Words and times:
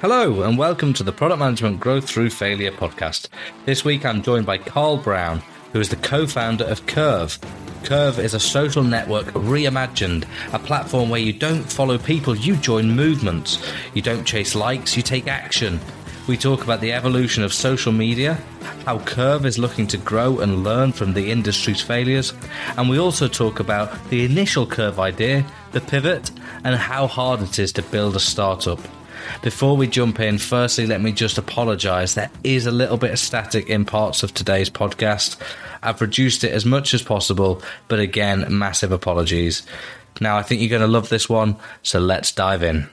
Hello, 0.00 0.42
and 0.42 0.56
welcome 0.56 0.92
to 0.92 1.02
the 1.02 1.10
Product 1.10 1.40
Management 1.40 1.80
Growth 1.80 2.08
Through 2.08 2.30
Failure 2.30 2.70
podcast. 2.70 3.26
This 3.66 3.84
week 3.84 4.06
I'm 4.06 4.22
joined 4.22 4.46
by 4.46 4.56
Karl 4.56 4.96
Brown, 4.96 5.42
who 5.72 5.80
is 5.80 5.88
the 5.88 5.96
co 5.96 6.24
founder 6.24 6.62
of 6.66 6.86
Curv. 6.86 7.36
Curv 7.82 8.20
is 8.20 8.32
a 8.32 8.38
social 8.38 8.84
network 8.84 9.26
reimagined, 9.32 10.24
a 10.52 10.60
platform 10.60 11.10
where 11.10 11.20
you 11.20 11.32
don't 11.32 11.64
follow 11.64 11.98
people, 11.98 12.36
you 12.36 12.54
join 12.54 12.92
movements. 12.92 13.60
You 13.92 14.00
don't 14.00 14.24
chase 14.24 14.54
likes, 14.54 14.96
you 14.96 15.02
take 15.02 15.26
action. 15.26 15.80
We 16.28 16.36
talk 16.36 16.62
about 16.62 16.80
the 16.80 16.92
evolution 16.92 17.42
of 17.42 17.52
social 17.52 17.90
media, 17.90 18.34
how 18.86 19.00
Curv 19.00 19.46
is 19.46 19.58
looking 19.58 19.88
to 19.88 19.96
grow 19.96 20.38
and 20.38 20.62
learn 20.62 20.92
from 20.92 21.12
the 21.12 21.28
industry's 21.28 21.80
failures, 21.80 22.34
and 22.76 22.88
we 22.88 23.00
also 23.00 23.26
talk 23.26 23.58
about 23.58 23.92
the 24.10 24.24
initial 24.24 24.64
Curv 24.64 25.00
idea, 25.00 25.44
the 25.72 25.80
pivot, 25.80 26.30
and 26.62 26.76
how 26.76 27.08
hard 27.08 27.42
it 27.42 27.58
is 27.58 27.72
to 27.72 27.82
build 27.82 28.14
a 28.14 28.20
startup. 28.20 28.78
Before 29.42 29.76
we 29.76 29.86
jump 29.86 30.20
in, 30.20 30.38
firstly, 30.38 30.86
let 30.86 31.00
me 31.00 31.12
just 31.12 31.38
apologise. 31.38 32.14
There 32.14 32.30
is 32.44 32.66
a 32.66 32.70
little 32.70 32.96
bit 32.96 33.12
of 33.12 33.18
static 33.18 33.68
in 33.68 33.84
parts 33.84 34.22
of 34.22 34.34
today's 34.34 34.70
podcast. 34.70 35.36
I've 35.82 36.00
reduced 36.00 36.44
it 36.44 36.52
as 36.52 36.64
much 36.64 36.94
as 36.94 37.02
possible, 37.02 37.62
but 37.88 38.00
again, 38.00 38.46
massive 38.48 38.92
apologies. 38.92 39.62
Now, 40.20 40.36
I 40.36 40.42
think 40.42 40.60
you're 40.60 40.70
going 40.70 40.82
to 40.82 40.88
love 40.88 41.08
this 41.08 41.28
one, 41.28 41.56
so 41.82 42.00
let's 42.00 42.32
dive 42.32 42.62
in. 42.62 42.88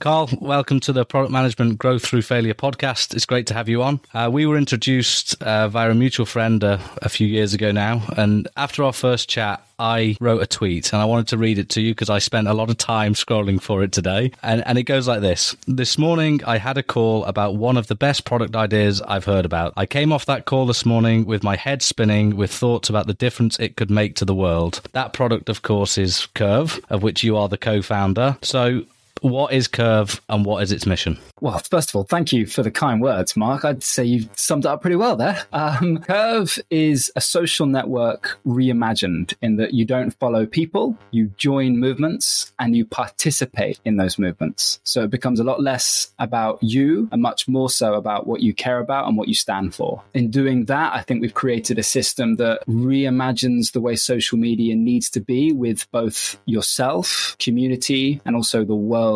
Karl, 0.00 0.30
welcome 0.40 0.78
to 0.78 0.92
the 0.92 1.04
Product 1.04 1.32
Management 1.32 1.76
Growth 1.76 2.04
Through 2.04 2.22
Failure 2.22 2.54
podcast. 2.54 3.16
It's 3.16 3.26
great 3.26 3.48
to 3.48 3.54
have 3.54 3.68
you 3.68 3.82
on. 3.82 3.98
Uh, 4.14 4.30
we 4.32 4.46
were 4.46 4.56
introduced 4.56 5.42
uh, 5.42 5.66
via 5.68 5.90
a 5.90 5.94
mutual 5.94 6.24
friend 6.24 6.62
uh, 6.62 6.78
a 7.02 7.08
few 7.08 7.26
years 7.26 7.52
ago 7.52 7.72
now. 7.72 8.02
And 8.16 8.46
after 8.56 8.84
our 8.84 8.92
first 8.92 9.28
chat, 9.28 9.60
I 9.76 10.16
wrote 10.20 10.40
a 10.40 10.46
tweet 10.46 10.92
and 10.92 11.02
I 11.02 11.04
wanted 11.04 11.26
to 11.28 11.36
read 11.36 11.58
it 11.58 11.68
to 11.70 11.80
you 11.80 11.96
because 11.96 12.10
I 12.10 12.20
spent 12.20 12.46
a 12.46 12.54
lot 12.54 12.70
of 12.70 12.78
time 12.78 13.14
scrolling 13.14 13.60
for 13.60 13.82
it 13.82 13.90
today. 13.90 14.30
And, 14.40 14.64
and 14.68 14.78
it 14.78 14.84
goes 14.84 15.08
like 15.08 15.20
this 15.20 15.56
This 15.66 15.98
morning, 15.98 16.44
I 16.44 16.58
had 16.58 16.78
a 16.78 16.82
call 16.84 17.24
about 17.24 17.56
one 17.56 17.76
of 17.76 17.88
the 17.88 17.96
best 17.96 18.24
product 18.24 18.54
ideas 18.54 19.02
I've 19.02 19.24
heard 19.24 19.44
about. 19.44 19.72
I 19.76 19.86
came 19.86 20.12
off 20.12 20.26
that 20.26 20.44
call 20.44 20.66
this 20.66 20.86
morning 20.86 21.26
with 21.26 21.42
my 21.42 21.56
head 21.56 21.82
spinning 21.82 22.36
with 22.36 22.52
thoughts 22.52 22.88
about 22.88 23.08
the 23.08 23.14
difference 23.14 23.58
it 23.58 23.74
could 23.74 23.90
make 23.90 24.14
to 24.16 24.24
the 24.24 24.34
world. 24.34 24.80
That 24.92 25.12
product, 25.12 25.48
of 25.48 25.62
course, 25.62 25.98
is 25.98 26.28
Curv, 26.36 26.80
of 26.88 27.02
which 27.02 27.24
you 27.24 27.36
are 27.36 27.48
the 27.48 27.58
co 27.58 27.82
founder. 27.82 28.38
So 28.42 28.84
what 29.22 29.52
is 29.52 29.68
Curv 29.68 30.20
and 30.28 30.44
what 30.44 30.62
is 30.62 30.72
its 30.72 30.86
mission? 30.86 31.18
Well, 31.40 31.58
first 31.58 31.90
of 31.90 31.96
all, 31.96 32.04
thank 32.04 32.32
you 32.32 32.46
for 32.46 32.62
the 32.62 32.70
kind 32.70 33.00
words, 33.00 33.36
Mark. 33.36 33.64
I'd 33.64 33.82
say 33.82 34.04
you've 34.04 34.28
summed 34.34 34.64
it 34.64 34.68
up 34.68 34.82
pretty 34.82 34.96
well 34.96 35.16
there. 35.16 35.44
Um, 35.52 35.98
Curv 35.98 36.60
is 36.70 37.10
a 37.16 37.20
social 37.20 37.66
network 37.66 38.38
reimagined 38.46 39.34
in 39.42 39.56
that 39.56 39.74
you 39.74 39.84
don't 39.84 40.10
follow 40.18 40.46
people, 40.46 40.96
you 41.10 41.32
join 41.36 41.78
movements, 41.78 42.52
and 42.58 42.76
you 42.76 42.84
participate 42.84 43.80
in 43.84 43.96
those 43.96 44.18
movements. 44.18 44.80
So 44.84 45.04
it 45.04 45.10
becomes 45.10 45.40
a 45.40 45.44
lot 45.44 45.62
less 45.62 46.12
about 46.18 46.62
you 46.62 47.08
and 47.12 47.22
much 47.22 47.48
more 47.48 47.70
so 47.70 47.94
about 47.94 48.26
what 48.26 48.40
you 48.40 48.54
care 48.54 48.78
about 48.78 49.08
and 49.08 49.16
what 49.16 49.28
you 49.28 49.34
stand 49.34 49.74
for. 49.74 50.02
In 50.14 50.30
doing 50.30 50.64
that, 50.66 50.94
I 50.94 51.02
think 51.02 51.20
we've 51.20 51.34
created 51.34 51.78
a 51.78 51.82
system 51.82 52.36
that 52.36 52.66
reimagines 52.66 53.72
the 53.72 53.80
way 53.80 53.96
social 53.96 54.38
media 54.38 54.74
needs 54.74 55.10
to 55.10 55.20
be 55.20 55.52
with 55.52 55.90
both 55.90 56.38
yourself, 56.46 57.36
community, 57.38 58.20
and 58.24 58.34
also 58.34 58.64
the 58.64 58.74
world 58.74 59.07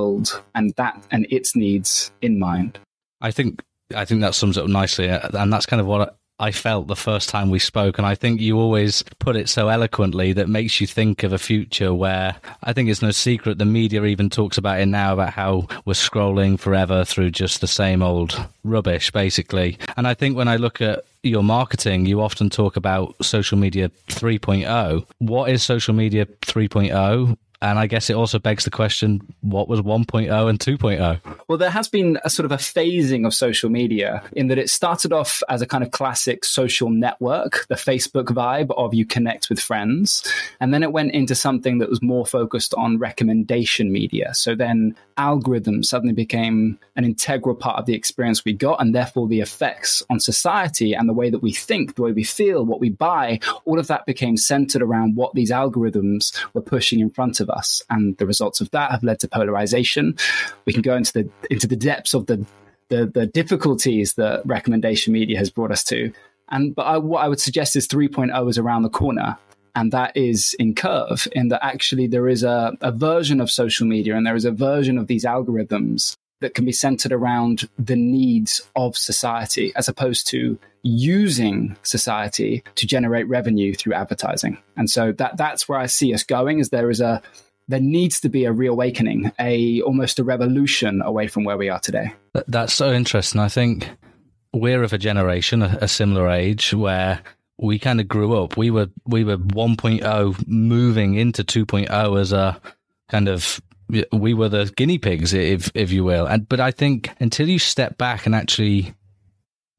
and 0.55 0.73
that 0.77 1.03
and 1.11 1.27
its 1.31 1.55
needs 1.57 2.11
in 2.21 2.39
mind. 2.39 2.79
I 3.21 3.31
think 3.31 3.63
I 3.95 4.05
think 4.05 4.21
that 4.23 4.35
sums 4.35 4.57
it 4.57 4.65
up 4.65 4.71
nicely, 4.71 5.09
uh, 5.11 5.29
and 5.35 5.53
that's 5.53 5.67
kind 5.67 5.81
of 5.81 5.87
what 5.87 6.17
I 6.43 6.51
felt 6.51 6.89
the 6.89 6.97
first 6.97 7.29
time 7.29 7.51
we 7.51 7.61
spoke. 7.61 7.99
And 7.99 8.07
I 8.07 8.17
think 8.17 8.41
you 8.41 8.59
always 8.59 9.05
put 9.21 9.37
it 9.37 9.49
so 9.49 9.69
eloquently 9.69 10.33
that 10.33 10.49
makes 10.49 10.81
you 10.81 10.89
think 10.89 11.23
of 11.23 11.33
a 11.33 11.39
future 11.39 11.95
where 11.95 12.35
I 12.65 12.73
think 12.73 12.89
it's 12.89 13.01
no 13.01 13.13
secret 13.13 13.59
the 13.59 13.65
media 13.65 14.05
even 14.05 14.29
talks 14.29 14.59
about 14.59 14.81
it 14.81 14.87
now 14.87 15.13
about 15.13 15.35
how 15.35 15.69
we're 15.85 15.93
scrolling 15.93 16.59
forever 16.59 17.05
through 17.05 17.31
just 17.31 17.61
the 17.61 17.69
same 17.69 18.03
old 18.03 18.45
rubbish, 18.65 19.13
basically. 19.13 19.79
And 19.97 20.09
I 20.09 20.15
think 20.15 20.37
when 20.37 20.49
I 20.49 20.57
look 20.57 20.81
at 20.81 21.05
your 21.23 21.45
marketing, 21.45 22.07
you 22.07 22.21
often 22.21 22.51
talk 22.51 22.77
about 22.77 23.15
social 23.25 23.57
media 23.57 23.91
3.0. 24.09 25.07
What 25.19 25.49
is 25.51 25.63
social 25.63 25.95
media 25.95 26.27
3.0? 26.27 27.37
And 27.63 27.79
I 27.79 27.87
guess 27.87 28.11
it 28.11 28.15
also 28.15 28.41
begs 28.41 28.65
the 28.65 28.71
question 28.71 29.21
what 29.41 29.69
was 29.69 29.81
1.0 29.81 30.49
and 30.49 30.59
2.0? 30.59 31.21
Well, 31.47 31.59
there 31.59 31.71
has 31.71 31.87
been 31.87 32.19
a 32.25 32.29
sort 32.29 32.45
of 32.45 32.51
a 32.51 32.57
phasing 32.57 33.25
of 33.25 33.33
social 33.33 33.71
media 33.71 34.23
in 34.33 34.49
that 34.49 34.59
it 34.59 34.69
started 34.69 35.13
off 35.13 35.45
as 35.49 35.63
a 35.63 35.67
kind 35.67 35.85
of 35.85 35.93
classic 35.93 36.45
social 36.45 36.91
network, 36.91 37.65
the 37.69 37.77
Facebook 37.77 38.27
vibe 38.27 38.77
of 38.77 38.95
you 38.95 39.07
connect 39.07 39.49
with 39.49 39.61
friends. 39.61 40.29
And 40.59 40.75
then 40.75 40.83
it 40.83 40.91
went 40.91 41.13
into 41.13 41.37
something 41.37 41.79
that 41.79 41.89
was 41.89 42.03
more 42.03 42.27
focused 42.27 42.75
on 42.75 42.99
recommendation 42.99 43.93
media. 43.93 44.35
So 44.35 44.57
then 44.57 44.97
algorithms 45.17 45.87
suddenly 45.87 46.15
became 46.15 46.79
an 46.97 47.05
integral 47.05 47.55
part 47.55 47.79
of 47.79 47.87
the 47.87 47.95
experience 47.95 48.45
we 48.45 48.53
got, 48.53 48.81
and 48.81 48.95
therefore 48.95 49.29
the 49.29 49.41
effects 49.41 50.03
on 50.11 50.21
society 50.21 50.95
and 50.95 51.09
the 51.09 51.13
way 51.13 51.31
that 51.31 51.43
we 51.43 51.53
think, 51.53 51.95
the 51.95 52.03
way 52.03 52.13
we 52.13 52.25
feel, 52.25 52.65
what 52.65 52.81
we 52.81 52.91
buy, 52.91 53.41
all 53.65 53.79
of 53.79 53.87
that 53.87 54.07
became 54.07 54.37
centered 54.37 54.83
around 54.83 55.17
what 55.17 55.35
these 55.35 55.51
algorithms 55.51 56.37
were 56.55 56.63
pushing 56.63 57.01
in 57.01 57.11
front 57.11 57.41
of 57.41 57.51
us. 57.51 57.83
And 57.91 58.17
the 58.19 58.27
results 58.27 58.61
of 58.61 58.71
that 58.71 58.91
have 58.91 59.03
led 59.03 59.21
to 59.21 59.29
polarization. 59.29 60.17
We 60.65 60.73
can 60.73 60.83
go 60.83 60.97
into 60.97 61.13
the 61.13 61.31
into 61.51 61.67
the 61.67 61.77
depths 61.77 62.15
of 62.15 62.27
the 62.27 62.45
the, 62.89 63.07
the 63.07 63.27
difficulties 63.27 64.15
that 64.15 64.43
recommendation 64.45 65.15
media 65.15 65.39
has 65.39 65.49
brought 65.49 65.71
us 65.71 65.83
to. 65.85 66.13
And 66.51 66.75
but 66.75 66.83
I, 66.83 66.99
what 66.99 67.25
I 67.25 67.29
would 67.29 67.41
suggest 67.41 67.75
is 67.75 67.89
3.0 67.89 68.51
is 68.51 68.59
around 68.59 68.83
the 68.83 68.91
corner 68.91 69.39
and 69.75 69.93
that 69.93 70.17
is 70.17 70.55
in 70.59 70.75
Curv 70.75 71.27
in 71.29 71.49
that 71.49 71.65
actually 71.65 72.07
there 72.07 72.29
is 72.29 72.43
a, 72.43 72.77
a 72.81 72.93
version 72.93 73.41
of 73.41 73.51
social 73.51 73.87
media 73.87 74.17
and 74.17 74.27
there 74.27 74.37
is 74.37 74.45
a 74.45 74.51
version 74.51 74.99
of 74.99 75.07
these 75.07 75.25
algorithms 75.25 76.17
that 76.41 76.55
can 76.55 76.65
be 76.65 76.73
centered 76.73 77.13
around 77.13 77.69
the 77.79 77.97
needs 77.97 78.61
of 78.77 78.97
society 78.97 79.73
as 79.77 79.89
opposed 79.89 80.27
to 80.29 80.59
using 80.83 81.77
society 81.83 82.63
to 82.75 82.87
generate 82.87 83.29
revenue 83.29 83.73
through 83.75 83.95
advertising. 83.95 84.59
And 84.77 84.91
so 84.91 85.13
that 85.13 85.37
that's 85.37 85.69
where 85.69 85.79
I 85.79 85.87
see 85.87 86.13
us 86.13 86.25
going 86.25 86.59
is 86.59 86.69
there 86.69 86.91
is 86.91 87.01
a 87.01 87.23
there 87.69 87.81
needs 87.81 88.21
to 88.21 88.29
be 88.29 88.45
a 88.45 88.53
reawakening, 88.53 89.33
a 89.39 89.81
almost 89.83 90.19
a 90.19 90.25
revolution 90.25 91.01
away 91.01 91.29
from 91.29 91.45
where 91.45 91.57
we 91.57 91.69
are 91.69 91.79
today. 91.79 92.13
That's 92.49 92.75
so 92.75 92.93
interesting. 92.93 93.41
I 93.41 93.49
think 93.49 93.89
we're 94.53 94.83
of 94.83 94.93
a 94.93 94.99
generation, 94.99 95.63
a, 95.63 95.79
a 95.81 95.89
similar 95.89 96.29
age, 96.29 96.75
where 96.75 97.23
we 97.63 97.79
kind 97.79 98.01
of 98.01 98.09
grew 98.09 98.35
up. 98.43 98.57
We 98.57 98.71
were 98.71 98.89
we 99.07 99.25
were 99.25 99.39
1.0 99.39 100.49
moving 100.49 101.15
into 101.15 101.45
2.0 101.45 102.21
as 102.21 102.33
a 102.33 102.61
kind 103.09 103.29
of 103.29 103.63
we 104.13 104.35
were 104.35 104.49
the 104.49 104.73
guinea 104.77 104.99
pigs, 104.99 105.33
if 105.33 105.71
if 105.75 105.93
you 105.93 106.05
will. 106.05 106.27
And 106.27 106.49
but 106.49 106.61
I 106.61 106.73
think 106.73 107.11
until 107.21 107.49
you 107.49 107.59
step 107.59 107.97
back 107.97 108.27
and 108.27 108.35
actually 108.35 108.95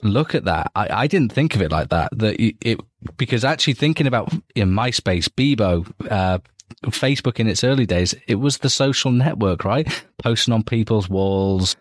look 0.02 0.34
at 0.34 0.46
that, 0.46 0.72
I, 0.76 1.04
I 1.04 1.08
didn't 1.08 1.34
think 1.34 1.56
of 1.56 1.62
it 1.62 1.72
like 1.72 1.90
that. 1.90 2.18
That 2.18 2.40
it, 2.40 2.80
because 3.18 3.44
actually 3.44 3.74
thinking 3.74 4.08
about 4.08 4.32
in 4.56 4.70
MySpace, 4.70 5.28
Bebo, 5.28 5.92
uh, 6.10 6.40
Facebook 6.86 7.40
in 7.40 7.48
its 7.48 7.64
early 7.64 7.86
days, 7.86 8.16
it 8.28 8.36
was 8.36 8.60
the 8.60 8.70
social 8.70 9.12
network, 9.12 9.66
right? 9.66 10.06
Posting 10.24 10.54
on 10.54 10.64
people's 10.64 11.10
walls, 11.10 11.76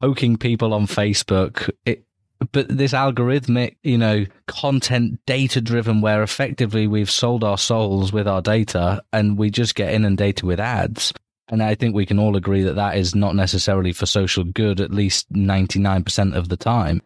poking 0.00 0.36
people 0.36 0.74
on 0.74 0.86
Facebook. 0.86 1.70
It, 1.86 2.04
but 2.52 2.68
this 2.68 2.92
algorithmic, 2.92 3.76
you 3.82 3.98
know, 3.98 4.24
content 4.46 5.20
data 5.26 5.60
driven 5.60 6.00
where 6.00 6.22
effectively 6.22 6.86
we've 6.86 7.10
sold 7.10 7.44
our 7.44 7.58
souls 7.58 8.12
with 8.12 8.26
our 8.26 8.40
data 8.40 9.02
and 9.12 9.36
we 9.36 9.50
just 9.50 9.74
get 9.74 9.92
inundated 9.92 10.44
with 10.44 10.58
ads. 10.58 11.12
And 11.48 11.62
I 11.62 11.74
think 11.74 11.94
we 11.94 12.06
can 12.06 12.18
all 12.18 12.36
agree 12.36 12.62
that 12.62 12.76
that 12.76 12.96
is 12.96 13.14
not 13.14 13.34
necessarily 13.34 13.92
for 13.92 14.06
social 14.06 14.44
good, 14.44 14.80
at 14.80 14.92
least 14.92 15.30
99% 15.32 16.34
of 16.34 16.48
the 16.48 16.56
time. 16.56 17.02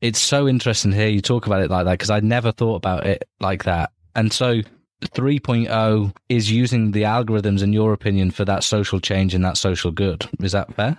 It's 0.00 0.20
so 0.20 0.46
interesting 0.46 0.92
to 0.92 0.96
hear 0.96 1.08
you 1.08 1.20
talk 1.20 1.46
about 1.46 1.62
it 1.62 1.70
like 1.70 1.86
that 1.86 1.92
because 1.92 2.10
I 2.10 2.20
never 2.20 2.52
thought 2.52 2.76
about 2.76 3.06
it 3.06 3.24
like 3.40 3.64
that. 3.64 3.90
And 4.14 4.32
so 4.32 4.60
3.0 5.02 6.14
is 6.28 6.50
using 6.50 6.92
the 6.92 7.02
algorithms, 7.02 7.62
in 7.62 7.72
your 7.72 7.92
opinion, 7.92 8.30
for 8.30 8.44
that 8.44 8.64
social 8.64 9.00
change 9.00 9.34
and 9.34 9.44
that 9.44 9.56
social 9.56 9.90
good. 9.90 10.28
Is 10.40 10.52
that 10.52 10.74
fair? 10.74 10.98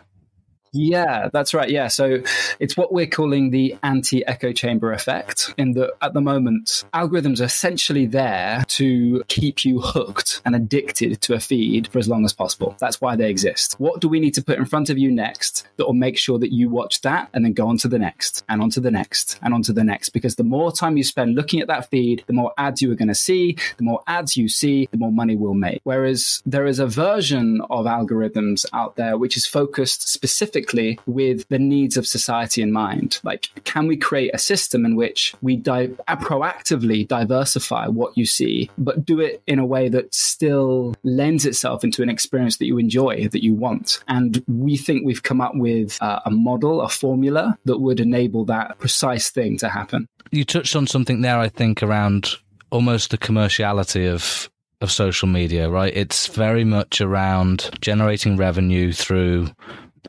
Yeah, 0.73 1.29
that's 1.33 1.53
right. 1.53 1.69
Yeah. 1.69 1.87
So 1.87 2.23
it's 2.59 2.77
what 2.77 2.93
we're 2.93 3.07
calling 3.07 3.51
the 3.51 3.75
anti 3.83 4.25
echo 4.25 4.53
chamber 4.53 4.93
effect, 4.93 5.53
in 5.57 5.73
that 5.73 5.91
at 6.01 6.13
the 6.13 6.21
moment, 6.21 6.85
algorithms 6.93 7.41
are 7.41 7.45
essentially 7.45 8.05
there 8.05 8.63
to 8.69 9.23
keep 9.27 9.65
you 9.65 9.81
hooked 9.81 10.41
and 10.45 10.55
addicted 10.55 11.21
to 11.21 11.33
a 11.33 11.39
feed 11.39 11.89
for 11.89 11.99
as 11.99 12.07
long 12.07 12.23
as 12.23 12.31
possible. 12.31 12.75
That's 12.79 13.01
why 13.01 13.17
they 13.17 13.29
exist. 13.29 13.75
What 13.79 13.99
do 13.99 14.07
we 14.07 14.21
need 14.21 14.33
to 14.35 14.43
put 14.43 14.59
in 14.59 14.65
front 14.65 14.89
of 14.89 14.97
you 14.97 15.11
next 15.11 15.67
that 15.75 15.85
will 15.85 15.93
make 15.93 16.17
sure 16.17 16.39
that 16.39 16.53
you 16.53 16.69
watch 16.69 17.01
that 17.01 17.29
and 17.33 17.43
then 17.43 17.53
go 17.53 17.67
on 17.67 17.77
to 17.79 17.89
the 17.89 17.99
next 17.99 18.45
and 18.47 18.61
on 18.61 18.69
to 18.71 18.79
the 18.79 18.91
next 18.91 19.39
and 19.41 19.53
on 19.53 19.63
to 19.63 19.73
the 19.73 19.83
next? 19.83 20.09
Because 20.09 20.35
the 20.35 20.43
more 20.43 20.71
time 20.71 20.95
you 20.95 21.03
spend 21.03 21.35
looking 21.35 21.59
at 21.59 21.67
that 21.67 21.89
feed, 21.89 22.23
the 22.27 22.33
more 22.33 22.53
ads 22.57 22.81
you 22.81 22.89
are 22.91 22.95
going 22.95 23.09
to 23.09 23.15
see. 23.15 23.57
The 23.75 23.83
more 23.83 24.01
ads 24.07 24.37
you 24.37 24.47
see, 24.47 24.87
the 24.91 24.97
more 24.97 25.11
money 25.11 25.35
we'll 25.35 25.53
make. 25.53 25.81
Whereas 25.83 26.41
there 26.45 26.65
is 26.65 26.79
a 26.79 26.87
version 26.87 27.61
of 27.69 27.85
algorithms 27.85 28.65
out 28.71 28.95
there 28.95 29.17
which 29.17 29.35
is 29.35 29.45
focused 29.45 30.07
specifically 30.07 30.60
specifically 30.61 30.99
with 31.05 31.47
the 31.49 31.59
needs 31.59 31.97
of 31.97 32.07
society 32.07 32.61
in 32.61 32.71
mind. 32.71 33.19
Like, 33.23 33.49
can 33.63 33.87
we 33.87 33.97
create 33.97 34.31
a 34.33 34.37
system 34.37 34.85
in 34.85 34.95
which 34.95 35.33
we 35.41 35.55
di- 35.55 35.87
proactively 36.07 37.07
diversify 37.07 37.87
what 37.87 38.17
you 38.17 38.25
see, 38.25 38.69
but 38.77 39.05
do 39.05 39.19
it 39.19 39.41
in 39.47 39.59
a 39.59 39.65
way 39.65 39.89
that 39.89 40.13
still 40.13 40.93
lends 41.03 41.45
itself 41.45 41.83
into 41.83 42.03
an 42.03 42.09
experience 42.09 42.57
that 42.57 42.65
you 42.65 42.77
enjoy, 42.77 43.27
that 43.29 43.43
you 43.43 43.53
want? 43.53 44.03
And 44.07 44.43
we 44.47 44.77
think 44.77 45.05
we've 45.05 45.23
come 45.23 45.41
up 45.41 45.53
with 45.55 45.97
uh, 46.01 46.19
a 46.25 46.31
model, 46.31 46.81
a 46.81 46.89
formula 46.89 47.57
that 47.65 47.79
would 47.79 47.99
enable 47.99 48.45
that 48.45 48.77
precise 48.79 49.29
thing 49.29 49.57
to 49.57 49.69
happen. 49.69 50.07
You 50.31 50.45
touched 50.45 50.75
on 50.75 50.87
something 50.87 51.21
there, 51.21 51.37
I 51.37 51.49
think, 51.49 51.83
around 51.83 52.35
almost 52.69 53.11
the 53.11 53.17
commerciality 53.17 54.11
of 54.11 54.49
of 54.81 54.91
social 54.91 55.27
media, 55.27 55.69
right? 55.69 55.95
It's 55.95 56.27
very 56.27 56.63
much 56.63 57.01
around 57.01 57.69
generating 57.81 58.35
revenue 58.35 58.91
through 58.91 59.49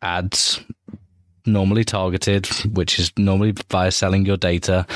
ads, 0.01 0.61
normally 1.47 1.85
targeted, 1.85 2.47
which 2.75 2.99
is 2.99 3.13
normally 3.17 3.55
via 3.71 3.91
selling 3.91 4.25
your 4.25 4.37
data 4.37 4.87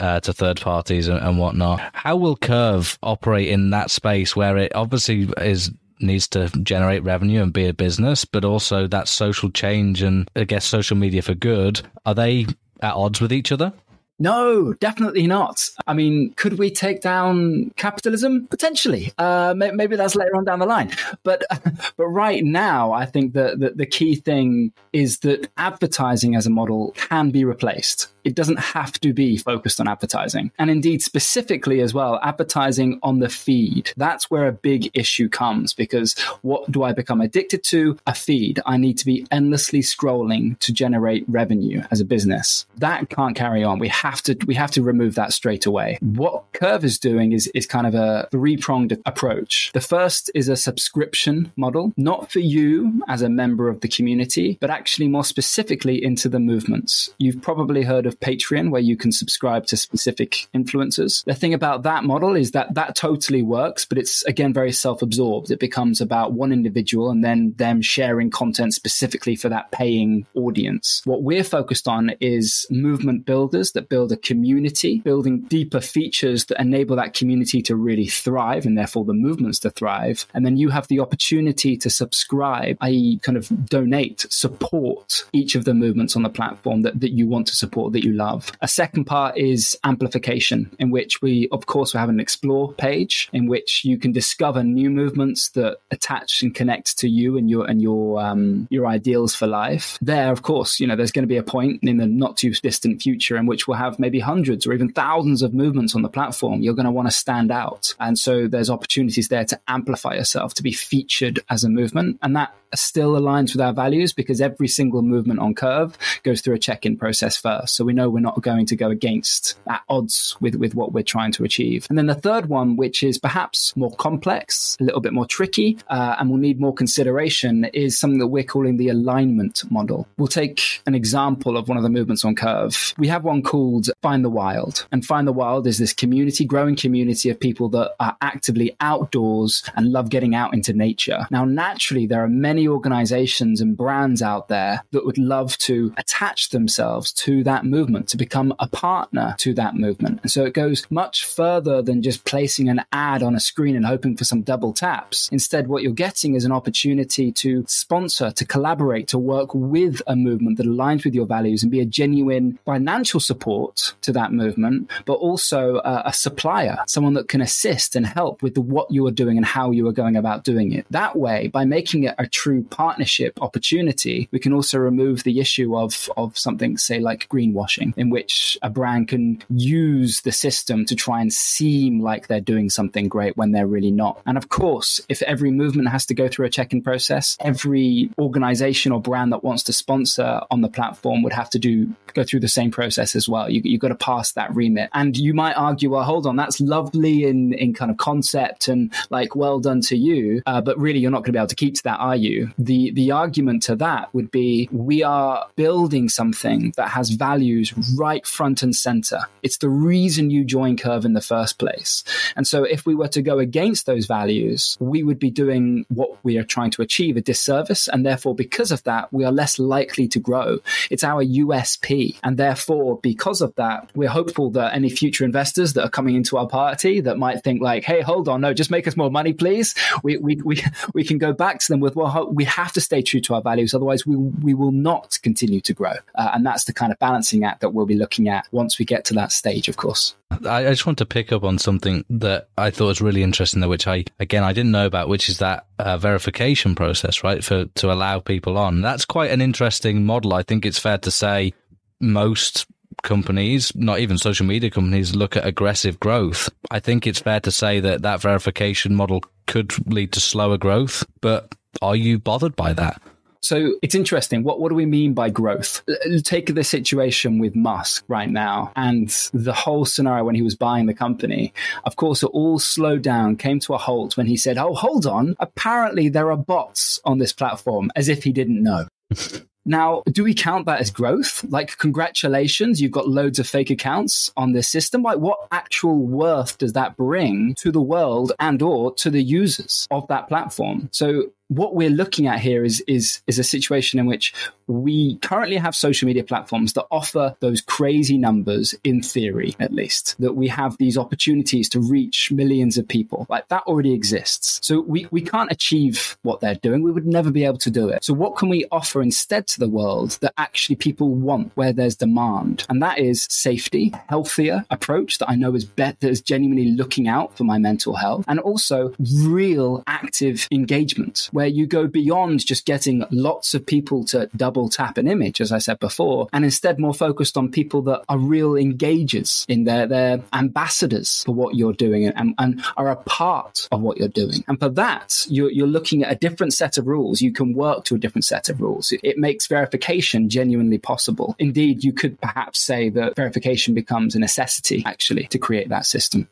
uh, 0.00 0.20
to 0.20 0.32
third 0.32 0.60
parties 0.60 1.08
and, 1.08 1.18
and 1.18 1.38
whatnot. 1.38 1.80
How 1.92 2.16
will 2.16 2.36
Curv 2.36 2.98
operate 3.02 3.48
in 3.48 3.70
that 3.70 3.90
space 3.90 4.36
where 4.36 4.56
it 4.56 4.74
obviously 4.74 5.28
is 5.38 5.70
needs 5.98 6.28
to 6.28 6.48
generate 6.62 7.02
revenue 7.04 7.42
and 7.42 7.52
be 7.52 7.66
a 7.66 7.72
business, 7.72 8.24
but 8.24 8.44
also 8.44 8.86
that 8.86 9.08
social 9.08 9.50
change 9.50 10.02
and 10.02 10.30
I 10.36 10.44
guess 10.44 10.64
social 10.64 10.96
media 10.96 11.22
for 11.22 11.34
good, 11.34 11.80
are 12.04 12.14
they 12.14 12.46
at 12.82 12.94
odds 12.94 13.20
with 13.20 13.32
each 13.32 13.50
other? 13.50 13.72
No, 14.18 14.72
definitely 14.74 15.26
not. 15.26 15.68
I 15.86 15.94
mean, 15.94 16.32
could 16.34 16.58
we 16.58 16.70
take 16.70 17.02
down 17.02 17.70
capitalism? 17.76 18.46
Potentially. 18.48 19.12
Uh, 19.18 19.54
maybe 19.56 19.96
that's 19.96 20.14
later 20.14 20.36
on 20.36 20.44
down 20.44 20.58
the 20.58 20.66
line. 20.66 20.90
But 21.22 21.44
but 21.96 22.06
right 22.06 22.42
now, 22.44 22.92
I 22.92 23.04
think 23.04 23.34
that 23.34 23.60
the, 23.60 23.70
the 23.70 23.86
key 23.86 24.16
thing 24.16 24.72
is 24.92 25.18
that 25.20 25.48
advertising 25.58 26.34
as 26.34 26.46
a 26.46 26.50
model 26.50 26.92
can 26.92 27.30
be 27.30 27.44
replaced. 27.44 28.08
It 28.24 28.34
doesn't 28.34 28.58
have 28.58 28.98
to 29.00 29.12
be 29.12 29.36
focused 29.36 29.80
on 29.80 29.86
advertising. 29.86 30.50
And 30.58 30.68
indeed, 30.68 31.00
specifically 31.00 31.80
as 31.80 31.94
well, 31.94 32.18
advertising 32.24 32.98
on 33.04 33.20
the 33.20 33.28
feed. 33.28 33.92
That's 33.96 34.28
where 34.28 34.48
a 34.48 34.52
big 34.52 34.90
issue 34.94 35.28
comes 35.28 35.72
because 35.72 36.18
what 36.42 36.68
do 36.72 36.82
I 36.82 36.92
become 36.92 37.20
addicted 37.20 37.62
to? 37.64 37.96
A 38.04 38.14
feed. 38.14 38.60
I 38.66 38.78
need 38.78 38.98
to 38.98 39.06
be 39.06 39.24
endlessly 39.30 39.78
scrolling 39.78 40.58
to 40.58 40.72
generate 40.72 41.24
revenue 41.28 41.82
as 41.92 42.00
a 42.00 42.04
business. 42.04 42.66
That 42.78 43.08
can't 43.10 43.36
carry 43.36 43.62
on. 43.62 43.78
We 43.78 43.90
have 44.10 44.22
to 44.22 44.36
we 44.46 44.54
have 44.54 44.70
to 44.72 44.82
remove 44.82 45.14
that 45.16 45.32
straight 45.32 45.66
away. 45.66 45.98
What 46.00 46.52
Curv 46.52 46.84
is 46.84 46.98
doing 46.98 47.32
is 47.32 47.48
is 47.48 47.66
kind 47.66 47.86
of 47.86 47.94
a 47.94 48.28
three-pronged 48.30 48.98
approach. 49.04 49.70
The 49.72 49.80
first 49.80 50.30
is 50.34 50.48
a 50.48 50.56
subscription 50.56 51.52
model, 51.56 51.92
not 51.96 52.30
for 52.30 52.38
you 52.38 53.02
as 53.08 53.22
a 53.22 53.28
member 53.28 53.68
of 53.68 53.80
the 53.80 53.88
community, 53.88 54.58
but 54.60 54.70
actually 54.70 55.08
more 55.08 55.24
specifically 55.24 56.02
into 56.02 56.28
the 56.28 56.40
movements. 56.40 57.10
You've 57.18 57.42
probably 57.42 57.82
heard 57.82 58.06
of 58.06 58.20
Patreon 58.20 58.70
where 58.70 58.80
you 58.80 58.96
can 58.96 59.12
subscribe 59.12 59.66
to 59.66 59.76
specific 59.76 60.46
influencers. 60.54 61.24
The 61.24 61.34
thing 61.34 61.54
about 61.54 61.82
that 61.82 62.04
model 62.04 62.36
is 62.36 62.52
that 62.52 62.74
that 62.74 62.94
totally 62.94 63.42
works, 63.42 63.84
but 63.84 63.98
it's 63.98 64.22
again 64.24 64.52
very 64.52 64.72
self 64.72 65.02
absorbed. 65.02 65.50
It 65.50 65.60
becomes 65.60 66.00
about 66.00 66.32
one 66.32 66.52
individual 66.52 67.10
and 67.10 67.24
then 67.24 67.54
them 67.56 67.82
sharing 67.82 68.30
content 68.30 68.74
specifically 68.74 69.36
for 69.36 69.48
that 69.48 69.70
paying 69.72 70.26
audience. 70.34 71.02
What 71.04 71.22
we're 71.22 71.44
focused 71.44 71.88
on 71.88 72.12
is 72.20 72.66
movement 72.70 73.26
builders 73.26 73.72
that 73.72 73.88
build 73.88 73.95
a 74.04 74.16
community, 74.16 75.00
building 75.00 75.40
deeper 75.42 75.80
features 75.80 76.46
that 76.46 76.60
enable 76.60 76.96
that 76.96 77.14
community 77.14 77.62
to 77.62 77.76
really 77.76 78.06
thrive 78.06 78.66
and 78.66 78.76
therefore 78.76 79.04
the 79.04 79.14
movements 79.14 79.58
to 79.60 79.70
thrive. 79.70 80.26
And 80.34 80.44
then 80.44 80.56
you 80.56 80.68
have 80.70 80.88
the 80.88 81.00
opportunity 81.00 81.76
to 81.78 81.90
subscribe, 81.90 82.76
i.e., 82.80 83.18
kind 83.22 83.38
of 83.38 83.48
donate, 83.68 84.26
support 84.30 85.24
each 85.32 85.54
of 85.54 85.64
the 85.64 85.74
movements 85.74 86.16
on 86.16 86.22
the 86.22 86.28
platform 86.28 86.82
that, 86.82 87.00
that 87.00 87.12
you 87.12 87.26
want 87.26 87.46
to 87.48 87.56
support, 87.56 87.92
that 87.92 88.04
you 88.04 88.12
love. 88.12 88.52
A 88.60 88.68
second 88.68 89.04
part 89.04 89.36
is 89.38 89.78
amplification, 89.84 90.70
in 90.78 90.90
which 90.90 91.22
we, 91.22 91.48
of 91.52 91.66
course, 91.66 91.94
we 91.94 92.00
have 92.00 92.08
an 92.08 92.20
explore 92.20 92.72
page 92.74 93.28
in 93.32 93.46
which 93.46 93.84
you 93.84 93.98
can 93.98 94.12
discover 94.12 94.62
new 94.62 94.90
movements 94.90 95.50
that 95.50 95.78
attach 95.90 96.42
and 96.42 96.54
connect 96.54 96.98
to 96.98 97.08
you 97.08 97.36
and 97.36 97.48
your 97.48 97.66
and 97.66 97.80
your 97.80 98.20
um, 98.20 98.66
your 98.70 98.86
ideals 98.86 99.34
for 99.34 99.46
life. 99.46 99.98
There, 100.00 100.32
of 100.32 100.42
course, 100.42 100.80
you 100.80 100.86
know, 100.86 100.96
there's 100.96 101.12
going 101.12 101.22
to 101.22 101.28
be 101.28 101.36
a 101.36 101.42
point 101.42 101.82
in 101.82 101.96
the 101.98 102.06
not 102.06 102.36
too 102.36 102.52
distant 102.52 103.02
future 103.02 103.36
in 103.36 103.46
which 103.46 103.66
we'll 103.66 103.76
have 103.76 103.85
maybe 103.98 104.20
hundreds 104.20 104.66
or 104.66 104.72
even 104.72 104.92
thousands 104.92 105.42
of 105.42 105.54
movements 105.54 105.94
on 105.94 106.02
the 106.02 106.08
platform. 106.08 106.62
You're 106.62 106.74
going 106.74 106.86
to 106.86 106.92
want 106.92 107.08
to 107.08 107.14
stand 107.14 107.50
out, 107.50 107.94
and 108.00 108.18
so 108.18 108.48
there's 108.48 108.70
opportunities 108.70 109.28
there 109.28 109.44
to 109.44 109.60
amplify 109.68 110.14
yourself, 110.14 110.54
to 110.54 110.62
be 110.62 110.72
featured 110.72 111.40
as 111.48 111.64
a 111.64 111.68
movement, 111.68 112.18
and 112.22 112.36
that 112.36 112.54
still 112.74 113.12
aligns 113.12 113.52
with 113.52 113.60
our 113.60 113.72
values 113.72 114.12
because 114.12 114.40
every 114.40 114.68
single 114.68 115.02
movement 115.02 115.40
on 115.40 115.54
Curv 115.54 115.94
goes 116.22 116.40
through 116.40 116.54
a 116.54 116.58
check-in 116.58 116.96
process 116.96 117.36
first. 117.36 117.74
So 117.74 117.84
we 117.84 117.92
know 117.92 118.10
we're 118.10 118.20
not 118.20 118.42
going 118.42 118.66
to 118.66 118.76
go 118.76 118.90
against 118.90 119.58
at 119.68 119.82
odds 119.88 120.36
with, 120.40 120.56
with 120.56 120.74
what 120.74 120.92
we're 120.92 121.02
trying 121.02 121.32
to 121.32 121.44
achieve. 121.44 121.86
And 121.88 121.96
then 121.96 122.06
the 122.06 122.14
third 122.14 122.46
one, 122.46 122.76
which 122.76 123.02
is 123.02 123.18
perhaps 123.18 123.74
more 123.76 123.94
complex, 123.96 124.76
a 124.80 124.84
little 124.84 125.00
bit 125.00 125.12
more 125.12 125.26
tricky, 125.26 125.78
uh, 125.88 126.16
and 126.18 126.28
will 126.28 126.38
need 126.38 126.60
more 126.60 126.74
consideration, 126.74 127.64
is 127.66 127.98
something 127.98 128.18
that 128.18 128.26
we're 128.26 128.42
calling 128.42 128.76
the 128.76 128.88
alignment 128.88 129.62
model. 129.70 130.06
We'll 130.18 130.26
take 130.28 130.82
an 130.86 130.94
example 130.94 131.56
of 131.56 131.68
one 131.68 131.76
of 131.76 131.82
the 131.82 131.88
movements 131.88 132.24
on 132.24 132.34
Curv. 132.34 132.98
We 132.98 133.08
have 133.08 133.24
one 133.24 133.42
called 133.42 133.75
Find 134.02 134.24
the 134.24 134.30
Wild. 134.30 134.86
And 134.92 135.04
Find 135.04 135.26
the 135.26 135.32
Wild 135.32 135.66
is 135.66 135.78
this 135.78 135.92
community, 135.92 136.44
growing 136.44 136.76
community 136.76 137.30
of 137.30 137.40
people 137.40 137.68
that 137.70 137.94
are 138.00 138.16
actively 138.20 138.76
outdoors 138.80 139.62
and 139.74 139.92
love 139.92 140.10
getting 140.10 140.34
out 140.34 140.54
into 140.54 140.72
nature. 140.72 141.26
Now, 141.30 141.44
naturally, 141.44 142.06
there 142.06 142.22
are 142.22 142.28
many 142.28 142.68
organizations 142.68 143.60
and 143.60 143.76
brands 143.76 144.22
out 144.22 144.48
there 144.48 144.84
that 144.92 145.04
would 145.04 145.18
love 145.18 145.56
to 145.58 145.92
attach 145.96 146.50
themselves 146.50 147.12
to 147.12 147.44
that 147.44 147.64
movement, 147.64 148.08
to 148.08 148.16
become 148.16 148.54
a 148.58 148.68
partner 148.68 149.34
to 149.38 149.54
that 149.54 149.74
movement. 149.74 150.20
And 150.22 150.30
so 150.30 150.44
it 150.44 150.54
goes 150.54 150.86
much 150.90 151.24
further 151.24 151.82
than 151.82 152.02
just 152.02 152.24
placing 152.24 152.68
an 152.68 152.84
ad 152.92 153.22
on 153.22 153.34
a 153.34 153.40
screen 153.40 153.76
and 153.76 153.86
hoping 153.86 154.16
for 154.16 154.24
some 154.24 154.42
double 154.42 154.72
taps. 154.72 155.28
Instead, 155.32 155.68
what 155.68 155.82
you're 155.82 155.92
getting 155.92 156.34
is 156.34 156.44
an 156.44 156.52
opportunity 156.52 157.32
to 157.32 157.64
sponsor, 157.68 158.30
to 158.30 158.44
collaborate, 158.44 159.08
to 159.08 159.18
work 159.18 159.54
with 159.54 160.00
a 160.06 160.16
movement 160.16 160.56
that 160.58 160.66
aligns 160.66 161.04
with 161.04 161.14
your 161.14 161.26
values 161.26 161.62
and 161.62 161.72
be 161.72 161.80
a 161.80 161.86
genuine 161.86 162.58
financial 162.64 163.20
support 163.20 163.65
to 164.02 164.12
that 164.12 164.32
movement, 164.32 164.90
but 165.04 165.14
also 165.14 165.76
a, 165.76 166.04
a 166.06 166.12
supplier, 166.12 166.78
someone 166.86 167.14
that 167.14 167.28
can 167.28 167.40
assist 167.40 167.96
and 167.96 168.06
help 168.06 168.42
with 168.42 168.54
the, 168.54 168.60
what 168.60 168.90
you 168.90 169.06
are 169.06 169.12
doing 169.12 169.36
and 169.36 169.46
how 169.46 169.70
you 169.70 169.86
are 169.88 169.92
going 169.92 170.16
about 170.16 170.44
doing 170.44 170.72
it. 170.72 170.86
That 170.90 171.16
way, 171.16 171.48
by 171.48 171.64
making 171.64 172.04
it 172.04 172.14
a 172.18 172.26
true 172.26 172.62
partnership 172.64 173.40
opportunity, 173.42 174.28
we 174.30 174.38
can 174.38 174.52
also 174.52 174.78
remove 174.78 175.22
the 175.22 175.40
issue 175.40 175.76
of, 175.76 176.08
of 176.16 176.36
something, 176.36 176.76
say, 176.76 176.98
like 176.98 177.28
greenwashing, 177.28 177.96
in 177.96 178.10
which 178.10 178.58
a 178.62 178.70
brand 178.70 179.08
can 179.08 179.42
use 179.48 180.20
the 180.22 180.32
system 180.32 180.84
to 180.86 180.94
try 180.94 181.20
and 181.20 181.32
seem 181.32 182.00
like 182.00 182.26
they're 182.26 182.40
doing 182.40 182.70
something 182.70 183.08
great 183.08 183.36
when 183.36 183.52
they're 183.52 183.66
really 183.66 183.90
not. 183.90 184.20
And 184.26 184.36
of 184.36 184.48
course, 184.48 185.00
if 185.08 185.22
every 185.22 185.50
movement 185.50 185.88
has 185.88 186.06
to 186.06 186.14
go 186.14 186.28
through 186.28 186.46
a 186.46 186.50
check 186.50 186.72
in 186.72 186.82
process, 186.82 187.36
every 187.40 188.10
organization 188.18 188.92
or 188.92 189.00
brand 189.00 189.32
that 189.32 189.44
wants 189.44 189.62
to 189.64 189.72
sponsor 189.72 190.40
on 190.50 190.60
the 190.60 190.68
platform 190.68 191.22
would 191.22 191.32
have 191.32 191.50
to 191.50 191.58
do 191.58 191.94
go 192.14 192.24
through 192.24 192.40
the 192.40 192.48
same 192.48 192.70
process 192.70 193.14
as 193.14 193.28
well. 193.28 193.50
You, 193.56 193.62
you've 193.64 193.80
got 193.80 193.88
to 193.88 193.94
pass 193.94 194.32
that 194.32 194.54
remit. 194.54 194.90
And 194.92 195.16
you 195.16 195.34
might 195.34 195.54
argue, 195.54 195.90
well, 195.90 196.04
hold 196.04 196.26
on, 196.26 196.36
that's 196.36 196.60
lovely 196.60 197.24
in, 197.24 197.52
in 197.54 197.74
kind 197.74 197.90
of 197.90 197.96
concept 197.96 198.68
and 198.68 198.92
like 199.10 199.34
well 199.34 199.60
done 199.60 199.80
to 199.82 199.96
you, 199.96 200.42
uh, 200.46 200.60
but 200.60 200.78
really 200.78 200.98
you're 200.98 201.10
not 201.10 201.18
going 201.18 201.26
to 201.26 201.32
be 201.32 201.38
able 201.38 201.48
to 201.48 201.54
keep 201.54 201.74
to 201.76 201.82
that, 201.84 201.98
are 201.98 202.16
you? 202.16 202.50
The 202.58 202.90
the 202.92 203.10
argument 203.10 203.62
to 203.64 203.76
that 203.76 204.12
would 204.14 204.30
be 204.30 204.68
we 204.72 205.02
are 205.02 205.46
building 205.56 206.08
something 206.08 206.72
that 206.76 206.88
has 206.88 207.10
values 207.10 207.72
right 207.96 208.26
front 208.26 208.62
and 208.62 208.74
center. 208.74 209.20
It's 209.42 209.58
the 209.58 209.68
reason 209.68 210.30
you 210.30 210.44
join 210.44 210.76
Curv 210.76 211.04
in 211.04 211.12
the 211.12 211.20
first 211.20 211.58
place. 211.58 212.04
And 212.34 212.46
so 212.46 212.64
if 212.64 212.86
we 212.86 212.94
were 212.94 213.08
to 213.08 213.22
go 213.22 213.38
against 213.38 213.86
those 213.86 214.06
values, 214.06 214.76
we 214.80 215.02
would 215.02 215.18
be 215.18 215.30
doing 215.30 215.86
what 215.88 216.10
we 216.22 216.38
are 216.38 216.44
trying 216.44 216.70
to 216.72 216.82
achieve 216.82 217.16
a 217.16 217.20
disservice. 217.20 217.88
And 217.88 218.04
therefore, 218.04 218.34
because 218.34 218.70
of 218.70 218.82
that, 218.84 219.12
we 219.12 219.24
are 219.24 219.32
less 219.32 219.58
likely 219.58 220.08
to 220.08 220.18
grow. 220.18 220.58
It's 220.90 221.04
our 221.04 221.24
USP. 221.24 222.18
And 222.22 222.36
therefore, 222.36 222.98
because 223.02 223.40
of 223.40 223.45
that, 223.54 223.90
we're 223.94 224.08
hopeful 224.08 224.50
that 224.50 224.74
any 224.74 224.90
future 224.90 225.24
investors 225.24 225.74
that 225.74 225.84
are 225.84 225.90
coming 225.90 226.16
into 226.16 226.36
our 226.36 226.48
party 226.48 227.00
that 227.00 227.18
might 227.18 227.42
think 227.42 227.62
like, 227.62 227.84
hey, 227.84 228.00
hold 228.00 228.28
on, 228.28 228.40
no, 228.40 228.52
just 228.52 228.70
make 228.70 228.86
us 228.88 228.96
more 228.96 229.10
money, 229.10 229.32
please. 229.32 229.74
We, 230.02 230.16
we, 230.16 230.36
we, 230.44 230.62
we 230.94 231.04
can 231.04 231.18
go 231.18 231.32
back 231.32 231.60
to 231.60 231.68
them 231.68 231.80
with, 231.80 231.96
well, 231.96 232.28
we 232.32 232.44
have 232.44 232.72
to 232.72 232.80
stay 232.80 233.02
true 233.02 233.20
to 233.20 233.34
our 233.34 233.42
values. 233.42 233.74
Otherwise, 233.74 234.06
we, 234.06 234.16
we 234.16 234.54
will 234.54 234.72
not 234.72 235.18
continue 235.22 235.60
to 235.60 235.72
grow. 235.72 235.94
Uh, 236.14 236.30
and 236.34 236.44
that's 236.44 236.64
the 236.64 236.72
kind 236.72 236.92
of 236.92 236.98
balancing 236.98 237.44
act 237.44 237.60
that 237.60 237.70
we'll 237.70 237.86
be 237.86 237.94
looking 237.94 238.28
at 238.28 238.46
once 238.50 238.78
we 238.78 238.84
get 238.84 239.04
to 239.06 239.14
that 239.14 239.32
stage, 239.32 239.68
of 239.68 239.76
course. 239.76 240.16
I, 240.30 240.64
just 240.64 240.86
want 240.86 240.98
to 240.98 241.06
pick 241.06 241.32
up 241.32 241.44
on 241.44 241.58
something 241.58 242.04
that 242.10 242.48
I 242.58 242.70
thought 242.70 242.86
was 242.86 243.00
really 243.00 243.22
interesting, 243.22 243.60
there, 243.60 243.68
which 243.68 243.86
I, 243.86 244.04
again, 244.18 244.42
I 244.42 244.52
didn't 244.52 244.72
know 244.72 244.86
about, 244.86 245.08
which 245.08 245.28
is 245.28 245.38
that 245.38 245.66
uh, 245.78 245.96
verification 245.98 246.74
process, 246.74 247.22
right? 247.22 247.44
For, 247.44 247.66
to 247.66 247.92
allow 247.92 248.18
people 248.18 248.58
on. 248.58 248.80
That's 248.80 249.04
quite 249.04 249.30
an 249.30 249.40
interesting 249.40 250.04
model. 250.04 250.34
I 250.34 250.42
think 250.42 250.66
it's 250.66 250.78
fair 250.78 250.98
to 250.98 251.10
say 251.10 251.54
most 252.00 252.66
companies, 253.02 253.74
not 253.74 254.00
even 254.00 254.18
social 254.18 254.46
media 254.46 254.70
companies, 254.70 255.14
look 255.14 255.36
at 255.36 255.46
aggressive 255.46 256.00
growth. 256.00 256.50
I 256.70 256.80
think 256.80 257.06
it's 257.06 257.20
fair 257.20 257.40
to 257.40 257.50
say 257.50 257.80
that 257.80 258.02
that 258.02 258.20
verification 258.20 258.94
model 258.94 259.22
could 259.46 259.72
lead 259.92 260.12
to 260.12 260.20
slower 260.20 260.58
growth, 260.58 261.04
but 261.20 261.54
are 261.82 261.96
you 261.96 262.18
bothered 262.18 262.56
by 262.56 262.72
that? 262.74 263.00
So 263.42 263.74
it's 263.80 263.94
interesting. 263.94 264.42
What 264.42 264.58
what 264.58 264.70
do 264.70 264.74
we 264.74 264.86
mean 264.86 265.14
by 265.14 265.30
growth? 265.30 265.82
Take 266.24 266.52
the 266.52 266.64
situation 266.64 267.38
with 267.38 267.54
Musk 267.54 268.04
right 268.08 268.28
now 268.28 268.72
and 268.74 269.08
the 269.32 269.52
whole 269.52 269.84
scenario 269.84 270.24
when 270.24 270.34
he 270.34 270.42
was 270.42 270.56
buying 270.56 270.86
the 270.86 270.94
company. 270.94 271.54
Of 271.84 271.94
course, 271.94 272.24
it 272.24 272.30
all 272.32 272.58
slowed 272.58 273.02
down, 273.02 273.36
came 273.36 273.60
to 273.60 273.74
a 273.74 273.78
halt 273.78 274.16
when 274.16 274.26
he 274.26 274.36
said, 274.36 274.58
"Oh, 274.58 274.74
hold 274.74 275.06
on. 275.06 275.36
Apparently, 275.38 276.08
there 276.08 276.32
are 276.32 276.36
bots 276.36 276.98
on 277.04 277.18
this 277.18 277.32
platform," 277.32 277.92
as 277.94 278.08
if 278.08 278.24
he 278.24 278.32
didn't 278.32 278.62
know. 278.62 278.88
Now, 279.66 280.02
do 280.06 280.22
we 280.22 280.32
count 280.32 280.66
that 280.66 280.80
as 280.80 280.90
growth? 280.90 281.44
Like, 281.48 281.76
congratulations, 281.76 282.80
you've 282.80 282.92
got 282.92 283.08
loads 283.08 283.40
of 283.40 283.48
fake 283.48 283.70
accounts 283.70 284.30
on 284.36 284.52
this 284.52 284.68
system. 284.68 285.02
Like, 285.02 285.18
what 285.18 285.40
actual 285.50 285.98
worth 285.98 286.56
does 286.58 286.72
that 286.74 286.96
bring 286.96 287.54
to 287.58 287.72
the 287.72 287.82
world 287.82 288.32
and 288.38 288.62
or 288.62 288.94
to 288.94 289.10
the 289.10 289.22
users 289.22 289.86
of 289.90 290.06
that 290.08 290.28
platform? 290.28 290.88
So 290.92 291.32
what 291.48 291.74
we're 291.74 291.90
looking 291.90 292.26
at 292.26 292.40
here 292.40 292.64
is 292.64 292.82
is 292.86 293.22
is 293.26 293.38
a 293.38 293.44
situation 293.44 293.98
in 293.98 294.06
which 294.06 294.34
we 294.66 295.16
currently 295.18 295.56
have 295.56 295.76
social 295.76 296.06
media 296.06 296.24
platforms 296.24 296.72
that 296.72 296.86
offer 296.90 297.36
those 297.40 297.60
crazy 297.60 298.18
numbers 298.18 298.74
in 298.82 299.00
theory 299.00 299.54
at 299.60 299.72
least 299.72 300.16
that 300.18 300.34
we 300.34 300.48
have 300.48 300.76
these 300.78 300.98
opportunities 300.98 301.68
to 301.68 301.80
reach 301.80 302.32
millions 302.32 302.76
of 302.76 302.88
people. 302.88 303.26
Like 303.28 303.48
that 303.48 303.62
already 303.62 303.92
exists. 303.92 304.60
So 304.66 304.80
we 304.80 305.06
we 305.10 305.20
can't 305.20 305.52
achieve 305.52 306.16
what 306.22 306.40
they're 306.40 306.56
doing. 306.56 306.82
We 306.82 306.92
would 306.92 307.06
never 307.06 307.30
be 307.30 307.44
able 307.44 307.58
to 307.58 307.70
do 307.70 307.88
it. 307.88 308.04
So 308.04 308.14
what 308.14 308.36
can 308.36 308.48
we 308.48 308.66
offer 308.72 309.00
instead 309.00 309.46
to 309.48 309.60
the 309.60 309.68
world 309.68 310.18
that 310.20 310.34
actually 310.36 310.76
people 310.76 311.10
want 311.14 311.52
where 311.54 311.72
there's 311.72 311.96
demand? 311.96 312.66
And 312.68 312.82
that 312.82 312.98
is 312.98 313.26
safety 313.30 313.92
healthier 314.08 314.64
approach 314.70 315.18
that 315.18 315.30
i 315.30 315.34
know 315.34 315.54
is 315.54 315.64
better 315.64 315.96
that 316.00 316.10
is 316.10 316.20
genuinely 316.20 316.70
looking 316.72 317.08
out 317.08 317.36
for 317.36 317.44
my 317.44 317.58
mental 317.58 317.94
health 317.94 318.24
and 318.28 318.38
also 318.40 318.92
real 319.22 319.82
active 319.86 320.48
engagement 320.50 321.28
where 321.36 321.46
you 321.46 321.66
go 321.66 321.86
beyond 321.86 322.46
just 322.46 322.64
getting 322.64 323.04
lots 323.10 323.52
of 323.52 323.66
people 323.66 324.02
to 324.06 324.26
double 324.34 324.70
tap 324.70 324.96
an 324.96 325.06
image, 325.06 325.38
as 325.42 325.52
I 325.52 325.58
said 325.58 325.78
before, 325.78 326.28
and 326.32 326.46
instead 326.46 326.78
more 326.78 326.94
focused 326.94 327.36
on 327.36 327.50
people 327.50 327.82
that 327.82 328.02
are 328.08 328.16
real 328.16 328.52
engagers 328.52 329.44
in 329.46 329.64
their, 329.64 329.86
their 329.86 330.22
ambassadors 330.32 331.24
for 331.24 331.34
what 331.34 331.54
you're 331.54 331.74
doing 331.74 332.06
and, 332.06 332.34
and 332.38 332.64
are 332.78 332.88
a 332.88 332.96
part 332.96 333.68
of 333.70 333.82
what 333.82 333.98
you're 333.98 334.08
doing. 334.08 334.44
And 334.48 334.58
for 334.58 334.70
that, 334.70 335.26
you're, 335.28 335.50
you're 335.50 335.66
looking 335.66 336.04
at 336.04 336.10
a 336.10 336.16
different 336.16 336.54
set 336.54 336.78
of 336.78 336.86
rules. 336.86 337.20
You 337.20 337.34
can 337.34 337.52
work 337.52 337.84
to 337.84 337.96
a 337.96 337.98
different 337.98 338.24
set 338.24 338.48
of 338.48 338.62
rules. 338.62 338.90
It, 338.90 339.00
it 339.02 339.18
makes 339.18 339.46
verification 339.46 340.30
genuinely 340.30 340.78
possible. 340.78 341.36
Indeed, 341.38 341.84
you 341.84 341.92
could 341.92 342.18
perhaps 342.18 342.60
say 342.60 342.88
that 342.88 343.14
verification 343.14 343.74
becomes 343.74 344.14
a 344.14 344.18
necessity 344.18 344.82
actually 344.86 345.26
to 345.26 345.38
create 345.38 345.68
that 345.68 345.84
system. 345.84 346.30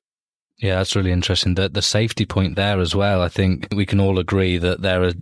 Yeah, 0.64 0.76
that's 0.76 0.96
really 0.96 1.12
interesting. 1.12 1.56
The 1.56 1.68
the 1.68 1.82
safety 1.82 2.24
point 2.24 2.56
there 2.56 2.80
as 2.80 2.94
well. 2.94 3.20
I 3.20 3.28
think 3.28 3.68
we 3.74 3.84
can 3.84 4.00
all 4.00 4.18
agree 4.18 4.56
that 4.56 4.80
there 4.80 5.04
are 5.04 5.12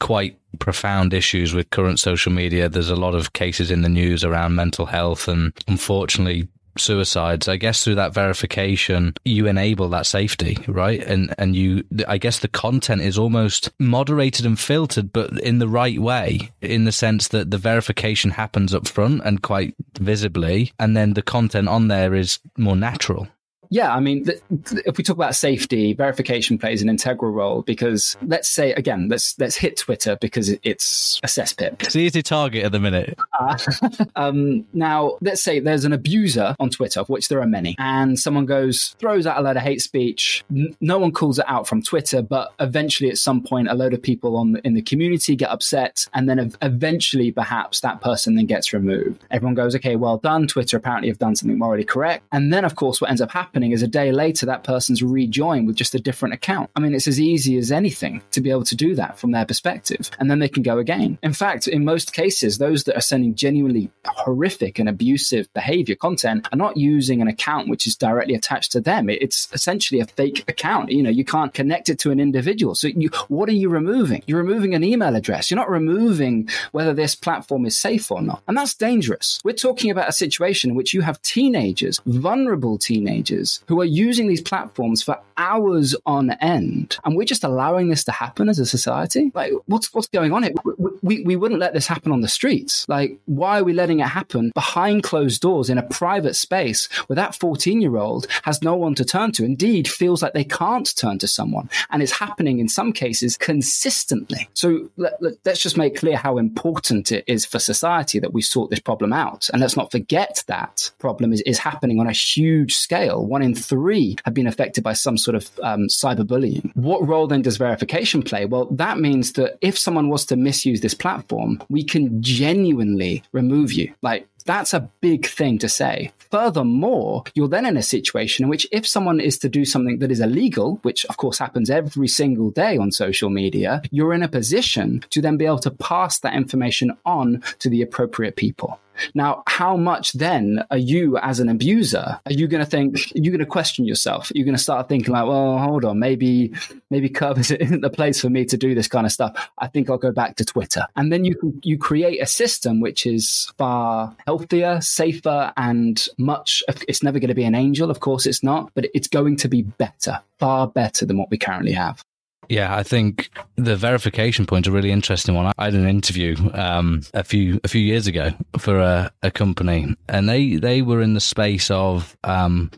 quite 0.00 0.36
profound 0.58 1.14
issues 1.14 1.54
with 1.54 1.70
current 1.70 2.00
social 2.00 2.32
media. 2.32 2.68
There's 2.68 2.90
a 2.90 2.96
lot 2.96 3.14
of 3.14 3.32
cases 3.32 3.70
in 3.70 3.82
the 3.82 3.88
news 3.88 4.24
around 4.24 4.56
mental 4.56 4.86
health 4.86 5.28
and 5.28 5.52
unfortunately 5.68 6.48
suicides. 6.76 7.46
I 7.46 7.58
guess 7.58 7.84
through 7.84 7.94
that 7.94 8.12
verification, 8.12 9.14
you 9.24 9.46
enable 9.46 9.88
that 9.90 10.04
safety, 10.04 10.58
right? 10.66 11.00
And 11.00 11.32
and 11.38 11.54
you 11.54 11.84
I 12.08 12.18
guess 12.18 12.40
the 12.40 12.48
content 12.48 13.02
is 13.02 13.16
almost 13.16 13.70
moderated 13.78 14.44
and 14.44 14.58
filtered 14.58 15.12
but 15.12 15.30
in 15.42 15.60
the 15.60 15.68
right 15.68 16.00
way 16.00 16.50
in 16.60 16.86
the 16.86 16.98
sense 17.06 17.28
that 17.28 17.52
the 17.52 17.58
verification 17.70 18.32
happens 18.32 18.74
up 18.74 18.88
front 18.88 19.22
and 19.24 19.42
quite 19.42 19.76
visibly 20.00 20.72
and 20.80 20.96
then 20.96 21.14
the 21.14 21.22
content 21.22 21.68
on 21.68 21.86
there 21.86 22.16
is 22.16 22.40
more 22.58 22.74
natural. 22.74 23.28
Yeah, 23.72 23.94
I 23.94 24.00
mean, 24.00 24.26
th- 24.26 24.42
th- 24.66 24.82
if 24.84 24.98
we 24.98 25.02
talk 25.02 25.16
about 25.16 25.34
safety, 25.34 25.94
verification 25.94 26.58
plays 26.58 26.82
an 26.82 26.90
integral 26.90 27.32
role 27.32 27.62
because 27.62 28.18
let's 28.20 28.46
say 28.46 28.74
again, 28.74 29.08
let's 29.08 29.34
let's 29.38 29.56
hit 29.56 29.78
Twitter 29.78 30.18
because 30.20 30.50
it's 30.62 31.18
a 31.22 31.26
cesspit. 31.26 31.82
It's 31.82 31.94
an 31.94 32.02
easy 32.02 32.22
target 32.22 32.64
at 32.64 32.72
the 32.72 32.78
minute. 32.78 33.18
Uh, 33.40 33.56
um, 34.16 34.66
now, 34.74 35.16
let's 35.22 35.42
say 35.42 35.58
there's 35.58 35.86
an 35.86 35.94
abuser 35.94 36.54
on 36.60 36.68
Twitter, 36.68 37.00
of 37.00 37.08
which 37.08 37.28
there 37.28 37.40
are 37.40 37.46
many, 37.46 37.74
and 37.78 38.18
someone 38.18 38.44
goes 38.44 38.94
throws 38.98 39.26
out 39.26 39.38
a 39.38 39.40
load 39.40 39.56
of 39.56 39.62
hate 39.62 39.80
speech. 39.80 40.44
N- 40.54 40.76
no 40.82 40.98
one 40.98 41.10
calls 41.10 41.38
it 41.38 41.46
out 41.48 41.66
from 41.66 41.82
Twitter, 41.82 42.20
but 42.20 42.52
eventually, 42.60 43.08
at 43.08 43.16
some 43.16 43.42
point, 43.42 43.68
a 43.68 43.74
load 43.74 43.94
of 43.94 44.02
people 44.02 44.36
on 44.36 44.52
the, 44.52 44.66
in 44.66 44.74
the 44.74 44.82
community 44.82 45.34
get 45.34 45.48
upset, 45.48 46.06
and 46.12 46.28
then 46.28 46.38
ev- 46.38 46.58
eventually, 46.60 47.32
perhaps 47.32 47.80
that 47.80 48.02
person 48.02 48.34
then 48.34 48.44
gets 48.44 48.74
removed. 48.74 49.24
Everyone 49.30 49.54
goes, 49.54 49.74
"Okay, 49.76 49.96
well 49.96 50.18
done. 50.18 50.46
Twitter 50.46 50.76
apparently 50.76 51.08
have 51.08 51.18
done 51.18 51.36
something 51.36 51.56
morally 51.56 51.84
correct." 51.84 52.22
And 52.32 52.52
then, 52.52 52.66
of 52.66 52.76
course, 52.76 53.00
what 53.00 53.08
ends 53.08 53.22
up 53.22 53.30
happening 53.30 53.61
happening 53.62 53.72
is 53.72 53.82
a 53.82 53.86
day 53.86 54.10
later 54.10 54.44
that 54.46 54.64
person's 54.64 55.04
rejoined 55.04 55.68
with 55.68 55.76
just 55.76 55.94
a 55.94 56.00
different 56.00 56.34
account. 56.34 56.68
I 56.74 56.80
mean, 56.80 56.94
it's 56.94 57.06
as 57.06 57.20
easy 57.20 57.56
as 57.58 57.70
anything 57.70 58.20
to 58.32 58.40
be 58.40 58.50
able 58.50 58.64
to 58.64 58.74
do 58.74 58.96
that 58.96 59.18
from 59.18 59.30
their 59.30 59.46
perspective. 59.46 60.10
And 60.18 60.28
then 60.28 60.40
they 60.40 60.48
can 60.48 60.64
go 60.64 60.78
again. 60.78 61.16
In 61.22 61.32
fact, 61.32 61.68
in 61.68 61.84
most 61.84 62.12
cases, 62.12 62.58
those 62.58 62.82
that 62.84 62.96
are 62.96 63.00
sending 63.00 63.36
genuinely 63.36 63.88
horrific 64.04 64.80
and 64.80 64.88
abusive 64.88 65.46
behavior 65.54 65.94
content 65.94 66.48
are 66.50 66.56
not 66.56 66.76
using 66.76 67.22
an 67.22 67.28
account 67.28 67.68
which 67.68 67.86
is 67.86 67.94
directly 67.94 68.34
attached 68.34 68.72
to 68.72 68.80
them. 68.80 69.08
It's 69.08 69.48
essentially 69.52 70.00
a 70.00 70.06
fake 70.06 70.44
account. 70.48 70.90
You 70.90 71.04
know, 71.04 71.10
you 71.10 71.24
can't 71.24 71.54
connect 71.54 71.88
it 71.88 72.00
to 72.00 72.10
an 72.10 72.18
individual. 72.18 72.74
So 72.74 72.88
you, 72.88 73.10
what 73.28 73.48
are 73.48 73.60
you 73.62 73.68
removing? 73.68 74.24
You're 74.26 74.42
removing 74.42 74.74
an 74.74 74.82
email 74.82 75.14
address. 75.14 75.50
You're 75.50 75.62
not 75.62 75.70
removing 75.70 76.48
whether 76.72 76.94
this 76.94 77.14
platform 77.14 77.64
is 77.64 77.78
safe 77.78 78.10
or 78.10 78.22
not. 78.22 78.42
And 78.48 78.56
that's 78.56 78.74
dangerous. 78.74 79.40
We're 79.44 79.52
talking 79.52 79.92
about 79.92 80.08
a 80.08 80.12
situation 80.12 80.70
in 80.70 80.76
which 80.76 80.92
you 80.94 81.02
have 81.02 81.22
teenagers, 81.22 82.00
vulnerable 82.06 82.78
teenagers, 82.78 83.51
who 83.66 83.80
are 83.80 83.84
using 83.84 84.28
these 84.28 84.40
platforms 84.40 85.02
for 85.02 85.18
hours 85.36 85.94
on 86.06 86.30
end, 86.40 86.98
and 87.04 87.16
we're 87.16 87.24
just 87.24 87.44
allowing 87.44 87.88
this 87.88 88.04
to 88.04 88.12
happen 88.12 88.48
as 88.48 88.58
a 88.58 88.66
society. 88.66 89.30
Like, 89.34 89.52
what's 89.66 89.92
what's 89.92 90.08
going 90.08 90.32
on 90.32 90.42
here? 90.42 90.52
We, 90.64 90.90
we, 91.02 91.24
we 91.24 91.36
wouldn't 91.36 91.60
let 91.60 91.72
this 91.72 91.86
happen 91.86 92.12
on 92.12 92.20
the 92.20 92.28
streets. 92.28 92.88
Like, 92.88 93.18
why 93.26 93.60
are 93.60 93.64
we 93.64 93.72
letting 93.72 94.00
it 94.00 94.08
happen 94.08 94.52
behind 94.54 95.02
closed 95.02 95.40
doors 95.40 95.70
in 95.70 95.78
a 95.78 95.82
private 95.82 96.34
space 96.34 96.86
where 97.06 97.16
that 97.16 97.34
14 97.34 97.80
year 97.80 97.96
old 97.96 98.26
has 98.44 98.62
no 98.62 98.76
one 98.76 98.94
to 98.96 99.04
turn 99.04 99.32
to? 99.32 99.44
Indeed, 99.44 99.88
feels 99.88 100.22
like 100.22 100.32
they 100.32 100.44
can't 100.44 100.96
turn 100.96 101.18
to 101.18 101.28
someone, 101.28 101.68
and 101.90 102.02
it's 102.02 102.12
happening 102.12 102.58
in 102.58 102.68
some 102.68 102.92
cases 102.92 103.36
consistently. 103.36 104.48
So 104.54 104.90
let, 104.96 105.20
let, 105.22 105.34
let's 105.44 105.62
just 105.62 105.76
make 105.76 105.96
clear 105.96 106.16
how 106.16 106.38
important 106.38 107.12
it 107.12 107.24
is 107.26 107.44
for 107.44 107.58
society 107.58 108.18
that 108.18 108.32
we 108.32 108.42
sort 108.42 108.70
this 108.70 108.80
problem 108.80 109.12
out, 109.12 109.50
and 109.52 109.60
let's 109.60 109.76
not 109.76 109.90
forget 109.90 110.44
that 110.46 110.90
problem 110.98 111.32
is, 111.32 111.40
is 111.42 111.58
happening 111.58 112.00
on 112.00 112.06
a 112.06 112.12
huge 112.12 112.74
scale. 112.74 113.24
One 113.24 113.41
one 113.42 113.48
in 113.48 113.54
three 113.54 114.16
have 114.24 114.34
been 114.34 114.46
affected 114.46 114.84
by 114.84 114.92
some 114.92 115.18
sort 115.18 115.34
of 115.34 115.50
um, 115.62 115.86
cyberbullying. 115.88 116.74
What 116.76 117.06
role 117.06 117.26
then 117.26 117.42
does 117.42 117.56
verification 117.56 118.22
play? 118.22 118.46
Well, 118.46 118.66
that 118.66 118.98
means 118.98 119.32
that 119.32 119.58
if 119.60 119.78
someone 119.78 120.08
was 120.08 120.24
to 120.26 120.36
misuse 120.36 120.80
this 120.80 120.94
platform, 120.94 121.62
we 121.68 121.84
can 121.84 122.22
genuinely 122.22 123.22
remove 123.32 123.72
you. 123.72 123.92
Like 124.02 124.28
that's 124.44 124.74
a 124.74 124.88
big 125.00 125.26
thing 125.26 125.58
to 125.58 125.68
say. 125.68 126.12
Furthermore, 126.30 127.24
you're 127.34 127.48
then 127.48 127.66
in 127.66 127.76
a 127.76 127.82
situation 127.82 128.44
in 128.44 128.48
which 128.48 128.66
if 128.72 128.86
someone 128.86 129.20
is 129.20 129.38
to 129.38 129.48
do 129.48 129.64
something 129.64 129.98
that 129.98 130.10
is 130.10 130.20
illegal, 130.20 130.78
which 130.82 131.04
of 131.06 131.16
course 131.16 131.38
happens 131.38 131.70
every 131.70 132.08
single 132.08 132.50
day 132.50 132.76
on 132.76 132.90
social 132.90 133.30
media, 133.30 133.82
you're 133.90 134.14
in 134.14 134.22
a 134.22 134.28
position 134.28 135.04
to 135.10 135.20
then 135.20 135.36
be 135.36 135.46
able 135.46 135.58
to 135.58 135.70
pass 135.70 136.20
that 136.20 136.34
information 136.34 136.96
on 137.04 137.42
to 137.58 137.68
the 137.68 137.82
appropriate 137.82 138.36
people. 138.36 138.80
Now, 139.14 139.42
how 139.46 139.76
much 139.76 140.12
then 140.12 140.64
are 140.70 140.78
you 140.78 141.18
as 141.18 141.40
an 141.40 141.48
abuser? 141.48 142.20
Are 142.26 142.32
you 142.32 142.46
going 142.46 142.64
to 142.64 142.70
think, 142.70 143.14
You 143.14 143.20
are 143.20 143.24
you 143.24 143.30
going 143.30 143.40
to 143.40 143.46
question 143.46 143.84
yourself? 143.84 144.30
You 144.34 144.42
are 144.42 144.44
going 144.44 144.56
to 144.56 144.62
start 144.62 144.88
thinking 144.88 145.12
like, 145.12 145.26
well, 145.26 145.58
hold 145.58 145.84
on, 145.84 145.98
maybe, 145.98 146.52
maybe 146.90 147.08
Curv 147.08 147.38
isn't 147.38 147.80
the 147.82 147.90
place 147.90 148.20
for 148.20 148.30
me 148.30 148.44
to 148.46 148.56
do 148.56 148.74
this 148.74 148.88
kind 148.88 149.06
of 149.06 149.12
stuff. 149.12 149.50
I 149.58 149.66
think 149.68 149.90
I'll 149.90 149.98
go 149.98 150.12
back 150.12 150.36
to 150.36 150.44
Twitter. 150.44 150.86
And 150.96 151.12
then 151.12 151.24
you, 151.24 151.60
you 151.62 151.78
create 151.78 152.20
a 152.20 152.26
system 152.26 152.80
which 152.80 153.06
is 153.06 153.52
far 153.58 154.14
healthier, 154.26 154.80
safer, 154.80 155.52
and 155.56 156.06
much, 156.18 156.62
it's 156.88 157.02
never 157.02 157.18
going 157.18 157.28
to 157.28 157.34
be 157.34 157.44
an 157.44 157.54
angel. 157.54 157.90
Of 157.90 158.00
course 158.00 158.26
it's 158.26 158.42
not, 158.42 158.70
but 158.74 158.86
it's 158.94 159.08
going 159.08 159.36
to 159.38 159.48
be 159.48 159.62
better, 159.62 160.20
far 160.38 160.66
better 160.66 161.06
than 161.06 161.18
what 161.18 161.30
we 161.30 161.38
currently 161.38 161.72
have. 161.72 162.02
Yeah, 162.48 162.76
I 162.76 162.82
think 162.82 163.30
the 163.56 163.76
verification 163.76 164.46
point 164.46 164.66
a 164.66 164.72
really 164.72 164.90
interesting 164.90 165.34
one. 165.34 165.52
I 165.56 165.64
had 165.64 165.74
an 165.74 165.88
interview 165.88 166.36
um, 166.52 167.02
a 167.14 167.24
few 167.24 167.60
a 167.64 167.68
few 167.68 167.80
years 167.80 168.06
ago 168.06 168.30
for 168.58 168.78
a, 168.78 169.12
a, 169.22 169.30
company, 169.30 169.94
and 170.08 170.28
they 170.28 170.56
they 170.56 170.82
were 170.82 171.00
in 171.00 171.14
the 171.14 171.20
space 171.20 171.70
of 171.70 172.16
um, 172.24 172.70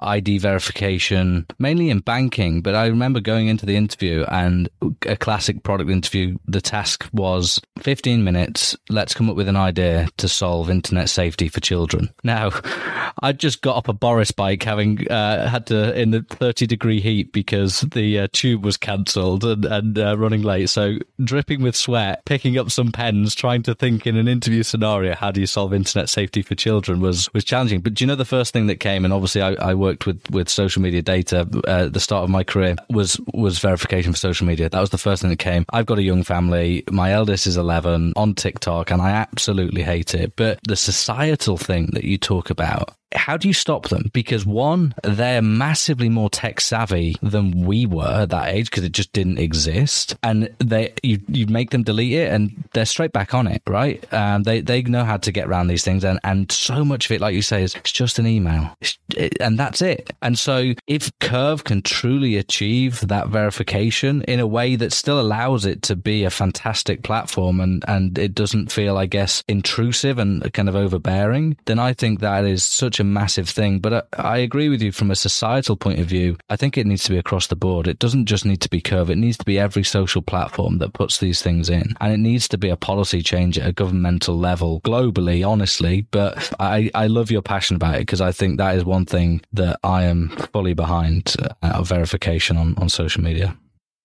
ID 0.00 0.38
verification, 0.38 1.46
mainly 1.58 1.90
in 1.90 2.00
banking. 2.00 2.62
But 2.62 2.74
I 2.74 2.86
remember 2.86 3.20
going 3.20 3.48
into 3.48 3.66
the 3.66 3.76
interview 3.76 4.24
and 4.28 4.68
a 5.06 5.16
classic 5.16 5.62
product 5.62 5.90
interview. 5.90 6.38
The 6.46 6.60
task 6.60 7.08
was 7.12 7.60
15 7.80 8.24
minutes. 8.24 8.76
Let's 8.88 9.14
come 9.14 9.30
up 9.30 9.36
with 9.36 9.48
an 9.48 9.56
idea 9.56 10.08
to 10.18 10.28
solve 10.28 10.70
internet 10.70 11.08
safety 11.08 11.48
for 11.48 11.60
children. 11.60 12.10
Now, 12.24 12.50
I 13.22 13.32
just 13.32 13.62
got 13.62 13.76
up 13.76 13.88
a 13.88 13.92
Boris 13.92 14.30
bike, 14.30 14.62
having 14.62 15.10
uh, 15.10 15.48
had 15.48 15.66
to 15.66 15.98
in 15.98 16.10
the 16.10 16.22
30 16.22 16.66
degree 16.66 17.00
heat 17.00 17.32
because 17.32 17.80
the 17.80 18.20
uh, 18.20 18.28
tube 18.32 18.64
was 18.64 18.76
cancelled 18.76 19.44
and, 19.44 19.64
and 19.64 19.98
uh, 19.98 20.16
running 20.16 20.42
late. 20.42 20.70
So 20.70 20.98
dripping 21.22 21.62
with 21.62 21.74
sweat, 21.74 22.24
picking 22.24 22.58
up 22.58 22.70
some 22.70 22.92
pens, 22.92 23.34
trying 23.34 23.62
to 23.64 23.74
think 23.74 24.06
in 24.06 24.16
an 24.16 24.28
interview 24.28 24.62
scenario, 24.62 25.14
how 25.14 25.30
do 25.30 25.40
you 25.40 25.46
solve 25.46 25.74
internet 25.74 26.08
safety 26.08 26.42
for 26.42 26.54
children 26.54 27.00
was 27.00 27.32
was 27.32 27.44
challenging. 27.44 27.80
But 27.80 27.94
do 27.94 28.04
you 28.04 28.06
know 28.06 28.14
the 28.14 28.24
first 28.24 28.52
thing 28.52 28.66
that 28.66 28.76
came? 28.76 29.04
And 29.04 29.12
obviously, 29.12 29.42
I, 29.42 29.54
I 29.54 29.74
worked 29.74 29.87
with 30.06 30.30
with 30.30 30.48
social 30.48 30.82
media 30.82 31.02
data 31.02 31.48
uh, 31.66 31.86
at 31.86 31.92
the 31.92 32.00
start 32.00 32.24
of 32.24 32.30
my 32.30 32.44
career 32.44 32.76
was 32.90 33.20
was 33.34 33.58
verification 33.58 34.12
for 34.12 34.18
social 34.18 34.46
media. 34.46 34.68
That 34.68 34.80
was 34.80 34.90
the 34.90 34.98
first 34.98 35.22
thing 35.22 35.30
that 35.30 35.38
came. 35.38 35.64
I've 35.72 35.86
got 35.86 35.98
a 35.98 36.02
young 36.02 36.22
family. 36.22 36.84
My 36.90 37.12
eldest 37.12 37.46
is 37.46 37.56
11 37.56 38.12
on 38.16 38.34
TikTok, 38.34 38.90
and 38.90 39.02
I 39.02 39.10
absolutely 39.10 39.82
hate 39.82 40.14
it. 40.14 40.34
But 40.36 40.60
the 40.66 40.76
societal 40.76 41.56
thing 41.56 41.90
that 41.92 42.04
you 42.04 42.18
talk 42.18 42.50
about 42.50 42.94
how 43.14 43.36
do 43.36 43.48
you 43.48 43.54
stop 43.54 43.88
them? 43.88 44.10
Because 44.12 44.44
one, 44.44 44.94
they're 45.02 45.42
massively 45.42 46.08
more 46.08 46.30
tech 46.30 46.60
savvy 46.60 47.16
than 47.22 47.64
we 47.64 47.86
were 47.86 48.22
at 48.22 48.30
that 48.30 48.54
age 48.54 48.70
because 48.70 48.84
it 48.84 48.92
just 48.92 49.12
didn't 49.12 49.38
exist. 49.38 50.16
And 50.22 50.54
they, 50.58 50.92
you, 51.02 51.20
you 51.28 51.46
make 51.46 51.70
them 51.70 51.82
delete 51.82 52.12
it 52.12 52.32
and 52.32 52.64
they're 52.74 52.84
straight 52.84 53.12
back 53.12 53.34
on 53.34 53.46
it, 53.46 53.62
right? 53.66 54.12
Um, 54.12 54.42
they, 54.42 54.60
they 54.60 54.82
know 54.82 55.04
how 55.04 55.16
to 55.18 55.32
get 55.32 55.48
around 55.48 55.68
these 55.68 55.84
things. 55.84 56.04
And, 56.04 56.20
and 56.24 56.50
so 56.52 56.84
much 56.84 57.06
of 57.06 57.12
it, 57.12 57.20
like 57.20 57.34
you 57.34 57.42
say, 57.42 57.62
is 57.62 57.74
it's 57.74 57.92
just 57.92 58.18
an 58.18 58.26
email 58.26 58.76
it, 59.16 59.36
and 59.40 59.58
that's 59.58 59.82
it. 59.82 60.10
And 60.22 60.38
so 60.38 60.72
if 60.86 61.10
Curv 61.18 61.64
can 61.64 61.82
truly 61.82 62.36
achieve 62.36 63.06
that 63.08 63.28
verification 63.28 64.22
in 64.22 64.40
a 64.40 64.46
way 64.46 64.76
that 64.76 64.92
still 64.92 65.20
allows 65.20 65.66
it 65.66 65.82
to 65.82 65.96
be 65.96 66.24
a 66.24 66.30
fantastic 66.30 67.02
platform 67.02 67.60
and, 67.60 67.84
and 67.88 68.18
it 68.18 68.34
doesn't 68.34 68.72
feel, 68.72 68.96
I 68.96 69.06
guess, 69.06 69.42
intrusive 69.48 70.18
and 70.18 70.52
kind 70.52 70.68
of 70.68 70.76
overbearing, 70.76 71.56
then 71.66 71.78
I 71.78 71.92
think 71.92 72.20
that 72.20 72.44
is 72.44 72.64
such 72.64 72.97
a 73.00 73.04
massive 73.04 73.48
thing. 73.48 73.78
But 73.78 74.08
I, 74.18 74.34
I 74.34 74.38
agree 74.38 74.68
with 74.68 74.82
you 74.82 74.92
from 74.92 75.10
a 75.10 75.16
societal 75.16 75.76
point 75.76 75.98
of 75.98 76.06
view. 76.06 76.36
I 76.48 76.56
think 76.56 76.76
it 76.76 76.86
needs 76.86 77.04
to 77.04 77.10
be 77.10 77.18
across 77.18 77.46
the 77.46 77.56
board. 77.56 77.86
It 77.86 77.98
doesn't 77.98 78.26
just 78.26 78.44
need 78.44 78.60
to 78.62 78.70
be 78.70 78.80
Curv. 78.80 79.10
It 79.10 79.18
needs 79.18 79.36
to 79.38 79.44
be 79.44 79.58
every 79.58 79.84
social 79.84 80.22
platform 80.22 80.78
that 80.78 80.92
puts 80.92 81.18
these 81.18 81.42
things 81.42 81.68
in. 81.68 81.94
And 82.00 82.12
it 82.12 82.18
needs 82.18 82.48
to 82.48 82.58
be 82.58 82.68
a 82.68 82.76
policy 82.76 83.22
change 83.22 83.58
at 83.58 83.68
a 83.68 83.72
governmental 83.72 84.38
level 84.38 84.80
globally, 84.82 85.46
honestly. 85.46 86.02
But 86.10 86.52
I, 86.60 86.90
I 86.94 87.06
love 87.06 87.30
your 87.30 87.42
passion 87.42 87.76
about 87.76 87.96
it 87.96 88.00
because 88.00 88.20
I 88.20 88.32
think 88.32 88.58
that 88.58 88.76
is 88.76 88.84
one 88.84 89.06
thing 89.06 89.42
that 89.52 89.78
I 89.82 90.04
am 90.04 90.30
fully 90.52 90.74
behind 90.74 91.34
uh, 91.62 91.82
verification 91.82 92.56
on, 92.56 92.74
on 92.78 92.88
social 92.88 93.22
media. 93.22 93.56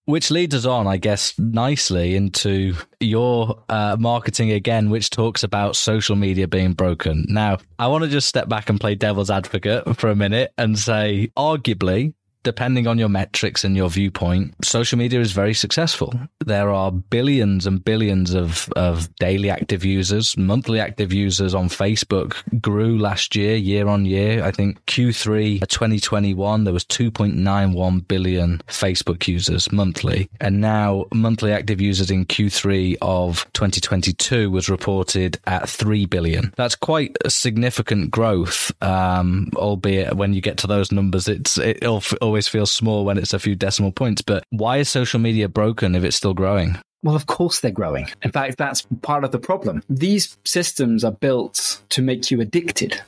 Which 0.06 0.32
leads 0.32 0.54
us 0.54 0.66
on, 0.66 0.86
I 0.86 0.98
guess, 0.98 1.38
nicely 1.40 2.16
into 2.16 2.76
your 3.00 3.64
uh, 3.70 3.96
marketing 3.98 4.52
again, 4.52 4.90
which 4.90 5.10
talks 5.10 5.44
about 5.44 5.78
social 5.78 6.18
media 6.18 6.46
being 6.46 6.74
broken. 6.74 7.26
Now, 7.30 7.60
I 7.80 7.88
want 7.88 8.04
to 8.04 8.10
just 8.10 8.28
step 8.28 8.50
back 8.50 8.70
and 8.70 8.82
play 8.82 8.96
devil's 8.96 9.30
advocate 9.30 9.98
for 9.98 10.10
a 10.10 10.16
minute 10.16 10.52
and 10.58 10.78
say, 10.78 11.32
arguably, 11.38 12.14
depending 12.44 12.88
on 12.88 12.98
your 12.98 13.10
metrics 13.10 13.64
and 13.64 13.76
your 13.76 13.90
viewpoint, 13.90 14.54
social 14.64 14.98
media 14.98 15.20
is 15.20 15.32
very 15.32 15.54
successful. 15.54 16.14
There 16.46 16.70
are 16.72 16.92
billions 16.92 17.66
and 17.66 17.84
billions 17.84 18.34
of, 18.34 18.70
of 18.76 19.14
daily 19.16 19.50
active 19.50 19.84
users, 19.84 20.38
monthly 20.38 20.80
active 20.80 21.14
users 21.14 21.56
on 21.56 21.70
Facebook 21.70 22.36
grew 22.62 22.98
last 22.98 23.36
year, 23.36 23.56
year 23.56 23.88
on 23.88 24.06
year. 24.06 24.44
I 24.44 24.52
think 24.52 24.86
Q3 24.86 25.62
2021, 25.68 26.64
there 26.64 26.74
was 26.74 26.86
2.91 26.86 28.08
billion 28.08 28.62
Facebook 28.68 29.28
users 29.28 29.72
monthly. 29.72 30.30
And 30.40 30.62
now 30.62 31.06
monthly 31.14 31.52
active 31.52 31.82
users 31.82 32.12
in 32.12 32.26
Q3 32.26 32.98
of 33.02 33.46
2022 33.54 34.52
was 34.52 34.70
reported 34.70 35.40
at 35.46 35.70
3 35.70 36.06
billion. 36.06 36.54
That's 36.58 36.76
quite 36.76 37.18
a 37.24 37.30
significant 37.30 38.12
growth, 38.12 38.72
um, 38.82 39.50
albeit 39.56 40.16
when 40.16 40.34
you 40.34 40.42
get 40.42 40.58
to 40.60 40.68
those 40.68 40.92
numbers, 40.92 41.28
it's, 41.28 41.58
it'll, 41.58 42.04
always 42.34 42.48
feels 42.48 42.72
small 42.72 43.06
when 43.06 43.20
it's 43.20 43.32
a 43.32 43.38
few 43.38 43.54
decimal 43.54 43.92
points. 43.92 44.24
But 44.24 44.44
why 44.50 44.78
is 44.78 44.90
social 44.90 45.20
media 45.20 45.48
broken 45.48 45.94
if 45.94 46.04
it's 46.04 46.16
still 46.16 46.34
growing? 46.34 46.80
Well, 47.04 47.16
of 47.16 47.28
course 47.28 47.60
they're 47.60 47.70
growing. 47.70 48.08
In 48.24 48.32
fact, 48.32 48.58
that's 48.58 48.88
part 49.04 49.24
of 49.24 49.32
the 49.32 49.38
problem. 49.38 49.84
These 49.88 50.36
systems 50.44 51.04
are 51.04 51.12
built 51.12 51.84
to 51.90 52.02
make 52.02 52.32
you 52.32 52.42
addicted. 52.42 53.00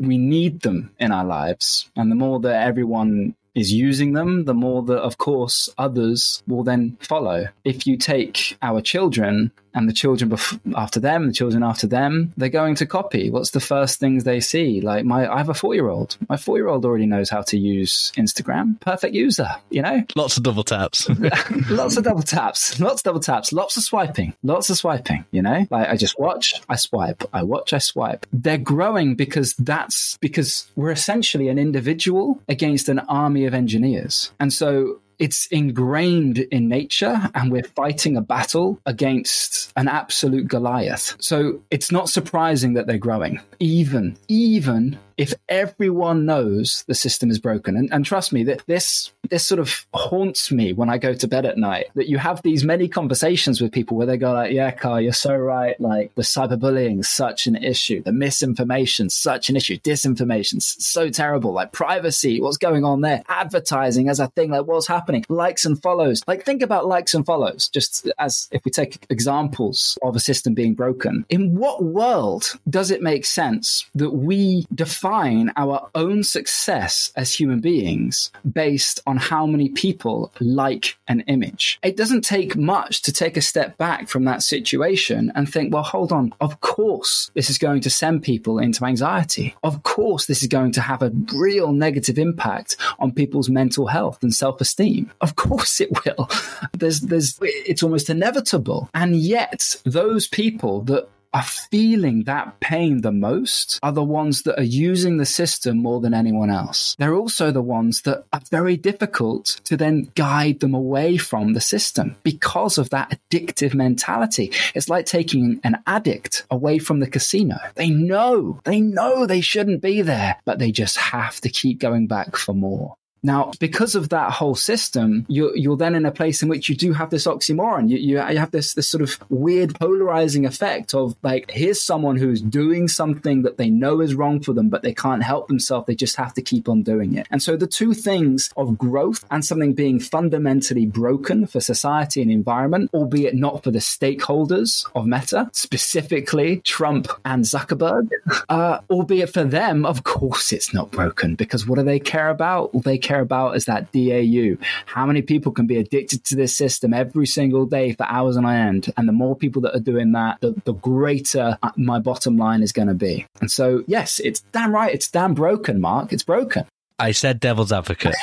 We 0.00 0.18
need 0.18 0.62
them 0.62 0.90
in 0.98 1.12
our 1.12 1.24
lives. 1.24 1.88
And 1.94 2.10
the 2.10 2.16
more 2.16 2.40
that 2.40 2.66
everyone 2.66 3.36
is 3.54 3.72
using 3.72 4.14
them, 4.14 4.44
the 4.44 4.54
more 4.54 4.82
that, 4.82 4.98
of 4.98 5.18
course, 5.18 5.68
others 5.78 6.42
will 6.48 6.64
then 6.64 6.96
follow. 6.98 7.46
If 7.62 7.86
you 7.86 7.96
take 7.96 8.56
our 8.60 8.80
children 8.80 9.52
and 9.74 9.88
the 9.88 9.92
children 9.92 10.30
bef- 10.30 10.60
after 10.76 11.00
them, 11.00 11.26
the 11.26 11.32
children 11.32 11.62
after 11.62 11.86
them, 11.86 12.32
they're 12.36 12.48
going 12.48 12.74
to 12.76 12.86
copy. 12.86 13.30
What's 13.30 13.50
the 13.50 13.60
first 13.60 14.00
things 14.00 14.24
they 14.24 14.40
see? 14.40 14.80
Like 14.80 15.04
my, 15.04 15.30
I 15.30 15.38
have 15.38 15.48
a 15.48 15.54
four 15.54 15.74
year 15.74 15.88
old. 15.88 16.16
My 16.28 16.36
four 16.36 16.56
year 16.56 16.68
old 16.68 16.84
already 16.84 17.06
knows 17.06 17.30
how 17.30 17.42
to 17.42 17.58
use 17.58 18.12
Instagram. 18.16 18.80
Perfect 18.80 19.14
user, 19.14 19.48
you 19.70 19.82
know? 19.82 20.04
Lots 20.14 20.36
of 20.36 20.42
double 20.42 20.64
taps. 20.64 21.08
lots 21.70 21.96
of 21.96 22.04
double 22.04 22.22
taps. 22.22 22.78
Lots 22.80 23.00
of 23.00 23.04
double 23.04 23.20
taps. 23.20 23.52
Lots 23.52 23.76
of 23.76 23.82
swiping. 23.82 24.34
Lots 24.42 24.70
of 24.70 24.76
swiping, 24.76 25.24
you 25.30 25.42
know? 25.42 25.66
Like 25.70 25.88
I 25.88 25.96
just 25.96 26.18
watch, 26.18 26.62
I 26.68 26.76
swipe. 26.76 27.24
I 27.32 27.42
watch, 27.42 27.72
I 27.72 27.78
swipe. 27.78 28.26
They're 28.32 28.58
growing 28.58 29.16
because 29.16 29.54
that's 29.54 30.16
because 30.18 30.70
we're 30.76 30.90
essentially 30.90 31.48
an 31.48 31.58
individual 31.58 32.40
against 32.48 32.88
an 32.88 33.00
army 33.00 33.44
of 33.46 33.54
engineers. 33.54 34.32
And 34.38 34.52
so 34.52 35.00
it's 35.18 35.46
ingrained 35.46 36.38
in 36.38 36.68
nature 36.68 37.30
and 37.34 37.50
we're 37.50 37.64
fighting 37.64 38.16
a 38.16 38.20
battle 38.20 38.80
against 38.86 39.72
an 39.76 39.88
absolute 39.88 40.48
Goliath. 40.48 41.16
So 41.20 41.62
it's 41.70 41.92
not 41.92 42.08
surprising 42.08 42.74
that 42.74 42.86
they're 42.86 42.98
growing, 42.98 43.40
even, 43.58 44.16
even 44.28 44.98
if 45.16 45.34
everyone 45.48 46.26
knows 46.26 46.84
the 46.86 46.94
system 46.94 47.30
is 47.30 47.38
broken. 47.38 47.76
And, 47.76 47.92
and 47.92 48.04
trust 48.04 48.32
me, 48.32 48.44
that 48.44 48.62
this 48.66 49.12
this 49.30 49.46
sort 49.46 49.58
of 49.58 49.86
haunts 49.94 50.52
me 50.52 50.72
when 50.72 50.90
I 50.90 50.98
go 50.98 51.14
to 51.14 51.28
bed 51.28 51.46
at 51.46 51.56
night. 51.56 51.86
That 51.94 52.08
you 52.08 52.18
have 52.18 52.42
these 52.42 52.64
many 52.64 52.88
conversations 52.88 53.60
with 53.60 53.72
people 53.72 53.96
where 53.96 54.06
they 54.06 54.16
go 54.16 54.32
like, 54.32 54.52
"Yeah, 54.52 54.70
Karl, 54.70 55.00
you're 55.00 55.12
so 55.12 55.34
right. 55.36 55.80
Like 55.80 56.14
the 56.14 56.22
cyberbullying 56.22 57.04
such 57.04 57.46
an 57.46 57.56
issue. 57.56 58.02
The 58.02 58.12
misinformation 58.12 59.10
such 59.10 59.48
an 59.48 59.56
issue. 59.56 59.78
Disinformation 59.78 60.60
so 60.60 61.08
terrible. 61.08 61.52
Like 61.52 61.72
privacy, 61.72 62.40
what's 62.40 62.58
going 62.58 62.84
on 62.84 63.00
there? 63.00 63.22
Advertising 63.28 64.08
as 64.08 64.20
a 64.20 64.28
thing. 64.28 64.50
Like 64.50 64.66
what's 64.66 64.88
happening? 64.88 65.24
Likes 65.28 65.64
and 65.64 65.80
follows. 65.80 66.22
Like 66.26 66.44
think 66.44 66.62
about 66.62 66.86
likes 66.86 67.14
and 67.14 67.24
follows. 67.24 67.68
Just 67.68 68.10
as 68.18 68.48
if 68.50 68.64
we 68.64 68.70
take 68.70 69.06
examples 69.10 69.98
of 70.02 70.16
a 70.16 70.20
system 70.20 70.54
being 70.54 70.74
broken. 70.74 71.24
In 71.28 71.54
what 71.54 71.82
world 71.82 72.58
does 72.68 72.90
it 72.90 73.02
make 73.02 73.24
sense 73.24 73.86
that 73.94 74.10
we 74.10 74.66
define 74.74 75.03
define 75.04 75.52
our 75.56 75.90
own 75.94 76.24
success 76.24 77.12
as 77.14 77.34
human 77.34 77.60
beings 77.60 78.30
based 78.50 79.00
on 79.06 79.18
how 79.18 79.44
many 79.44 79.68
people 79.68 80.32
like 80.40 80.96
an 81.08 81.20
image. 81.26 81.78
It 81.82 81.94
doesn't 81.94 82.22
take 82.22 82.56
much 82.56 83.02
to 83.02 83.12
take 83.12 83.36
a 83.36 83.42
step 83.42 83.76
back 83.76 84.08
from 84.08 84.24
that 84.24 84.42
situation 84.42 85.30
and 85.34 85.46
think, 85.46 85.74
well, 85.74 85.82
hold 85.82 86.10
on. 86.10 86.32
Of 86.40 86.62
course, 86.62 87.30
this 87.34 87.50
is 87.50 87.58
going 87.58 87.82
to 87.82 87.90
send 87.90 88.22
people 88.22 88.58
into 88.58 88.86
anxiety. 88.86 89.54
Of 89.62 89.82
course, 89.82 90.24
this 90.24 90.40
is 90.40 90.48
going 90.48 90.72
to 90.72 90.80
have 90.80 91.02
a 91.02 91.12
real 91.34 91.72
negative 91.72 92.18
impact 92.18 92.78
on 92.98 93.12
people's 93.12 93.50
mental 93.50 93.86
health 93.86 94.22
and 94.22 94.34
self 94.34 94.58
esteem. 94.62 95.12
Of 95.20 95.36
course, 95.36 95.82
it 95.82 95.90
will. 96.06 96.30
There's, 96.72 97.00
there's, 97.00 97.38
it's 97.42 97.82
almost 97.82 98.08
inevitable. 98.08 98.88
And 98.94 99.16
yet, 99.16 99.76
those 99.84 100.26
people 100.26 100.80
that 100.82 101.08
are 101.34 101.42
feeling 101.42 102.24
that 102.24 102.60
pain 102.60 103.02
the 103.02 103.12
most 103.12 103.80
are 103.82 103.92
the 103.92 104.04
ones 104.04 104.42
that 104.42 104.58
are 104.58 104.62
using 104.62 105.16
the 105.16 105.26
system 105.26 105.78
more 105.78 106.00
than 106.00 106.14
anyone 106.14 106.48
else. 106.48 106.94
They're 106.98 107.14
also 107.14 107.50
the 107.50 107.60
ones 107.60 108.02
that 108.02 108.24
are 108.32 108.40
very 108.50 108.76
difficult 108.76 109.60
to 109.64 109.76
then 109.76 110.10
guide 110.14 110.60
them 110.60 110.74
away 110.74 111.16
from 111.16 111.52
the 111.52 111.60
system 111.60 112.16
because 112.22 112.78
of 112.78 112.90
that 112.90 113.18
addictive 113.30 113.74
mentality. 113.74 114.52
It's 114.74 114.88
like 114.88 115.06
taking 115.06 115.60
an 115.64 115.78
addict 115.86 116.46
away 116.50 116.78
from 116.78 117.00
the 117.00 117.10
casino. 117.10 117.56
They 117.74 117.90
know, 117.90 118.60
they 118.64 118.80
know 118.80 119.26
they 119.26 119.40
shouldn't 119.40 119.82
be 119.82 120.02
there, 120.02 120.36
but 120.44 120.60
they 120.60 120.70
just 120.70 120.96
have 120.96 121.40
to 121.40 121.48
keep 121.48 121.80
going 121.80 122.06
back 122.06 122.36
for 122.36 122.54
more. 122.54 122.96
Now, 123.24 123.52
because 123.58 123.94
of 123.94 124.10
that 124.10 124.32
whole 124.32 124.54
system, 124.54 125.24
you're, 125.28 125.56
you're 125.56 125.78
then 125.78 125.94
in 125.94 126.04
a 126.04 126.12
place 126.12 126.42
in 126.42 126.48
which 126.50 126.68
you 126.68 126.76
do 126.76 126.92
have 126.92 127.08
this 127.08 127.26
oxymoron. 127.26 127.88
You, 127.88 127.96
you, 127.96 128.28
you 128.28 128.38
have 128.38 128.50
this, 128.50 128.74
this 128.74 128.86
sort 128.86 129.02
of 129.02 129.18
weird 129.30 129.74
polarizing 129.80 130.44
effect 130.44 130.94
of 130.94 131.16
like, 131.22 131.50
here's 131.50 131.80
someone 131.80 132.16
who's 132.16 132.42
doing 132.42 132.86
something 132.86 133.42
that 133.42 133.56
they 133.56 133.70
know 133.70 134.02
is 134.02 134.14
wrong 134.14 134.40
for 134.40 134.52
them, 134.52 134.68
but 134.68 134.82
they 134.82 134.92
can't 134.92 135.22
help 135.22 135.48
themselves. 135.48 135.86
They 135.86 135.94
just 135.94 136.16
have 136.16 136.34
to 136.34 136.42
keep 136.42 136.68
on 136.68 136.82
doing 136.82 137.16
it. 137.16 137.26
And 137.30 137.42
so 137.42 137.56
the 137.56 137.66
two 137.66 137.94
things 137.94 138.50
of 138.58 138.76
growth 138.76 139.24
and 139.30 139.42
something 139.42 139.72
being 139.72 140.00
fundamentally 140.00 140.84
broken 140.84 141.46
for 141.46 141.60
society 141.60 142.20
and 142.20 142.30
environment, 142.30 142.90
albeit 142.92 143.34
not 143.34 143.64
for 143.64 143.70
the 143.70 143.78
stakeholders 143.78 144.86
of 144.94 145.06
Meta, 145.06 145.48
specifically 145.52 146.60
Trump 146.60 147.08
and 147.24 147.44
Zuckerberg, 147.44 148.10
uh, 148.50 148.80
albeit 148.90 149.30
for 149.30 149.44
them, 149.44 149.86
of 149.86 150.04
course 150.04 150.52
it's 150.52 150.74
not 150.74 150.90
broken 150.90 151.36
because 151.36 151.66
what 151.66 151.76
do 151.76 151.84
they 151.84 151.98
care 151.98 152.28
about? 152.28 152.70
They 152.82 152.98
care 152.98 153.13
care 153.14 153.22
about 153.22 153.56
is 153.56 153.66
that 153.66 153.92
DAU. 153.92 154.56
How 154.86 155.06
many 155.06 155.22
people 155.22 155.52
can 155.52 155.66
be 155.66 155.78
addicted 155.78 156.24
to 156.24 156.36
this 156.36 156.56
system 156.56 156.92
every 156.92 157.26
single 157.26 157.66
day 157.66 157.92
for 157.92 158.04
hours 158.04 158.36
on 158.36 158.46
end? 158.46 158.92
And 158.96 159.08
the 159.08 159.12
more 159.12 159.36
people 159.36 159.62
that 159.62 159.74
are 159.74 159.80
doing 159.80 160.12
that, 160.12 160.40
the, 160.40 160.54
the 160.64 160.74
greater 160.74 161.58
my 161.76 161.98
bottom 161.98 162.36
line 162.36 162.62
is 162.62 162.72
going 162.72 162.88
to 162.88 162.94
be. 162.94 163.26
And 163.40 163.50
so, 163.50 163.84
yes, 163.86 164.20
it's 164.20 164.40
damn 164.52 164.74
right. 164.74 164.92
It's 164.92 165.10
damn 165.10 165.34
broken, 165.34 165.80
Mark. 165.80 166.12
It's 166.12 166.24
broken. 166.24 166.66
I 166.98 167.12
said 167.12 167.40
devil's 167.40 167.72
advocate. 167.72 168.14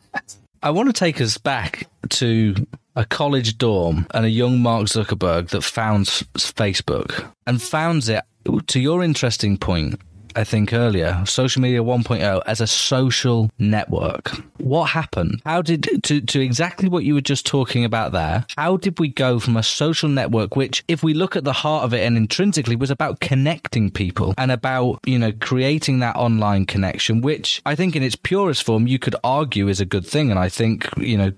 I 0.62 0.70
want 0.70 0.88
to 0.88 0.92
take 0.92 1.20
us 1.20 1.38
back 1.38 1.88
to 2.10 2.54
a 2.94 3.04
college 3.04 3.58
dorm 3.58 4.06
and 4.14 4.24
a 4.24 4.30
young 4.30 4.60
Mark 4.60 4.86
Zuckerberg 4.86 5.48
that 5.48 5.62
founds 5.62 6.22
Facebook 6.34 7.32
and 7.46 7.60
founds 7.60 8.08
it 8.08 8.22
to 8.66 8.80
your 8.80 9.02
interesting 9.02 9.56
point 9.56 10.00
I 10.34 10.44
think 10.44 10.72
earlier, 10.72 11.22
social 11.26 11.62
media 11.62 11.82
1.0 11.82 12.42
as 12.46 12.60
a 12.60 12.66
social 12.66 13.50
network. 13.58 14.30
what 14.58 14.90
happened? 14.90 15.42
How 15.44 15.60
did 15.60 16.02
to 16.04 16.20
to 16.20 16.40
exactly 16.40 16.88
what 16.88 17.04
you 17.04 17.14
were 17.14 17.20
just 17.20 17.44
talking 17.44 17.84
about 17.84 18.12
there? 18.12 18.46
How 18.56 18.76
did 18.76 18.98
we 18.98 19.08
go 19.08 19.38
from 19.38 19.56
a 19.56 19.62
social 19.62 20.08
network, 20.08 20.56
which, 20.56 20.84
if 20.88 21.02
we 21.02 21.14
look 21.14 21.36
at 21.36 21.44
the 21.44 21.52
heart 21.52 21.84
of 21.84 21.92
it 21.92 22.06
and 22.06 22.16
intrinsically, 22.16 22.76
was 22.76 22.90
about 22.90 23.20
connecting 23.20 23.90
people 23.90 24.34
and 24.38 24.50
about 24.50 25.00
you 25.04 25.18
know 25.18 25.32
creating 25.32 25.98
that 25.98 26.16
online 26.16 26.64
connection, 26.64 27.20
which 27.20 27.60
I 27.66 27.74
think 27.74 27.96
in 27.96 28.02
its 28.02 28.16
purest 28.16 28.62
form 28.62 28.86
you 28.86 28.98
could 28.98 29.16
argue 29.24 29.68
is 29.68 29.80
a 29.80 29.84
good 29.84 30.06
thing, 30.06 30.30
and 30.30 30.38
I 30.38 30.48
think 30.48 30.88
you 30.96 31.18
know 31.18 31.30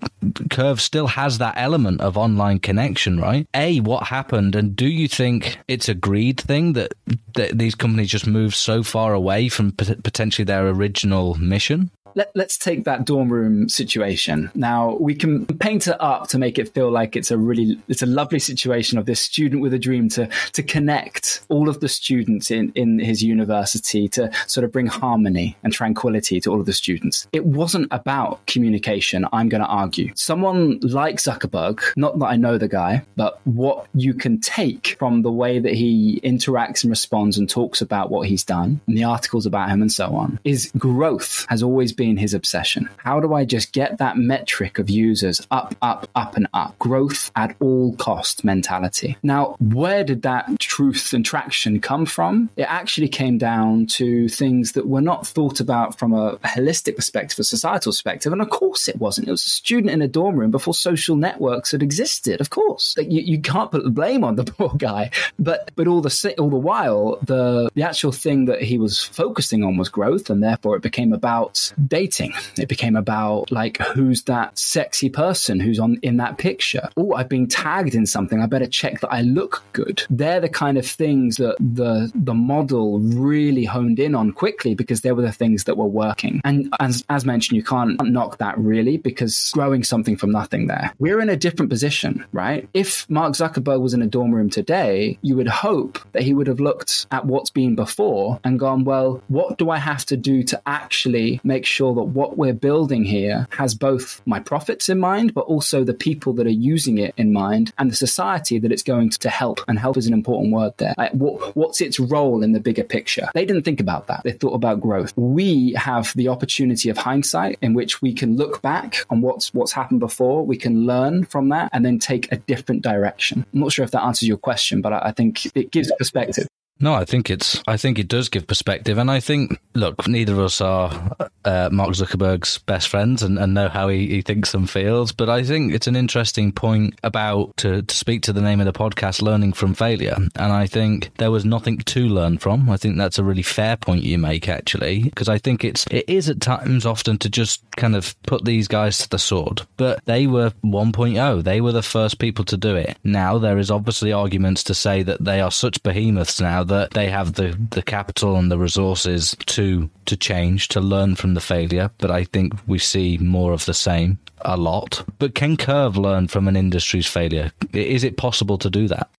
Curv 0.50 0.80
still 0.80 1.08
has 1.08 1.38
that 1.38 1.54
element 1.56 2.00
of 2.00 2.16
online 2.16 2.58
connection, 2.60 3.20
right? 3.20 3.46
A, 3.54 3.80
what 3.80 4.06
happened, 4.06 4.54
and 4.54 4.76
do 4.76 4.86
you 4.86 5.08
think 5.08 5.58
it's 5.66 5.88
a 5.88 5.94
greed 5.94 6.40
thing 6.40 6.74
that 6.74 6.94
that 7.34 7.58
these 7.58 7.74
companies 7.74 8.10
just 8.10 8.26
moved 8.26 8.54
so 8.54 8.83
far 8.84 9.14
away 9.14 9.48
from 9.48 9.72
potentially 9.72 10.44
their 10.44 10.68
original 10.68 11.34
mission? 11.34 11.90
Let, 12.14 12.36
us 12.36 12.56
take 12.56 12.84
that 12.84 13.04
dorm 13.04 13.32
room 13.32 13.68
situation. 13.68 14.50
Now 14.54 14.96
we 15.00 15.14
can 15.14 15.46
paint 15.46 15.86
it 15.86 15.96
up 16.00 16.28
to 16.28 16.38
make 16.38 16.58
it 16.58 16.72
feel 16.74 16.90
like 16.90 17.16
it's 17.16 17.30
a 17.30 17.38
really 17.38 17.80
it's 17.88 18.02
a 18.02 18.06
lovely 18.06 18.38
situation 18.38 18.98
of 18.98 19.06
this 19.06 19.20
student 19.20 19.62
with 19.62 19.74
a 19.74 19.78
dream 19.78 20.08
to 20.10 20.28
to 20.52 20.62
connect 20.62 21.42
all 21.48 21.68
of 21.68 21.80
the 21.80 21.88
students 21.88 22.50
in 22.50 22.72
in 22.74 22.98
his 22.98 23.22
university 23.22 24.08
to 24.08 24.30
sort 24.46 24.64
of 24.64 24.72
bring 24.72 24.86
harmony 24.86 25.56
and 25.62 25.72
tranquility 25.72 26.40
to 26.40 26.50
all 26.50 26.60
of 26.60 26.66
the 26.66 26.72
students. 26.72 27.26
It 27.32 27.44
wasn't 27.46 27.88
about 27.90 28.46
communication. 28.46 29.26
I'm 29.32 29.48
going 29.48 29.62
to 29.62 29.68
argue. 29.68 30.12
Someone 30.14 30.78
like 30.80 31.16
Zuckerberg, 31.16 31.82
not 31.96 32.18
that 32.18 32.26
I 32.26 32.36
know 32.36 32.58
the 32.58 32.68
guy, 32.68 33.04
but 33.16 33.40
what 33.44 33.86
you 33.94 34.14
can 34.14 34.40
take 34.40 34.96
from 34.98 35.22
the 35.22 35.32
way 35.32 35.58
that 35.58 35.74
he 35.74 36.20
interacts 36.22 36.84
and 36.84 36.90
responds 36.90 37.38
and 37.38 37.48
talks 37.48 37.80
about 37.80 38.10
what 38.10 38.28
he's 38.28 38.44
done 38.44 38.80
and 38.86 38.96
the 38.96 39.04
articles 39.04 39.46
about 39.46 39.70
him 39.70 39.82
and 39.82 39.92
so 39.92 40.14
on 40.14 40.38
is 40.44 40.70
growth 40.76 41.46
has 41.48 41.62
always 41.62 41.92
been 41.92 42.03
been 42.04 42.16
his 42.18 42.34
obsession. 42.34 42.86
How 42.98 43.18
do 43.18 43.32
I 43.32 43.46
just 43.46 43.72
get 43.72 43.96
that 43.96 44.18
metric 44.18 44.78
of 44.78 44.90
users 44.90 45.40
up, 45.50 45.74
up, 45.80 46.06
up, 46.14 46.36
and 46.36 46.46
up? 46.52 46.78
Growth 46.78 47.30
at 47.34 47.56
all 47.60 47.96
cost 47.96 48.44
mentality. 48.44 49.16
Now, 49.22 49.56
where 49.58 50.04
did 50.04 50.20
that 50.22 50.60
truth 50.60 51.14
and 51.14 51.24
traction 51.24 51.80
come 51.80 52.04
from? 52.04 52.50
It 52.56 52.68
actually 52.68 53.08
came 53.08 53.38
down 53.38 53.86
to 53.98 54.28
things 54.28 54.72
that 54.72 54.86
were 54.86 55.00
not 55.00 55.26
thought 55.26 55.60
about 55.60 55.98
from 55.98 56.12
a 56.12 56.36
holistic 56.44 56.96
perspective, 56.96 57.38
a 57.38 57.44
societal 57.44 57.90
perspective. 57.90 58.34
And 58.34 58.42
of 58.42 58.50
course 58.50 58.86
it 58.86 58.98
wasn't. 58.98 59.28
It 59.28 59.30
was 59.30 59.46
a 59.46 59.50
student 59.50 59.90
in 59.90 60.02
a 60.02 60.08
dorm 60.08 60.36
room 60.36 60.50
before 60.50 60.74
social 60.74 61.16
networks 61.16 61.72
had 61.72 61.82
existed. 61.82 62.38
Of 62.42 62.50
course. 62.50 62.94
Like 62.98 63.10
you, 63.10 63.22
you 63.22 63.40
can't 63.40 63.70
put 63.70 63.82
the 63.82 63.90
blame 63.90 64.24
on 64.24 64.36
the 64.36 64.44
poor 64.58 64.74
guy. 64.76 65.10
But 65.38 65.70
but 65.74 65.86
all 65.86 66.02
the 66.02 66.34
all 66.38 66.50
the 66.50 66.56
while, 66.56 67.18
the 67.22 67.70
the 67.74 67.82
actual 67.82 68.12
thing 68.12 68.44
that 68.44 68.60
he 68.60 68.76
was 68.76 69.02
focusing 69.02 69.64
on 69.64 69.78
was 69.78 69.88
growth, 69.88 70.28
and 70.28 70.42
therefore 70.42 70.76
it 70.76 70.82
became 70.82 71.14
about 71.14 71.72
dating. 71.94 72.32
It 72.58 72.68
became 72.68 72.96
about 72.96 73.52
like 73.52 73.76
who's 73.78 74.22
that 74.24 74.58
sexy 74.58 75.08
person 75.08 75.60
who's 75.60 75.78
on 75.78 75.98
in 76.02 76.16
that 76.16 76.38
picture. 76.38 76.88
Oh, 76.96 77.14
I've 77.14 77.28
been 77.28 77.46
tagged 77.46 77.94
in 77.94 78.04
something. 78.04 78.40
I 78.40 78.46
better 78.46 78.66
check 78.66 79.00
that 79.00 79.12
I 79.12 79.20
look 79.22 79.62
good. 79.72 80.02
They're 80.10 80.40
the 80.40 80.48
kind 80.48 80.76
of 80.76 80.86
things 80.86 81.36
that 81.36 81.56
the 81.60 82.10
the 82.14 82.34
model 82.34 82.98
really 82.98 83.64
honed 83.64 84.00
in 84.00 84.14
on 84.14 84.32
quickly 84.32 84.74
because 84.74 85.02
they 85.02 85.12
were 85.12 85.22
the 85.22 85.32
things 85.32 85.64
that 85.64 85.76
were 85.76 85.86
working. 85.86 86.40
And 86.44 86.74
as 86.80 87.04
as 87.08 87.24
mentioned, 87.24 87.56
you 87.56 87.62
can't 87.62 88.00
knock 88.04 88.38
that 88.38 88.58
really 88.58 88.96
because 88.96 89.52
growing 89.54 89.84
something 89.84 90.16
from 90.16 90.32
nothing 90.32 90.66
there. 90.66 90.92
We're 90.98 91.20
in 91.20 91.28
a 91.28 91.36
different 91.36 91.70
position, 91.70 92.24
right? 92.32 92.68
If 92.74 93.08
Mark 93.08 93.34
Zuckerberg 93.34 93.80
was 93.80 93.94
in 93.94 94.02
a 94.02 94.06
dorm 94.06 94.34
room 94.34 94.50
today, 94.50 95.18
you 95.22 95.36
would 95.36 95.48
hope 95.48 95.98
that 96.12 96.22
he 96.22 96.34
would 96.34 96.46
have 96.46 96.60
looked 96.60 97.06
at 97.10 97.26
what's 97.26 97.50
been 97.50 97.74
before 97.76 98.40
and 98.44 98.58
gone, 98.58 98.84
well, 98.84 99.22
what 99.28 99.58
do 99.58 99.70
I 99.70 99.78
have 99.78 100.04
to 100.06 100.16
do 100.16 100.42
to 100.44 100.60
actually 100.66 101.40
make 101.44 101.64
sure 101.64 101.83
sure 101.84 101.94
that 101.94 102.10
what 102.12 102.36
we're 102.36 102.54
building 102.54 103.04
here 103.04 103.46
has 103.50 103.74
both 103.74 104.22
my 104.26 104.40
profits 104.40 104.88
in 104.88 104.98
mind, 104.98 105.34
but 105.34 105.42
also 105.42 105.84
the 105.84 105.94
people 105.94 106.32
that 106.34 106.46
are 106.46 106.60
using 106.74 106.98
it 106.98 107.14
in 107.16 107.32
mind 107.32 107.72
and 107.78 107.90
the 107.90 107.96
society 107.96 108.58
that 108.58 108.72
it's 108.72 108.82
going 108.82 109.10
to 109.10 109.28
help. 109.28 109.60
And 109.68 109.78
help 109.78 109.96
is 109.96 110.06
an 110.06 110.12
important 110.12 110.52
word 110.52 110.72
there. 110.78 110.94
Like, 110.96 111.12
what, 111.12 111.54
what's 111.56 111.80
its 111.80 112.00
role 112.00 112.42
in 112.42 112.52
the 112.52 112.60
bigger 112.60 112.84
picture? 112.84 113.28
They 113.34 113.44
didn't 113.44 113.62
think 113.62 113.80
about 113.80 114.06
that. 114.06 114.22
They 114.24 114.32
thought 114.32 114.54
about 114.54 114.80
growth. 114.80 115.12
We 115.16 115.72
have 115.72 116.12
the 116.14 116.28
opportunity 116.28 116.88
of 116.88 116.96
hindsight 116.96 117.58
in 117.60 117.74
which 117.74 118.00
we 118.00 118.12
can 118.12 118.36
look 118.36 118.62
back 118.62 119.04
on 119.10 119.20
what's 119.20 119.52
what's 119.52 119.72
happened 119.72 120.00
before. 120.00 120.46
We 120.46 120.56
can 120.56 120.86
learn 120.86 121.24
from 121.24 121.48
that 121.50 121.70
and 121.72 121.84
then 121.84 121.98
take 121.98 122.30
a 122.32 122.36
different 122.36 122.82
direction. 122.82 123.44
I'm 123.52 123.60
not 123.60 123.72
sure 123.72 123.84
if 123.84 123.90
that 123.90 124.02
answers 124.02 124.28
your 124.28 124.38
question, 124.38 124.80
but 124.80 124.92
I, 124.92 124.98
I 125.08 125.12
think 125.12 125.46
it 125.54 125.70
gives 125.70 125.92
perspective. 125.98 126.46
No, 126.80 126.92
I 126.92 127.04
think 127.04 127.30
it's. 127.30 127.62
I 127.66 127.76
think 127.76 127.98
it 127.98 128.08
does 128.08 128.28
give 128.28 128.46
perspective, 128.46 128.98
and 128.98 129.10
I 129.10 129.20
think. 129.20 129.60
Look, 129.76 130.06
neither 130.06 130.34
of 130.34 130.38
us 130.38 130.60
are 130.60 131.16
uh, 131.44 131.68
Mark 131.72 131.90
Zuckerberg's 131.90 132.58
best 132.58 132.88
friends 132.88 133.24
and, 133.24 133.38
and 133.38 133.52
know 133.52 133.68
how 133.68 133.88
he, 133.88 134.06
he, 134.06 134.22
thinks 134.22 134.54
and 134.54 134.70
feels, 134.70 135.10
but 135.10 135.28
I 135.28 135.42
think 135.42 135.74
it's 135.74 135.88
an 135.88 135.96
interesting 135.96 136.52
point 136.52 136.94
about 137.02 137.56
to, 137.58 137.82
to 137.82 137.96
speak 137.96 138.22
to 138.22 138.32
the 138.32 138.40
name 138.40 138.60
of 138.60 138.66
the 138.66 138.72
podcast, 138.72 139.20
learning 139.20 139.52
from 139.52 139.74
failure, 139.74 140.16
and 140.16 140.52
I 140.52 140.66
think 140.66 141.10
there 141.18 141.30
was 141.30 141.44
nothing 141.44 141.78
to 141.78 142.08
learn 142.08 142.38
from. 142.38 142.70
I 142.70 142.76
think 142.76 142.96
that's 142.96 143.18
a 143.18 143.24
really 143.24 143.42
fair 143.42 143.76
point 143.76 144.04
you 144.04 144.18
make, 144.18 144.48
actually, 144.48 145.04
because 145.04 145.28
I 145.28 145.38
think 145.38 145.64
it's 145.64 145.86
it 145.90 146.04
is 146.08 146.28
at 146.28 146.40
times 146.40 146.86
often 146.86 147.18
to 147.18 147.28
just 147.28 147.64
kind 147.76 147.96
of 147.96 148.20
put 148.22 148.44
these 148.44 148.68
guys 148.68 148.98
to 148.98 149.10
the 149.10 149.18
sword, 149.18 149.62
but 149.76 150.04
they 150.06 150.26
were 150.26 150.50
1.0. 150.64 151.44
They 151.44 151.60
were 151.60 151.72
the 151.72 151.82
first 151.82 152.18
people 152.18 152.44
to 152.46 152.56
do 152.56 152.76
it. 152.76 152.96
Now 153.04 153.38
there 153.38 153.58
is 153.58 153.70
obviously 153.70 154.12
arguments 154.12 154.62
to 154.64 154.74
say 154.74 155.02
that 155.02 155.24
they 155.24 155.40
are 155.40 155.50
such 155.50 155.82
behemoths 155.82 156.40
now 156.40 156.63
that 156.64 156.92
they 156.92 157.08
have 157.08 157.34
the, 157.34 157.58
the 157.70 157.82
capital 157.82 158.36
and 158.36 158.50
the 158.50 158.58
resources 158.58 159.36
to 159.46 159.90
to 160.06 160.16
change, 160.16 160.68
to 160.68 160.80
learn 160.80 161.14
from 161.14 161.34
the 161.34 161.40
failure. 161.40 161.90
But 161.98 162.10
I 162.10 162.24
think 162.24 162.54
we 162.66 162.78
see 162.78 163.18
more 163.18 163.52
of 163.52 163.64
the 163.64 163.74
same 163.74 164.18
a 164.44 164.56
lot. 164.56 165.04
But 165.18 165.34
can 165.34 165.56
Curv 165.56 165.96
learn 165.96 166.28
from 166.28 166.48
an 166.48 166.56
industry's 166.56 167.06
failure? 167.06 167.52
Is 167.72 168.04
it 168.04 168.16
possible 168.16 168.58
to 168.58 168.70
do 168.70 168.88
that? 168.88 169.10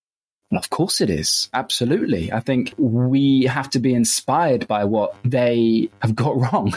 Of 0.52 0.70
course 0.70 1.02
it 1.02 1.10
is. 1.10 1.50
Absolutely. 1.54 2.32
I 2.32 2.40
think 2.40 2.74
we 2.78 3.44
have 3.44 3.70
to 3.72 3.80
be 3.80 3.94
inspired 3.94 4.68
by 4.68 4.84
what 4.84 5.16
they 5.24 5.90
have 6.00 6.16
got 6.16 6.38
wrong. 6.54 6.74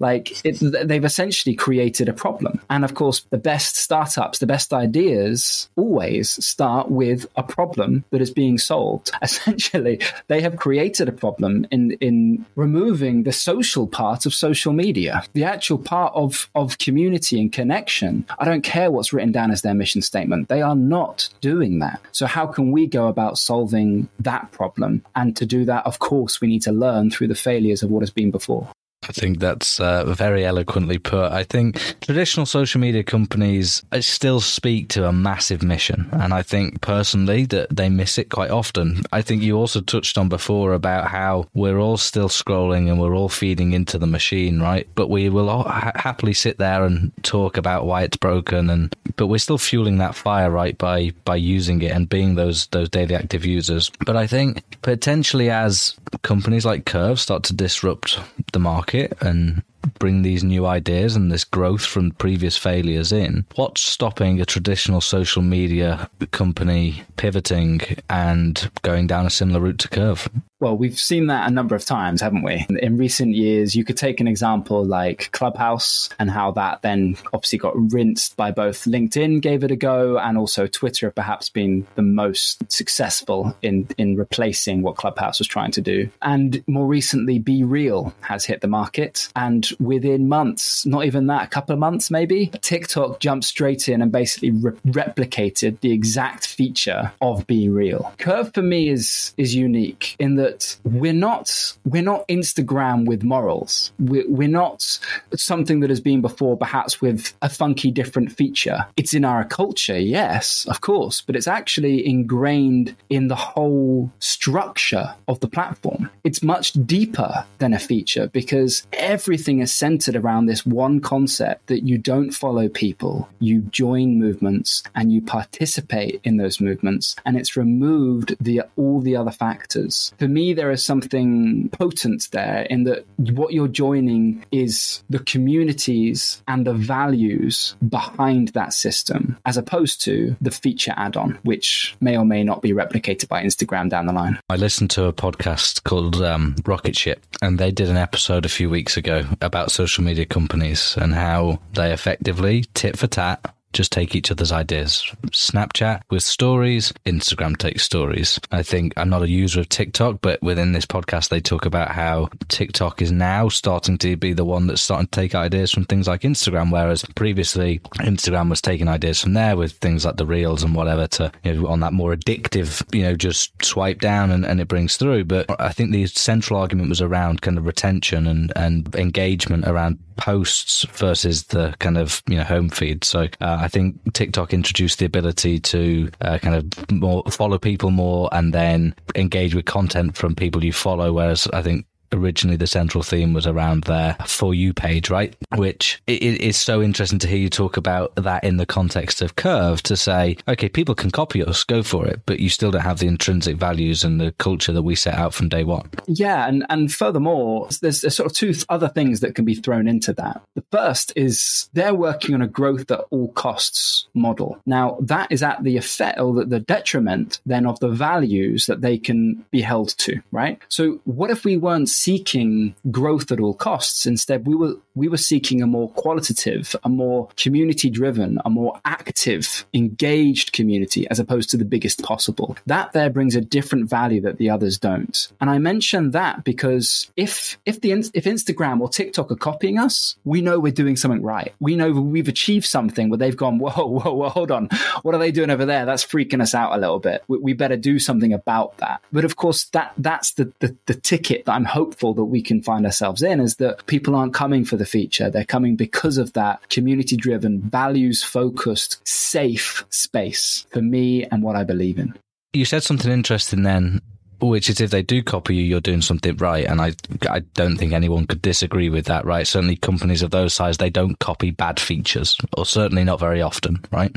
like 0.00 0.42
they've 0.42 1.04
essentially 1.04 1.54
created 1.54 2.08
a 2.08 2.12
problem. 2.12 2.60
And 2.68 2.84
of 2.84 2.94
course, 2.94 3.24
the 3.30 3.38
best 3.38 3.76
startups, 3.76 4.40
the 4.40 4.46
best 4.46 4.72
ideas 4.72 5.68
always 5.76 6.44
start 6.44 6.90
with 6.90 7.26
a 7.36 7.42
problem 7.42 8.04
that 8.10 8.20
is 8.20 8.30
being 8.30 8.58
solved. 8.58 9.12
Essentially, 9.22 10.00
they 10.26 10.40
have 10.40 10.56
created 10.56 11.08
a 11.08 11.12
problem 11.12 11.66
in, 11.70 11.92
in 11.92 12.44
removing 12.56 13.22
the 13.22 13.32
social 13.32 13.86
part 13.86 14.26
of 14.26 14.34
social 14.34 14.72
media, 14.72 15.22
the 15.32 15.44
actual 15.44 15.78
part 15.78 16.12
of, 16.14 16.50
of 16.54 16.78
community 16.78 17.40
and 17.40 17.52
connection. 17.52 18.26
I 18.38 18.44
don't 18.44 18.62
care 18.62 18.90
what's 18.90 19.12
written 19.12 19.32
down 19.32 19.52
as 19.52 19.62
their 19.62 19.74
mission 19.74 20.02
statement. 20.02 20.48
They 20.48 20.62
are 20.62 20.74
not 20.74 21.28
doing 21.40 21.78
that. 21.78 22.00
So 22.10 22.26
how 22.26 22.46
can 22.46 22.72
we 22.72 22.86
go 22.86 23.11
about 23.12 23.38
solving 23.38 24.08
that 24.18 24.50
problem. 24.50 25.04
And 25.14 25.36
to 25.36 25.46
do 25.46 25.64
that, 25.66 25.86
of 25.86 26.00
course, 26.00 26.40
we 26.40 26.48
need 26.48 26.62
to 26.62 26.72
learn 26.72 27.10
through 27.10 27.28
the 27.28 27.34
failures 27.34 27.82
of 27.82 27.90
what 27.90 28.00
has 28.00 28.10
been 28.10 28.30
before. 28.30 28.66
I 29.08 29.12
think 29.12 29.40
that's 29.40 29.80
uh, 29.80 30.04
very 30.14 30.44
eloquently 30.44 30.98
put. 30.98 31.32
I 31.32 31.42
think 31.42 31.96
traditional 32.00 32.46
social 32.46 32.80
media 32.80 33.02
companies 33.02 33.82
uh, 33.90 34.00
still 34.00 34.40
speak 34.40 34.88
to 34.90 35.08
a 35.08 35.12
massive 35.12 35.62
mission, 35.62 36.08
and 36.12 36.32
I 36.32 36.42
think 36.42 36.80
personally 36.80 37.44
that 37.46 37.74
they 37.74 37.88
miss 37.88 38.16
it 38.16 38.30
quite 38.30 38.50
often. 38.50 39.02
I 39.12 39.20
think 39.22 39.42
you 39.42 39.56
also 39.56 39.80
touched 39.80 40.18
on 40.18 40.28
before 40.28 40.72
about 40.72 41.08
how 41.08 41.46
we're 41.52 41.78
all 41.78 41.96
still 41.96 42.28
scrolling 42.28 42.88
and 42.88 43.00
we're 43.00 43.14
all 43.14 43.28
feeding 43.28 43.72
into 43.72 43.98
the 43.98 44.06
machine, 44.06 44.60
right? 44.60 44.86
But 44.94 45.10
we 45.10 45.28
will 45.28 45.48
ha- 45.48 45.92
happily 45.96 46.32
sit 46.32 46.58
there 46.58 46.84
and 46.84 47.12
talk 47.24 47.56
about 47.56 47.86
why 47.86 48.02
it's 48.02 48.16
broken, 48.16 48.70
and 48.70 48.94
but 49.16 49.26
we're 49.26 49.38
still 49.38 49.58
fueling 49.58 49.98
that 49.98 50.14
fire, 50.14 50.50
right, 50.50 50.78
by 50.78 51.12
by 51.24 51.36
using 51.36 51.82
it 51.82 51.90
and 51.90 52.08
being 52.08 52.36
those 52.36 52.68
those 52.68 52.88
daily 52.88 53.16
active 53.16 53.44
users. 53.44 53.90
But 54.06 54.16
I 54.16 54.28
think 54.28 54.62
potentially 54.82 55.50
as 55.50 55.96
companies 56.22 56.64
like 56.64 56.84
Curv 56.84 57.18
start 57.18 57.42
to 57.44 57.52
disrupt 57.52 58.20
the 58.52 58.60
market 58.60 58.91
market 58.92 59.16
and 59.20 59.62
bring 59.98 60.22
these 60.22 60.44
new 60.44 60.66
ideas 60.66 61.16
and 61.16 61.30
this 61.30 61.44
growth 61.44 61.84
from 61.84 62.10
previous 62.12 62.56
failures 62.56 63.12
in, 63.12 63.44
what's 63.56 63.80
stopping 63.80 64.40
a 64.40 64.44
traditional 64.44 65.00
social 65.00 65.42
media 65.42 66.08
company 66.30 67.02
pivoting 67.16 67.80
and 68.08 68.70
going 68.82 69.06
down 69.06 69.26
a 69.26 69.30
similar 69.30 69.60
route 69.60 69.78
to 69.78 69.88
Curv? 69.88 70.28
Well, 70.62 70.76
we've 70.76 70.96
seen 70.96 71.26
that 71.26 71.50
a 71.50 71.52
number 71.52 71.74
of 71.74 71.84
times, 71.84 72.20
haven't 72.20 72.44
we? 72.44 72.64
In 72.80 72.96
recent 72.96 73.34
years, 73.34 73.74
you 73.74 73.84
could 73.84 73.96
take 73.96 74.20
an 74.20 74.28
example 74.28 74.84
like 74.84 75.32
Clubhouse 75.32 76.08
and 76.20 76.30
how 76.30 76.52
that 76.52 76.82
then 76.82 77.16
obviously 77.32 77.58
got 77.58 77.74
rinsed 77.92 78.36
by 78.36 78.52
both 78.52 78.84
LinkedIn 78.84 79.40
gave 79.40 79.64
it 79.64 79.72
a 79.72 79.76
go 79.76 80.18
and 80.18 80.38
also 80.38 80.68
Twitter 80.68 81.06
have 81.06 81.16
perhaps 81.16 81.48
been 81.48 81.84
the 81.96 82.02
most 82.02 82.62
successful 82.70 83.56
in, 83.62 83.88
in 83.98 84.14
replacing 84.14 84.82
what 84.82 84.94
Clubhouse 84.94 85.40
was 85.40 85.48
trying 85.48 85.72
to 85.72 85.80
do. 85.80 86.08
And 86.22 86.62
more 86.68 86.86
recently, 86.86 87.40
BeReal 87.40 88.12
has 88.20 88.44
hit 88.44 88.60
the 88.60 88.68
market. 88.68 89.30
And 89.34 89.68
within 89.80 90.28
months, 90.28 90.86
not 90.86 91.06
even 91.06 91.26
that, 91.26 91.42
a 91.42 91.48
couple 91.48 91.72
of 91.72 91.80
months 91.80 92.08
maybe, 92.08 92.52
TikTok 92.60 93.18
jumped 93.18 93.46
straight 93.46 93.88
in 93.88 94.00
and 94.00 94.12
basically 94.12 94.52
re- 94.52 94.78
replicated 94.86 95.80
the 95.80 95.90
exact 95.90 96.46
feature 96.46 97.10
of 97.20 97.48
BeReal. 97.48 98.16
Curv 98.18 98.54
for 98.54 98.62
me 98.62 98.90
is 98.90 99.34
is 99.36 99.56
unique 99.56 100.14
in 100.20 100.36
that 100.36 100.51
that 100.52 100.76
we're 100.84 101.12
not 101.12 101.76
we're 101.84 102.02
not 102.02 102.26
Instagram 102.28 103.06
with 103.06 103.22
morals. 103.22 103.92
We're, 103.98 104.28
we're 104.28 104.48
not 104.48 104.98
something 105.34 105.80
that 105.80 105.90
has 105.90 106.00
been 106.00 106.20
before, 106.20 106.56
perhaps 106.56 107.00
with 107.00 107.32
a 107.42 107.48
funky 107.48 107.90
different 107.90 108.32
feature. 108.32 108.86
It's 108.96 109.14
in 109.14 109.24
our 109.24 109.44
culture, 109.44 109.98
yes, 109.98 110.66
of 110.68 110.80
course, 110.80 111.20
but 111.20 111.36
it's 111.36 111.46
actually 111.46 112.06
ingrained 112.06 112.94
in 113.08 113.28
the 113.28 113.36
whole 113.36 114.10
structure 114.18 115.14
of 115.28 115.40
the 115.40 115.48
platform. 115.48 116.10
It's 116.24 116.42
much 116.42 116.72
deeper 116.72 117.44
than 117.58 117.72
a 117.72 117.78
feature 117.78 118.28
because 118.28 118.86
everything 118.92 119.60
is 119.60 119.72
centered 119.72 120.16
around 120.16 120.46
this 120.46 120.66
one 120.66 121.00
concept 121.00 121.66
that 121.68 121.86
you 121.86 121.98
don't 121.98 122.32
follow 122.32 122.68
people, 122.68 123.28
you 123.38 123.60
join 123.62 124.18
movements 124.18 124.82
and 124.94 125.12
you 125.12 125.22
participate 125.22 126.20
in 126.24 126.36
those 126.36 126.60
movements, 126.60 127.16
and 127.24 127.36
it's 127.36 127.56
removed 127.56 128.36
the 128.40 128.62
all 128.76 129.00
the 129.00 129.16
other 129.16 129.30
factors. 129.30 130.12
For 130.18 130.28
me, 130.28 130.41
there 130.52 130.72
is 130.72 130.84
something 130.84 131.68
potent 131.70 132.28
there 132.32 132.66
in 132.68 132.82
that 132.84 133.06
what 133.16 133.52
you're 133.52 133.68
joining 133.68 134.44
is 134.50 135.04
the 135.08 135.20
communities 135.20 136.42
and 136.48 136.66
the 136.66 136.74
values 136.74 137.76
behind 137.88 138.48
that 138.48 138.72
system, 138.72 139.36
as 139.46 139.56
opposed 139.56 140.02
to 140.02 140.34
the 140.40 140.50
feature 140.50 140.94
add-on, 140.96 141.38
which 141.44 141.94
may 142.00 142.16
or 142.16 142.24
may 142.24 142.42
not 142.42 142.62
be 142.62 142.72
replicated 142.72 143.28
by 143.28 143.42
Instagram 143.44 143.88
down 143.88 144.06
the 144.06 144.12
line. 144.12 144.38
I 144.50 144.56
listened 144.56 144.90
to 144.90 145.04
a 145.04 145.12
podcast 145.12 145.84
called 145.84 146.20
um, 146.20 146.56
Rocket 146.66 146.96
Ship, 146.96 147.24
and 147.40 147.58
they 147.58 147.70
did 147.70 147.88
an 147.88 147.96
episode 147.96 148.44
a 148.44 148.50
few 148.50 148.68
weeks 148.68 148.96
ago 148.96 149.24
about 149.40 149.70
social 149.70 150.02
media 150.02 150.26
companies 150.26 150.96
and 151.00 151.14
how 151.14 151.60
they 151.74 151.92
effectively 151.92 152.64
tit 152.74 152.98
for 152.98 153.06
tat 153.06 153.54
just 153.72 153.92
take 153.92 154.14
each 154.14 154.30
other's 154.30 154.52
ideas. 154.52 155.10
Snapchat 155.28 156.02
with 156.10 156.22
stories, 156.22 156.92
Instagram 157.06 157.56
takes 157.56 157.82
stories. 157.82 158.38
I 158.50 158.62
think 158.62 158.92
I'm 158.96 159.08
not 159.08 159.22
a 159.22 159.28
user 159.28 159.60
of 159.60 159.68
TikTok, 159.68 160.18
but 160.20 160.42
within 160.42 160.72
this 160.72 160.86
podcast, 160.86 161.28
they 161.28 161.40
talk 161.40 161.64
about 161.64 161.90
how 161.90 162.28
TikTok 162.48 163.02
is 163.02 163.12
now 163.12 163.48
starting 163.48 163.98
to 163.98 164.16
be 164.16 164.32
the 164.32 164.44
one 164.44 164.66
that's 164.66 164.82
starting 164.82 165.06
to 165.06 165.20
take 165.20 165.34
ideas 165.34 165.70
from 165.70 165.84
things 165.84 166.08
like 166.08 166.22
Instagram, 166.22 166.72
whereas 166.72 167.04
previously 167.14 167.80
Instagram 167.98 168.50
was 168.50 168.60
taking 168.60 168.88
ideas 168.88 169.20
from 169.20 169.34
there 169.34 169.56
with 169.56 169.72
things 169.72 170.04
like 170.04 170.16
the 170.16 170.26
reels 170.26 170.62
and 170.62 170.74
whatever 170.74 171.06
to, 171.06 171.32
you 171.44 171.54
know, 171.54 171.68
on 171.68 171.80
that 171.80 171.92
more 171.92 172.14
addictive, 172.14 172.82
you 172.94 173.02
know, 173.02 173.14
just 173.14 173.52
swipe 173.64 174.00
down 174.00 174.30
and, 174.30 174.44
and 174.44 174.60
it 174.60 174.68
brings 174.68 174.96
through. 174.96 175.24
But 175.24 175.46
I 175.60 175.70
think 175.70 175.92
the 175.92 176.06
central 176.06 176.60
argument 176.60 176.88
was 176.88 177.02
around 177.02 177.42
kind 177.42 177.58
of 177.58 177.66
retention 177.66 178.26
and, 178.26 178.52
and 178.56 178.94
engagement 178.94 179.66
around 179.66 179.98
posts 180.16 180.84
versus 180.92 181.44
the 181.44 181.74
kind 181.78 181.98
of 181.98 182.22
you 182.28 182.36
know 182.36 182.44
home 182.44 182.68
feed. 182.68 183.04
So 183.04 183.22
uh, 183.40 183.58
I 183.60 183.68
think 183.68 184.12
TikTok 184.12 184.52
introduced 184.52 184.98
the 184.98 185.06
ability 185.06 185.60
to 185.60 186.10
uh, 186.20 186.38
kind 186.38 186.56
of 186.56 186.90
more 186.90 187.22
follow 187.30 187.58
people 187.58 187.90
more 187.90 188.28
and 188.32 188.52
then 188.52 188.94
engage 189.14 189.54
with 189.54 189.64
content 189.64 190.16
from 190.16 190.34
people 190.34 190.64
you 190.64 190.72
follow. 190.72 191.12
Whereas 191.12 191.46
I 191.52 191.62
think 191.62 191.86
originally 192.12 192.56
the 192.56 192.66
central 192.66 193.02
theme 193.02 193.32
was 193.32 193.46
around 193.46 193.84
their 193.84 194.16
for 194.26 194.54
you 194.54 194.72
page, 194.72 195.10
right? 195.10 195.34
Which 195.56 196.02
it 196.06 196.22
is 196.22 196.56
so 196.56 196.82
interesting 196.82 197.18
to 197.20 197.28
hear 197.28 197.38
you 197.38 197.48
talk 197.48 197.76
about 197.76 198.14
that 198.16 198.44
in 198.44 198.56
the 198.56 198.66
context 198.66 199.22
of 199.22 199.36
Curv 199.36 199.80
to 199.82 199.96
say, 199.96 200.36
okay, 200.48 200.68
people 200.68 200.94
can 200.94 201.10
copy 201.10 201.42
us, 201.42 201.64
go 201.64 201.82
for 201.82 202.06
it, 202.06 202.20
but 202.26 202.40
you 202.40 202.48
still 202.48 202.70
don't 202.70 202.82
have 202.82 202.98
the 202.98 203.06
intrinsic 203.06 203.56
values 203.56 204.04
and 204.04 204.20
the 204.20 204.32
culture 204.32 204.72
that 204.72 204.82
we 204.82 204.94
set 204.94 205.14
out 205.14 205.34
from 205.34 205.48
day 205.48 205.64
one. 205.64 205.88
Yeah, 206.06 206.46
and 206.46 206.64
and 206.68 206.92
furthermore, 206.92 207.68
there's, 207.80 208.02
there's 208.02 208.16
sort 208.16 208.30
of 208.30 208.36
two 208.36 208.54
other 208.68 208.88
things 208.88 209.20
that 209.20 209.34
can 209.34 209.44
be 209.44 209.54
thrown 209.54 209.88
into 209.88 210.12
that. 210.14 210.42
The 210.54 210.64
first 210.70 211.12
is 211.16 211.68
they're 211.72 211.94
working 211.94 212.34
on 212.34 212.42
a 212.42 212.48
growth 212.48 212.90
at 212.90 213.04
all 213.10 213.28
costs 213.32 214.06
model. 214.14 214.60
Now 214.66 214.98
that 215.00 215.30
is 215.30 215.42
at 215.42 215.62
the 215.62 215.76
effect 215.76 216.20
or 216.20 216.44
the, 216.44 216.62
detriment 216.62 217.40
then 217.44 217.66
of 217.66 217.80
the 217.80 217.88
values 217.88 218.66
that 218.66 218.80
they 218.80 218.96
can 218.96 219.44
be 219.50 219.60
held 219.60 219.90
to, 219.98 220.22
right? 220.30 220.60
So 220.68 221.00
what 221.04 221.30
if 221.30 221.44
we 221.44 221.56
weren't 221.56 221.88
seeking 222.02 222.74
growth 222.90 223.30
at 223.30 223.38
all 223.38 223.54
costs. 223.54 224.06
Instead, 224.06 224.46
we 224.46 224.54
were 224.54 224.74
we 224.94 225.08
were 225.08 225.16
seeking 225.16 225.62
a 225.62 225.66
more 225.66 225.88
qualitative, 225.90 226.74
a 226.84 226.88
more 226.88 227.28
community 227.36 227.88
driven, 227.88 228.38
a 228.44 228.50
more 228.50 228.78
active, 228.84 229.64
engaged 229.72 230.52
community 230.52 231.06
as 231.08 231.18
opposed 231.18 231.48
to 231.50 231.56
the 231.56 231.64
biggest 231.64 232.02
possible. 232.02 232.56
That 232.66 232.92
there 232.92 233.08
brings 233.08 233.36
a 233.36 233.40
different 233.40 233.88
value 233.88 234.20
that 234.22 234.38
the 234.38 234.50
others 234.50 234.78
don't. 234.78 235.16
And 235.40 235.48
I 235.48 235.58
mention 235.58 236.10
that 236.10 236.44
because 236.44 237.10
if 237.16 237.58
if 237.64 237.80
the 237.80 237.92
if 237.92 238.24
Instagram 238.24 238.80
or 238.80 238.88
TikTok 238.88 239.30
are 239.30 239.36
copying 239.36 239.78
us, 239.78 240.16
we 240.24 240.40
know 240.40 240.58
we're 240.58 240.72
doing 240.72 240.96
something 240.96 241.22
right. 241.22 241.54
We 241.60 241.76
know 241.76 241.92
we've 241.92 242.28
achieved 242.28 242.66
something 242.66 243.10
where 243.10 243.18
they've 243.18 243.36
gone, 243.36 243.58
whoa, 243.58 243.86
whoa, 243.86 244.12
whoa, 244.12 244.28
hold 244.28 244.50
on, 244.50 244.68
what 245.02 245.14
are 245.14 245.18
they 245.18 245.30
doing 245.30 245.50
over 245.50 245.64
there? 245.64 245.86
That's 245.86 246.04
freaking 246.04 246.42
us 246.42 246.54
out 246.54 246.72
a 246.72 246.78
little 246.78 246.98
bit. 246.98 247.22
We, 247.28 247.38
we 247.38 247.52
better 247.52 247.76
do 247.76 247.98
something 247.98 248.32
about 248.32 248.78
that. 248.78 249.00
But 249.12 249.24
of 249.24 249.36
course, 249.36 249.64
that 249.66 249.92
that's 249.98 250.32
the 250.32 250.52
the, 250.58 250.76
the 250.86 250.94
ticket 250.94 251.44
that 251.44 251.52
I'm 251.52 251.64
hoping 251.64 251.91
that 251.98 252.24
we 252.24 252.42
can 252.42 252.62
find 252.62 252.86
ourselves 252.86 253.22
in 253.22 253.40
is 253.40 253.56
that 253.56 253.86
people 253.86 254.14
aren't 254.14 254.34
coming 254.34 254.64
for 254.64 254.76
the 254.76 254.86
feature. 254.86 255.30
They're 255.30 255.44
coming 255.44 255.76
because 255.76 256.18
of 256.18 256.32
that 256.34 256.68
community 256.68 257.16
driven, 257.16 257.60
values 257.60 258.22
focused, 258.22 259.06
safe 259.06 259.84
space 259.90 260.66
for 260.70 260.82
me 260.82 261.24
and 261.24 261.42
what 261.42 261.56
I 261.56 261.64
believe 261.64 261.98
in. 261.98 262.14
You 262.52 262.64
said 262.64 262.82
something 262.82 263.10
interesting 263.10 263.62
then 263.62 264.00
which 264.48 264.68
is 264.68 264.80
if 264.80 264.90
they 264.90 265.02
do 265.02 265.22
copy 265.22 265.56
you, 265.56 265.62
you're 265.62 265.80
doing 265.80 266.02
something 266.02 266.36
right. 266.36 266.64
And 266.64 266.80
I, 266.80 266.92
I 267.30 267.40
don't 267.54 267.76
think 267.76 267.92
anyone 267.92 268.26
could 268.26 268.42
disagree 268.42 268.88
with 268.88 269.06
that, 269.06 269.24
right? 269.24 269.46
Certainly 269.46 269.76
companies 269.76 270.22
of 270.22 270.30
those 270.30 270.52
size, 270.52 270.78
they 270.78 270.90
don't 270.90 271.18
copy 271.18 271.50
bad 271.50 271.78
features 271.78 272.36
or 272.56 272.66
certainly 272.66 273.04
not 273.04 273.20
very 273.20 273.40
often, 273.40 273.80
right? 273.90 274.12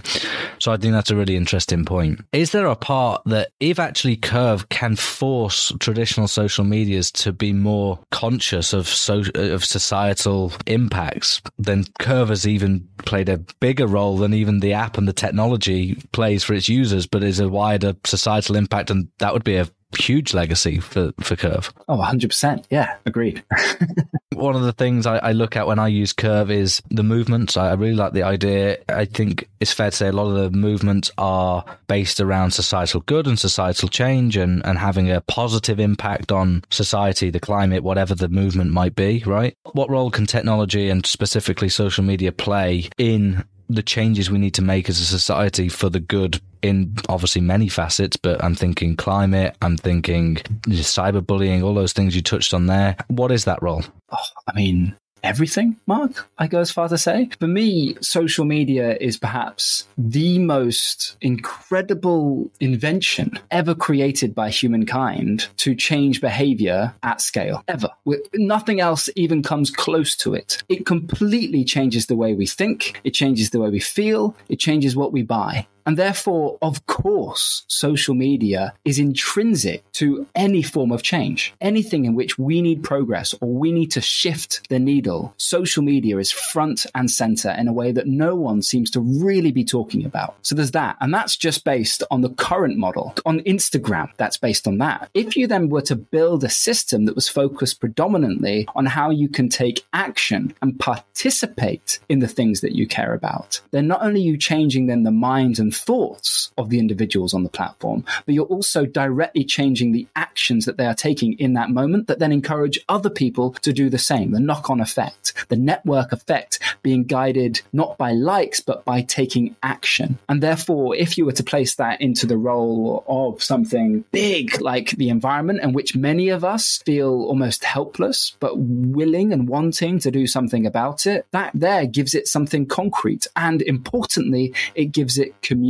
So 0.59 0.71
I 0.71 0.77
think 0.77 0.93
that's 0.93 1.11
a 1.11 1.15
really 1.15 1.35
interesting 1.35 1.85
point. 1.85 2.21
Is 2.33 2.51
there 2.51 2.67
a 2.67 2.75
part 2.75 3.21
that 3.25 3.49
if 3.59 3.79
actually 3.79 4.17
Curv 4.17 4.67
can 4.69 4.95
force 4.95 5.71
traditional 5.79 6.27
social 6.27 6.63
medias 6.63 7.11
to 7.13 7.31
be 7.31 7.53
more 7.53 7.99
conscious 8.11 8.73
of 8.73 8.87
so, 8.87 9.23
of 9.35 9.63
societal 9.63 10.53
impacts, 10.65 11.41
then 11.59 11.83
Curv 11.99 12.29
has 12.29 12.47
even 12.47 12.87
played 12.99 13.29
a 13.29 13.37
bigger 13.59 13.87
role 13.87 14.17
than 14.17 14.33
even 14.33 14.59
the 14.59 14.73
app 14.73 14.97
and 14.97 15.07
the 15.07 15.13
technology 15.13 15.95
plays 16.11 16.43
for 16.43 16.53
its 16.53 16.67
users, 16.67 17.05
but 17.05 17.23
is 17.23 17.39
a 17.39 17.49
wider 17.49 17.95
societal 18.05 18.55
impact. 18.55 18.89
And 18.89 19.07
that 19.19 19.33
would 19.33 19.43
be 19.43 19.57
a 19.57 19.69
huge 19.95 20.33
legacy 20.33 20.79
for, 20.79 21.13
for 21.19 21.35
Curv. 21.35 21.71
Oh, 21.87 21.97
100%. 21.97 22.65
Yeah, 22.69 22.95
agreed. 23.05 23.43
One 24.33 24.55
of 24.55 24.63
the 24.63 24.73
things 24.73 25.05
I, 25.05 25.17
I, 25.17 25.31
look 25.31 25.55
at 25.55 25.65
when 25.65 25.79
I 25.79 25.87
use 25.87 26.11
Curv 26.13 26.49
is 26.49 26.81
the 26.89 27.03
movements. 27.03 27.55
I, 27.55 27.69
I 27.69 27.73
really 27.73 27.95
like 27.95 28.13
the 28.13 28.23
idea. 28.23 28.77
I 28.89 29.05
think 29.05 29.49
it's 29.59 29.71
fair 29.71 29.91
to 29.91 29.95
say 29.95 30.07
a 30.07 30.11
lot 30.11 30.27
of 30.27 30.35
the 30.35 30.57
movements 30.57 31.11
are 31.17 31.63
based 31.87 32.19
around 32.19 32.51
societal 32.51 33.01
good 33.01 33.27
and 33.27 33.39
societal 33.39 33.87
change 33.87 34.35
and, 34.35 34.65
and 34.65 34.77
having 34.77 35.09
a 35.09 35.21
positive 35.21 35.79
impact 35.79 36.31
on 36.31 36.63
society, 36.69 37.29
the 37.29 37.39
climate, 37.39 37.83
whatever 37.83 38.13
the 38.13 38.29
movement 38.29 38.71
might 38.71 38.95
be, 38.95 39.23
right? 39.25 39.55
What 39.71 39.89
role 39.89 40.11
can 40.11 40.25
technology 40.25 40.89
and 40.89 41.05
specifically 41.05 41.69
social 41.69 42.03
media 42.03 42.31
play 42.31 42.89
in 42.97 43.43
the 43.69 43.83
changes 43.83 44.29
we 44.29 44.37
need 44.37 44.53
to 44.55 44.61
make 44.61 44.89
as 44.89 44.99
a 44.99 45.05
society 45.05 45.69
for 45.69 45.89
the 45.89 45.99
good 45.99 46.39
in 46.61 46.95
obviously 47.09 47.41
many 47.41 47.67
facets, 47.69 48.17
but 48.17 48.43
I'm 48.43 48.55
thinking 48.55 48.95
climate, 48.95 49.55
I'm 49.61 49.77
thinking 49.77 50.35
cyberbullying, 50.67 51.63
all 51.63 51.73
those 51.73 51.93
things 51.93 52.15
you 52.15 52.21
touched 52.21 52.53
on 52.53 52.65
there. 52.67 52.95
What 53.07 53.31
is 53.31 53.45
that 53.45 53.61
role? 53.61 53.83
Oh, 54.11 54.17
I 54.47 54.53
mean, 54.55 54.95
everything, 55.25 55.75
Mark, 55.87 56.29
I 56.37 56.47
go 56.47 56.59
as 56.59 56.71
far 56.71 56.87
to 56.87 56.97
say. 56.97 57.29
For 57.39 57.47
me, 57.47 57.95
social 57.99 58.45
media 58.45 58.95
is 59.01 59.17
perhaps 59.17 59.87
the 59.97 60.37
most 60.37 61.17
incredible 61.19 62.51
invention 62.59 63.39
ever 63.49 63.73
created 63.73 64.35
by 64.35 64.49
humankind 64.49 65.47
to 65.57 65.75
change 65.75 66.21
behavior 66.21 66.93
at 67.01 67.21
scale, 67.21 67.63
ever. 67.67 67.89
Nothing 68.35 68.79
else 68.79 69.09
even 69.15 69.41
comes 69.41 69.71
close 69.71 70.15
to 70.17 70.35
it. 70.35 70.63
It 70.69 70.85
completely 70.85 71.63
changes 71.63 72.05
the 72.05 72.15
way 72.15 72.35
we 72.35 72.45
think, 72.45 73.01
it 73.03 73.11
changes 73.11 73.49
the 73.49 73.59
way 73.59 73.69
we 73.69 73.79
feel, 73.79 74.35
it 74.47 74.59
changes 74.59 74.95
what 74.95 75.11
we 75.11 75.23
buy. 75.23 75.67
And 75.85 75.97
therefore, 75.97 76.57
of 76.61 76.85
course, 76.87 77.63
social 77.67 78.15
media 78.15 78.73
is 78.85 78.99
intrinsic 78.99 79.83
to 79.93 80.25
any 80.35 80.63
form 80.63 80.91
of 80.91 81.03
change. 81.03 81.53
Anything 81.61 82.05
in 82.05 82.15
which 82.15 82.39
we 82.39 82.61
need 82.61 82.83
progress 82.83 83.35
or 83.41 83.53
we 83.53 83.71
need 83.71 83.91
to 83.91 84.01
shift 84.01 84.67
the 84.69 84.79
needle, 84.79 85.33
social 85.37 85.83
media 85.83 86.17
is 86.17 86.31
front 86.31 86.85
and 86.95 87.09
center 87.09 87.51
in 87.51 87.67
a 87.67 87.73
way 87.73 87.91
that 87.91 88.07
no 88.07 88.35
one 88.35 88.61
seems 88.61 88.89
to 88.91 88.99
really 88.99 89.51
be 89.51 89.63
talking 89.63 90.05
about. 90.05 90.35
So 90.41 90.55
there's 90.55 90.71
that. 90.71 90.97
And 91.01 91.13
that's 91.13 91.37
just 91.37 91.63
based 91.63 92.03
on 92.09 92.21
the 92.21 92.29
current 92.29 92.77
model. 92.77 93.13
On 93.25 93.39
Instagram, 93.41 94.09
that's 94.17 94.37
based 94.37 94.67
on 94.67 94.79
that. 94.79 95.09
If 95.13 95.37
you 95.37 95.47
then 95.47 95.69
were 95.69 95.81
to 95.81 95.95
build 95.95 96.43
a 96.43 96.49
system 96.49 97.05
that 97.05 97.15
was 97.15 97.29
focused 97.29 97.79
predominantly 97.79 98.67
on 98.75 98.85
how 98.85 99.09
you 99.09 99.29
can 99.29 99.49
take 99.49 99.85
action 99.93 100.53
and 100.61 100.79
participate 100.79 101.99
in 102.09 102.19
the 102.19 102.27
things 102.27 102.61
that 102.61 102.73
you 102.73 102.87
care 102.87 103.13
about, 103.13 103.61
then 103.71 103.87
not 103.87 104.01
only 104.01 104.21
are 104.21 104.31
you 104.31 104.37
changing 104.37 104.87
then 104.87 105.03
the 105.03 105.11
minds 105.11 105.59
and 105.59 105.74
thoughts 105.75 106.51
of 106.57 106.69
the 106.69 106.79
individuals 106.79 107.33
on 107.33 107.43
the 107.43 107.49
platform, 107.49 108.03
but 108.25 108.33
you're 108.33 108.45
also 108.45 108.85
directly 108.85 109.43
changing 109.43 109.91
the 109.91 110.07
actions 110.15 110.65
that 110.65 110.77
they 110.77 110.85
are 110.85 110.95
taking 110.95 111.33
in 111.33 111.53
that 111.53 111.69
moment 111.69 112.07
that 112.07 112.19
then 112.19 112.31
encourage 112.31 112.79
other 112.89 113.09
people 113.09 113.51
to 113.61 113.73
do 113.73 113.89
the 113.89 113.97
same. 113.97 114.31
The 114.31 114.39
knock 114.39 114.69
on 114.69 114.79
effect, 114.79 115.33
the 115.49 115.55
network 115.55 116.11
effect 116.11 116.59
being 116.81 117.03
guided 117.03 117.61
not 117.73 117.97
by 117.97 118.11
likes, 118.11 118.59
but 118.59 118.85
by 118.85 119.01
taking 119.01 119.55
action. 119.63 120.17
And 120.29 120.41
therefore, 120.41 120.95
if 120.95 121.17
you 121.17 121.25
were 121.25 121.31
to 121.33 121.43
place 121.43 121.75
that 121.75 122.01
into 122.01 122.25
the 122.25 122.37
role 122.37 123.03
of 123.07 123.43
something 123.43 124.03
big 124.11 124.61
like 124.61 124.91
the 124.91 125.09
environment, 125.09 125.61
in 125.61 125.73
which 125.73 125.95
many 125.95 126.29
of 126.29 126.43
us 126.43 126.77
feel 126.85 127.09
almost 127.09 127.63
helpless, 127.63 128.35
but 128.39 128.57
willing 128.57 129.33
and 129.33 129.49
wanting 129.49 129.99
to 129.99 130.11
do 130.11 130.27
something 130.27 130.65
about 130.65 131.05
it, 131.05 131.25
that 131.31 131.51
there 131.53 131.85
gives 131.85 132.15
it 132.15 132.27
something 132.27 132.65
concrete. 132.65 133.27
And 133.35 133.61
importantly, 133.61 134.53
it 134.73 134.85
gives 134.85 135.17
it 135.17 135.41
community. 135.41 135.64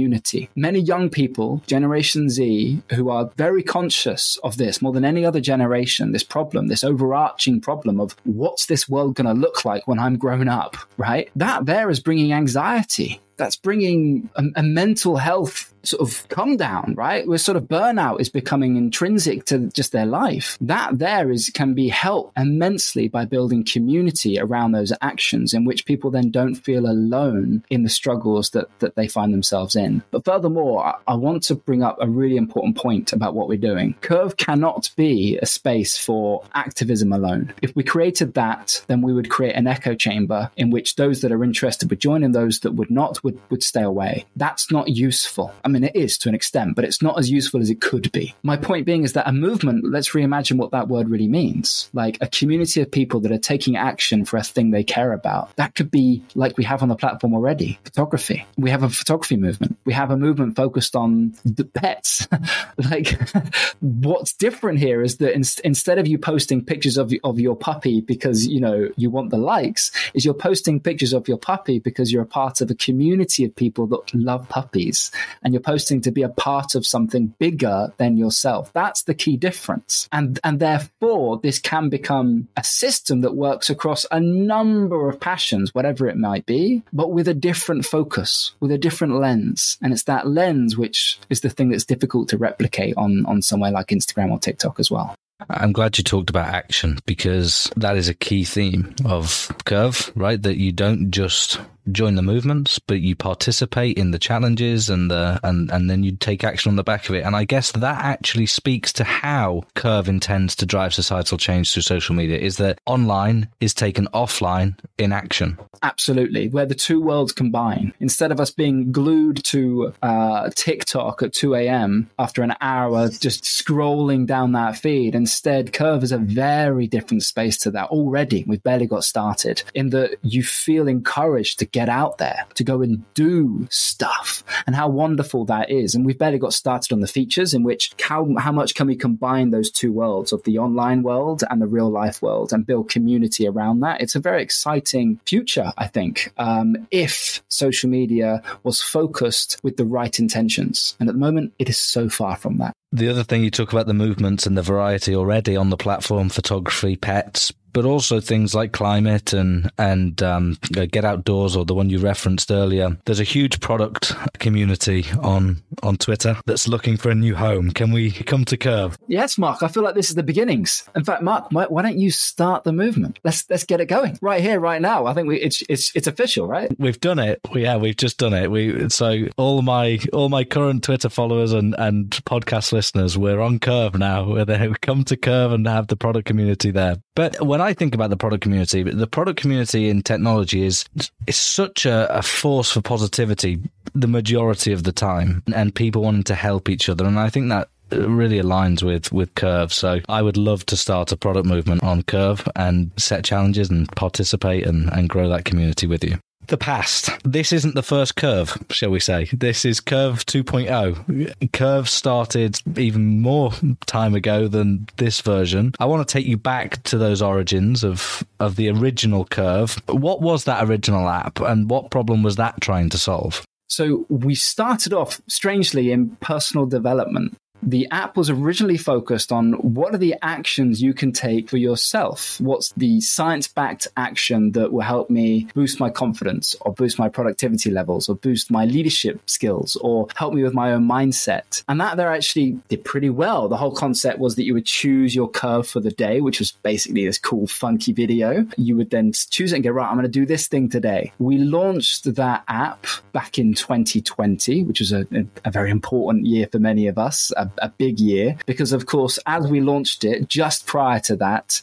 Many 0.55 0.79
young 0.79 1.09
people, 1.09 1.63
Generation 1.67 2.29
Z, 2.29 2.81
who 2.93 3.09
are 3.09 3.31
very 3.37 3.63
conscious 3.63 4.37
of 4.43 4.57
this 4.57 4.81
more 4.81 4.93
than 4.93 5.05
any 5.05 5.25
other 5.25 5.41
generation, 5.41 6.11
this 6.11 6.23
problem, 6.23 6.67
this 6.67 6.83
overarching 6.83 7.61
problem 7.61 7.99
of 7.99 8.15
what's 8.23 8.65
this 8.65 8.89
world 8.89 9.15
going 9.15 9.27
to 9.27 9.33
look 9.33 9.65
like 9.65 9.87
when 9.87 9.99
I'm 9.99 10.17
grown 10.17 10.47
up, 10.47 10.77
right? 10.97 11.29
That 11.35 11.65
there 11.65 11.89
is 11.89 11.99
bringing 11.99 12.33
anxiety 12.33 13.21
that's 13.37 13.55
bringing 13.55 14.29
a, 14.35 14.43
a, 14.57 14.63
mental 14.63 15.17
health 15.17 15.73
sort 15.83 16.01
of 16.01 16.27
come 16.29 16.57
down, 16.57 16.95
right? 16.97 17.27
Where 17.27 17.37
sort 17.37 17.57
of 17.57 17.63
burnout 17.65 18.19
is 18.19 18.29
becoming 18.29 18.75
intrinsic 18.75 19.45
to 19.45 19.59
just 19.69 19.91
their 19.91 20.05
life. 20.05 20.57
That 20.61 20.97
there 20.97 21.31
is 21.31 21.51
can 21.53 21.73
be 21.73 21.89
helped 21.89 22.37
immensely 22.37 23.07
by 23.07 23.25
building 23.25 23.63
community 23.63 24.39
around 24.39 24.71
those 24.71 24.91
actions 25.01 25.53
in 25.53 25.65
which 25.65 25.85
people 25.85 26.11
then 26.11 26.31
don't 26.31 26.55
feel 26.55 26.87
alone 26.87 27.63
in 27.69 27.83
the 27.83 27.89
struggles 27.89 28.51
that, 28.51 28.67
that 28.79 28.95
they 28.95 29.07
find 29.07 29.33
themselves 29.33 29.75
in. 29.75 30.01
But 30.11 30.25
furthermore, 30.25 30.85
I, 30.85 30.95
I 31.07 31.15
want 31.15 31.43
to 31.43 31.55
bring 31.55 31.83
up 31.83 31.97
a 32.01 32.09
really 32.09 32.37
important 32.37 32.77
point 32.77 33.13
about 33.13 33.35
what 33.35 33.47
we're 33.47 33.57
doing. 33.57 33.95
Curv 34.01 34.37
cannot 34.37 34.89
be 34.95 35.37
a 35.41 35.45
space 35.45 35.97
for 35.97 36.43
activism 36.53 37.13
alone. 37.13 37.53
If 37.61 37.75
we 37.75 37.83
created 37.83 38.33
that, 38.33 38.83
then 38.87 39.01
we 39.01 39.13
would 39.13 39.29
create 39.29 39.55
an 39.55 39.67
echo 39.67 39.93
chamber 39.93 40.49
in 40.57 40.71
which 40.71 40.95
those 40.95 41.21
that 41.21 41.31
are 41.31 41.43
interested 41.43 41.89
would 41.89 41.99
join 41.99 42.23
and 42.23 42.33
those 42.33 42.59
that 42.59 42.71
would 42.71 42.89
not 42.89 43.23
would, 43.25 43.39
would 43.49 43.63
stay 43.63 43.81
away. 43.81 44.25
That's 44.35 44.71
not 44.71 44.87
useful. 44.87 45.51
I 45.65 45.67
mean, 45.67 45.83
it 45.83 45.95
is 45.95 46.17
to 46.19 46.29
an 46.29 46.35
extent, 46.35 46.75
but 46.75 46.85
it's 46.85 47.01
not 47.01 47.17
as 47.19 47.29
useful 47.29 47.59
as 47.59 47.69
it 47.69 47.81
could 47.81 48.11
be. 48.11 48.35
My 48.43 48.55
point 48.55 48.85
being 48.85 49.03
is 49.03 49.13
that 49.13 49.27
a 49.27 49.33
movement, 49.33 49.83
let's 49.83 50.11
reimagine 50.11 50.57
what 50.57 50.71
that 50.71 50.87
word 50.87 51.09
really 51.09 51.27
means. 51.27 51.89
Like 51.91 52.19
a 52.21 52.27
community 52.27 52.81
of 52.81 52.91
people 52.91 53.19
that 53.21 53.31
are 53.31 53.39
taking 53.39 53.75
action 53.75 54.23
for 54.23 54.37
a 54.37 54.43
thing 54.43 54.69
they 54.69 54.83
care 54.83 55.11
about. 55.11 55.53
That 55.55 55.73
could 55.73 55.89
be 55.89 56.23
like 56.35 56.55
we 56.57 56.63
have 56.65 56.83
on 56.83 56.89
the 56.89 56.95
platform 56.95 57.33
already 57.33 57.79
photography. 57.83 58.45
We 58.57 58.69
have 58.69 58.83
a 58.83 58.89
photography 58.89 59.37
movement. 59.37 59.77
We 59.85 59.93
have 59.93 60.11
a 60.11 60.17
movement 60.17 60.55
focused 60.55 60.95
on 60.95 61.33
the 61.43 61.65
pets. 61.65 62.27
like 62.91 63.19
what's 63.79 64.33
different 64.33 64.79
here 64.79 65.01
is 65.01 65.17
that 65.17 65.33
in, 65.33 65.43
instead 65.63 65.97
of 65.97 66.07
you 66.07 66.19
posting 66.19 66.63
pictures 66.63 66.97
of, 66.97 67.11
of 67.23 67.39
your 67.39 67.55
puppy 67.55 68.01
because, 68.01 68.45
you 68.45 68.61
know, 68.61 68.89
you 68.95 69.09
want 69.09 69.31
the 69.31 69.37
likes, 69.37 69.91
is 70.13 70.23
you're 70.23 70.35
posting 70.35 70.79
pictures 70.79 71.11
of 71.11 71.27
your 71.27 71.39
puppy 71.39 71.79
because 71.79 72.11
you're 72.11 72.21
a 72.21 72.27
part 72.27 72.61
of 72.61 72.69
a 72.69 72.75
community 72.75 73.14
community 73.15 73.45
of 73.45 73.55
people 73.55 73.87
that 73.87 74.13
love 74.13 74.47
puppies 74.49 75.09
and 75.41 75.53
you're 75.53 75.61
posting 75.61 76.01
to 76.01 76.11
be 76.11 76.21
a 76.21 76.27
part 76.27 76.75
of 76.75 76.85
something 76.85 77.33
bigger 77.39 77.93
than 77.95 78.17
yourself. 78.17 78.73
That's 78.73 79.03
the 79.03 79.13
key 79.13 79.37
difference. 79.37 80.09
And, 80.11 80.37
and 80.43 80.59
therefore, 80.59 81.39
this 81.41 81.57
can 81.57 81.87
become 81.87 82.49
a 82.57 82.63
system 82.63 83.21
that 83.21 83.35
works 83.35 83.69
across 83.69 84.05
a 84.11 84.19
number 84.19 85.07
of 85.07 85.21
passions, 85.21 85.73
whatever 85.73 86.09
it 86.09 86.17
might 86.17 86.45
be, 86.45 86.83
but 86.91 87.13
with 87.13 87.29
a 87.29 87.33
different 87.33 87.85
focus, 87.85 88.53
with 88.59 88.71
a 88.71 88.77
different 88.77 89.15
lens. 89.15 89.77
And 89.81 89.93
it's 89.93 90.03
that 90.03 90.27
lens 90.27 90.75
which 90.75 91.17
is 91.29 91.39
the 91.39 91.49
thing 91.49 91.69
that's 91.69 91.85
difficult 91.85 92.27
to 92.29 92.37
replicate 92.37 92.95
on, 92.97 93.25
on 93.27 93.41
somewhere 93.41 93.71
like 93.71 93.87
Instagram 93.87 94.31
or 94.31 94.39
TikTok 94.39 94.77
as 94.77 94.91
well. 94.91 95.15
I'm 95.49 95.71
glad 95.71 95.97
you 95.97 96.03
talked 96.03 96.29
about 96.29 96.47
action 96.47 96.99
because 97.05 97.71
that 97.77 97.95
is 97.95 98.09
a 98.09 98.13
key 98.13 98.43
theme 98.43 98.93
of 99.05 99.27
Curv, 99.65 100.11
right? 100.15 100.41
That 100.41 100.57
you 100.57 100.71
don't 100.71 101.11
just 101.11 101.59
join 101.91 102.15
the 102.15 102.21
movements, 102.21 102.79
but 102.79 103.01
you 103.01 103.15
participate 103.15 103.97
in 103.97 104.11
the 104.11 104.19
challenges 104.19 104.89
and 104.89 105.09
the 105.09 105.39
and 105.43 105.71
and 105.71 105.89
then 105.89 106.03
you 106.03 106.15
take 106.15 106.43
action 106.43 106.69
on 106.69 106.75
the 106.75 106.83
back 106.83 107.09
of 107.09 107.15
it. 107.15 107.25
And 107.25 107.35
I 107.35 107.45
guess 107.45 107.71
that 107.71 108.03
actually 108.03 108.45
speaks 108.45 108.91
to 108.93 109.03
how 109.03 109.63
Curv 109.75 110.07
intends 110.07 110.55
to 110.57 110.65
drive 110.65 110.93
societal 110.93 111.37
change 111.37 111.71
through 111.71 111.83
social 111.83 112.15
media 112.15 112.37
is 112.37 112.57
that 112.57 112.79
online 112.85 113.49
is 113.59 113.73
taken 113.73 114.07
offline 114.13 114.77
in 114.97 115.11
action. 115.11 115.57
Absolutely, 115.83 116.49
where 116.49 116.65
the 116.65 116.75
two 116.75 117.01
worlds 117.01 117.31
combine. 117.31 117.93
Instead 117.99 118.31
of 118.31 118.39
us 118.39 118.51
being 118.51 118.91
glued 118.91 119.43
to 119.45 119.93
uh, 120.01 120.49
TikTok 120.55 121.21
at 121.21 121.33
2 121.33 121.55
a.m. 121.55 122.09
after 122.17 122.41
an 122.41 122.55
hour 122.61 123.09
just 123.09 123.43
scrolling 123.43 124.25
down 124.25 124.53
that 124.53 124.77
feed, 124.77 125.15
instead 125.15 125.73
Curv 125.73 126.03
is 126.03 126.11
a 126.11 126.17
very 126.17 126.87
different 126.87 127.23
space 127.23 127.57
to 127.59 127.71
that 127.71 127.89
already. 127.89 128.43
We've 128.47 128.63
barely 128.63 128.87
got 128.87 129.03
started 129.03 129.63
in 129.73 129.89
that 129.91 130.17
you 130.23 130.43
feel 130.43 130.87
encouraged 130.87 131.59
to 131.59 131.65
get 131.75 131.89
out 131.89 132.19
there, 132.19 132.45
to 132.53 132.63
go 132.63 132.81
and 132.81 133.03
do 133.15 133.67
stuff, 133.69 134.45
and 134.65 134.73
how 134.77 134.87
wonderful 134.87 135.43
that 135.43 135.69
is. 135.69 135.93
And 135.93 136.05
we've 136.05 136.17
barely 136.17 136.39
got 136.39 136.53
started 136.53 136.93
on 136.93 137.01
the 137.01 137.07
features 137.07 137.53
in 137.53 137.63
which 137.63 137.91
how, 138.01 138.33
how 138.37 138.53
much 138.53 138.75
can 138.75 138.87
we 138.87 138.95
combine 138.95 139.49
those 139.49 139.69
two 139.69 139.91
worlds 139.91 140.31
of 140.31 140.41
the 140.43 140.57
online 140.57 141.03
world 141.03 141.43
and 141.49 141.61
the 141.61 141.67
real 141.67 141.89
life 141.89 142.21
world 142.21 142.53
and 142.53 142.65
build 142.65 142.89
community 142.89 143.45
around 143.45 143.81
that. 143.81 143.99
It's 143.99 144.15
a 144.15 144.21
very 144.21 144.41
exciting 144.41 145.19
future, 145.25 145.73
I 145.77 145.87
think, 145.87 146.31
um, 146.37 146.87
if 146.91 147.43
social 147.49 147.89
media 147.89 148.41
was 148.63 148.81
focused 148.81 149.59
with 149.61 149.75
the 149.75 149.85
right 149.85 150.17
intentions. 150.17 150.95
And 151.01 151.09
at 151.09 151.15
the 151.15 151.19
moment, 151.19 151.53
it 151.59 151.67
is 151.67 151.77
so 151.77 152.07
far 152.07 152.37
from 152.37 152.57
that. 152.59 152.71
The 152.93 153.09
other 153.09 153.23
thing 153.23 153.43
you 153.43 153.51
talk 153.51 153.73
about 153.73 153.87
the 153.87 153.93
movements 153.93 154.47
and 154.47 154.57
the 154.57 154.61
variety 154.61 155.13
already 155.13 155.57
on 155.57 155.69
the 155.71 155.75
platform, 155.75 156.29
photography, 156.29 156.95
pets, 156.95 157.51
but 157.75 157.85
also 157.85 158.21
things 158.21 158.55
like 158.55 158.71
climate 158.71 159.33
and 159.33 159.69
and 159.77 160.23
um, 160.23 160.57
get 160.71 161.03
outdoors 161.03 161.57
or 161.57 161.65
the 161.65 161.75
one 161.75 161.89
you 161.89 161.99
referenced 161.99 162.49
earlier. 162.49 162.97
There's 163.05 163.19
a 163.19 163.25
huge 163.25 163.59
product 163.59 164.15
community 164.39 165.05
on 165.21 165.61
on 165.83 165.97
Twitter 165.97 166.37
that's 166.45 166.69
looking 166.69 166.95
for 166.95 167.09
a 167.09 167.15
new 167.15 167.35
home. 167.35 167.71
Can 167.71 167.91
we 167.91 168.11
come 168.11 168.45
to 168.45 168.57
Curv? 168.57 168.95
Yes, 169.07 169.37
Mark. 169.37 169.61
I 169.61 169.67
feel 169.67 169.83
like 169.83 169.93
this 169.93 170.09
is 170.09 170.15
the 170.15 170.23
beginnings. 170.23 170.87
In 170.95 171.03
fact, 171.03 171.21
Mark, 171.21 171.47
why, 171.51 171.65
why 171.65 171.81
don't 171.81 171.99
you 171.99 172.11
start 172.11 172.63
the 172.63 172.71
movement? 172.71 173.19
Let's 173.25 173.47
let's 173.49 173.65
get 173.65 173.81
it 173.81 173.87
going 173.87 174.17
right 174.21 174.41
here, 174.41 174.59
right 174.61 174.81
now. 174.81 175.05
I 175.05 175.13
think 175.13 175.27
we, 175.27 175.41
it's 175.41 175.61
it's 175.67 175.93
it's 175.95 176.07
official, 176.07 176.47
right? 176.47 176.73
We've 176.79 176.99
done 177.01 177.19
it. 177.19 177.41
Yeah, 177.53 177.75
we've 177.75 177.97
just 177.97 178.17
done 178.17 178.33
it. 178.33 178.49
We 178.49 178.87
so 178.89 179.25
all 179.35 179.61
my 179.61 179.99
all 180.13 180.29
my 180.29 180.45
current 180.45 180.81
Twitter 180.81 181.09
followers 181.09 181.51
and 181.51 181.75
and 181.77 182.09
podcast 182.23 182.71
listeners, 182.71 183.17
we're 183.17 183.41
on 183.41 183.59
Curv 183.59 183.95
now. 183.95 184.23
Where 184.23 184.45
they 184.45 184.71
come 184.81 185.03
to 185.03 185.17
Curv 185.17 185.53
and 185.53 185.67
have 185.67 185.87
the 185.87 185.97
product 185.97 186.25
community 186.25 186.71
there. 186.71 186.95
But 187.15 187.41
when 187.45 187.61
I 187.61 187.73
think 187.73 187.95
about 187.95 188.09
the 188.09 188.17
product 188.17 188.43
community, 188.43 188.83
the 188.83 189.07
product 189.07 189.39
community 189.39 189.89
in 189.89 190.01
technology 190.03 190.65
is 190.65 190.85
is 191.27 191.37
such 191.37 191.85
a, 191.85 192.13
a 192.15 192.21
force 192.21 192.71
for 192.71 192.81
positivity 192.81 193.59
the 193.93 194.07
majority 194.07 194.73
of 194.73 194.83
the 194.83 194.91
time, 194.91 195.41
and 195.53 195.73
people 195.73 196.03
wanting 196.03 196.23
to 196.23 196.35
help 196.35 196.69
each 196.69 196.89
other. 196.89 197.05
And 197.05 197.17
I 197.17 197.29
think 197.29 197.49
that 197.49 197.69
really 197.91 198.39
aligns 198.41 198.83
with 198.83 199.11
with 199.13 199.33
Curv. 199.35 199.71
So 199.71 200.01
I 200.09 200.21
would 200.21 200.37
love 200.37 200.65
to 200.65 200.77
start 200.77 201.11
a 201.13 201.17
product 201.17 201.47
movement 201.47 201.83
on 201.83 202.03
Curv 202.03 202.47
and 202.55 202.91
set 202.97 203.23
challenges 203.23 203.69
and 203.69 203.87
participate 203.95 204.65
and, 204.65 204.91
and 204.91 205.07
grow 205.07 205.29
that 205.29 205.45
community 205.45 205.87
with 205.87 206.03
you 206.03 206.19
the 206.47 206.57
past. 206.57 207.09
This 207.23 207.51
isn't 207.51 207.75
the 207.75 207.83
first 207.83 208.15
curve, 208.15 208.57
shall 208.69 208.89
we 208.89 208.99
say. 208.99 209.25
This 209.31 209.65
is 209.65 209.81
Curv 209.81 210.23
2.0. 210.25 211.35
Curv 211.51 211.87
started 211.87 212.59
even 212.77 213.21
more 213.21 213.51
time 213.85 214.15
ago 214.15 214.47
than 214.47 214.87
this 214.97 215.21
version. 215.21 215.73
I 215.79 215.85
want 215.85 216.07
to 216.07 216.11
take 216.11 216.25
you 216.25 216.37
back 216.37 216.83
to 216.83 216.97
those 216.97 217.21
origins 217.21 217.83
of, 217.83 218.23
of 218.39 218.55
the 218.55 218.69
original 218.69 219.25
Curv. 219.25 219.81
What 219.93 220.21
was 220.21 220.45
that 220.45 220.67
original 220.67 221.07
app 221.07 221.39
and 221.39 221.69
what 221.69 221.91
problem 221.91 222.23
was 222.23 222.35
that 222.37 222.61
trying 222.61 222.89
to 222.89 222.97
solve? 222.97 223.45
So 223.67 224.05
we 224.09 224.35
started 224.35 224.93
off 224.93 225.21
strangely 225.27 225.91
in 225.91 226.15
personal 226.17 226.65
development 226.65 227.35
the 227.63 227.87
app 227.91 228.17
was 228.17 228.29
originally 228.29 228.77
focused 228.77 229.31
on 229.31 229.53
what 229.53 229.93
are 229.93 229.97
the 229.97 230.15
actions 230.21 230.81
you 230.81 230.93
can 230.93 231.11
take 231.11 231.49
for 231.49 231.57
yourself? 231.57 232.39
What's 232.39 232.71
the 232.73 233.01
science 233.01 233.47
backed 233.47 233.87
action 233.97 234.51
that 234.51 234.71
will 234.71 234.81
help 234.81 235.09
me 235.09 235.47
boost 235.53 235.79
my 235.79 235.89
confidence 235.89 236.55
or 236.61 236.73
boost 236.73 236.99
my 236.99 237.09
productivity 237.09 237.71
levels 237.71 238.07
or 238.09 238.15
boost 238.15 238.51
my 238.51 238.65
leadership 238.65 239.19
skills 239.29 239.75
or 239.77 240.07
help 240.15 240.33
me 240.33 240.43
with 240.43 240.53
my 240.53 240.73
own 240.73 240.87
mindset? 240.87 241.63
And 241.67 241.79
that 241.81 241.97
there 241.97 242.11
actually 242.11 242.59
did 242.69 242.83
pretty 242.83 243.09
well. 243.09 243.47
The 243.47 243.57
whole 243.57 243.73
concept 243.73 244.19
was 244.19 244.35
that 244.35 244.43
you 244.43 244.53
would 244.53 244.65
choose 244.65 245.15
your 245.15 245.29
curve 245.29 245.67
for 245.67 245.79
the 245.79 245.91
day, 245.91 246.21
which 246.21 246.39
was 246.39 246.51
basically 246.51 247.05
this 247.05 247.17
cool, 247.17 247.47
funky 247.47 247.93
video. 247.93 248.45
You 248.57 248.77
would 248.77 248.89
then 248.89 249.11
choose 249.11 249.51
it 249.51 249.55
and 249.55 249.63
go, 249.63 249.71
right, 249.71 249.87
I'm 249.87 249.95
going 249.95 250.03
to 250.03 250.11
do 250.11 250.25
this 250.25 250.47
thing 250.47 250.69
today. 250.69 251.13
We 251.19 251.37
launched 251.37 252.15
that 252.15 252.43
app 252.47 252.85
back 253.11 253.39
in 253.39 253.53
2020, 253.53 254.63
which 254.63 254.79
was 254.79 254.91
a, 254.91 255.07
a 255.43 255.51
very 255.51 255.71
important 255.71 256.25
year 256.25 256.47
for 256.51 256.59
many 256.59 256.87
of 256.87 256.97
us, 256.97 257.31
a 257.61 257.69
big 257.69 257.99
year 257.99 258.37
because, 258.45 258.73
of 258.73 258.85
course, 258.85 259.19
as 259.25 259.47
we 259.47 259.61
launched 259.61 260.03
it, 260.03 260.27
just 260.27 260.65
prior 260.65 260.99
to 261.01 261.15
that, 261.17 261.61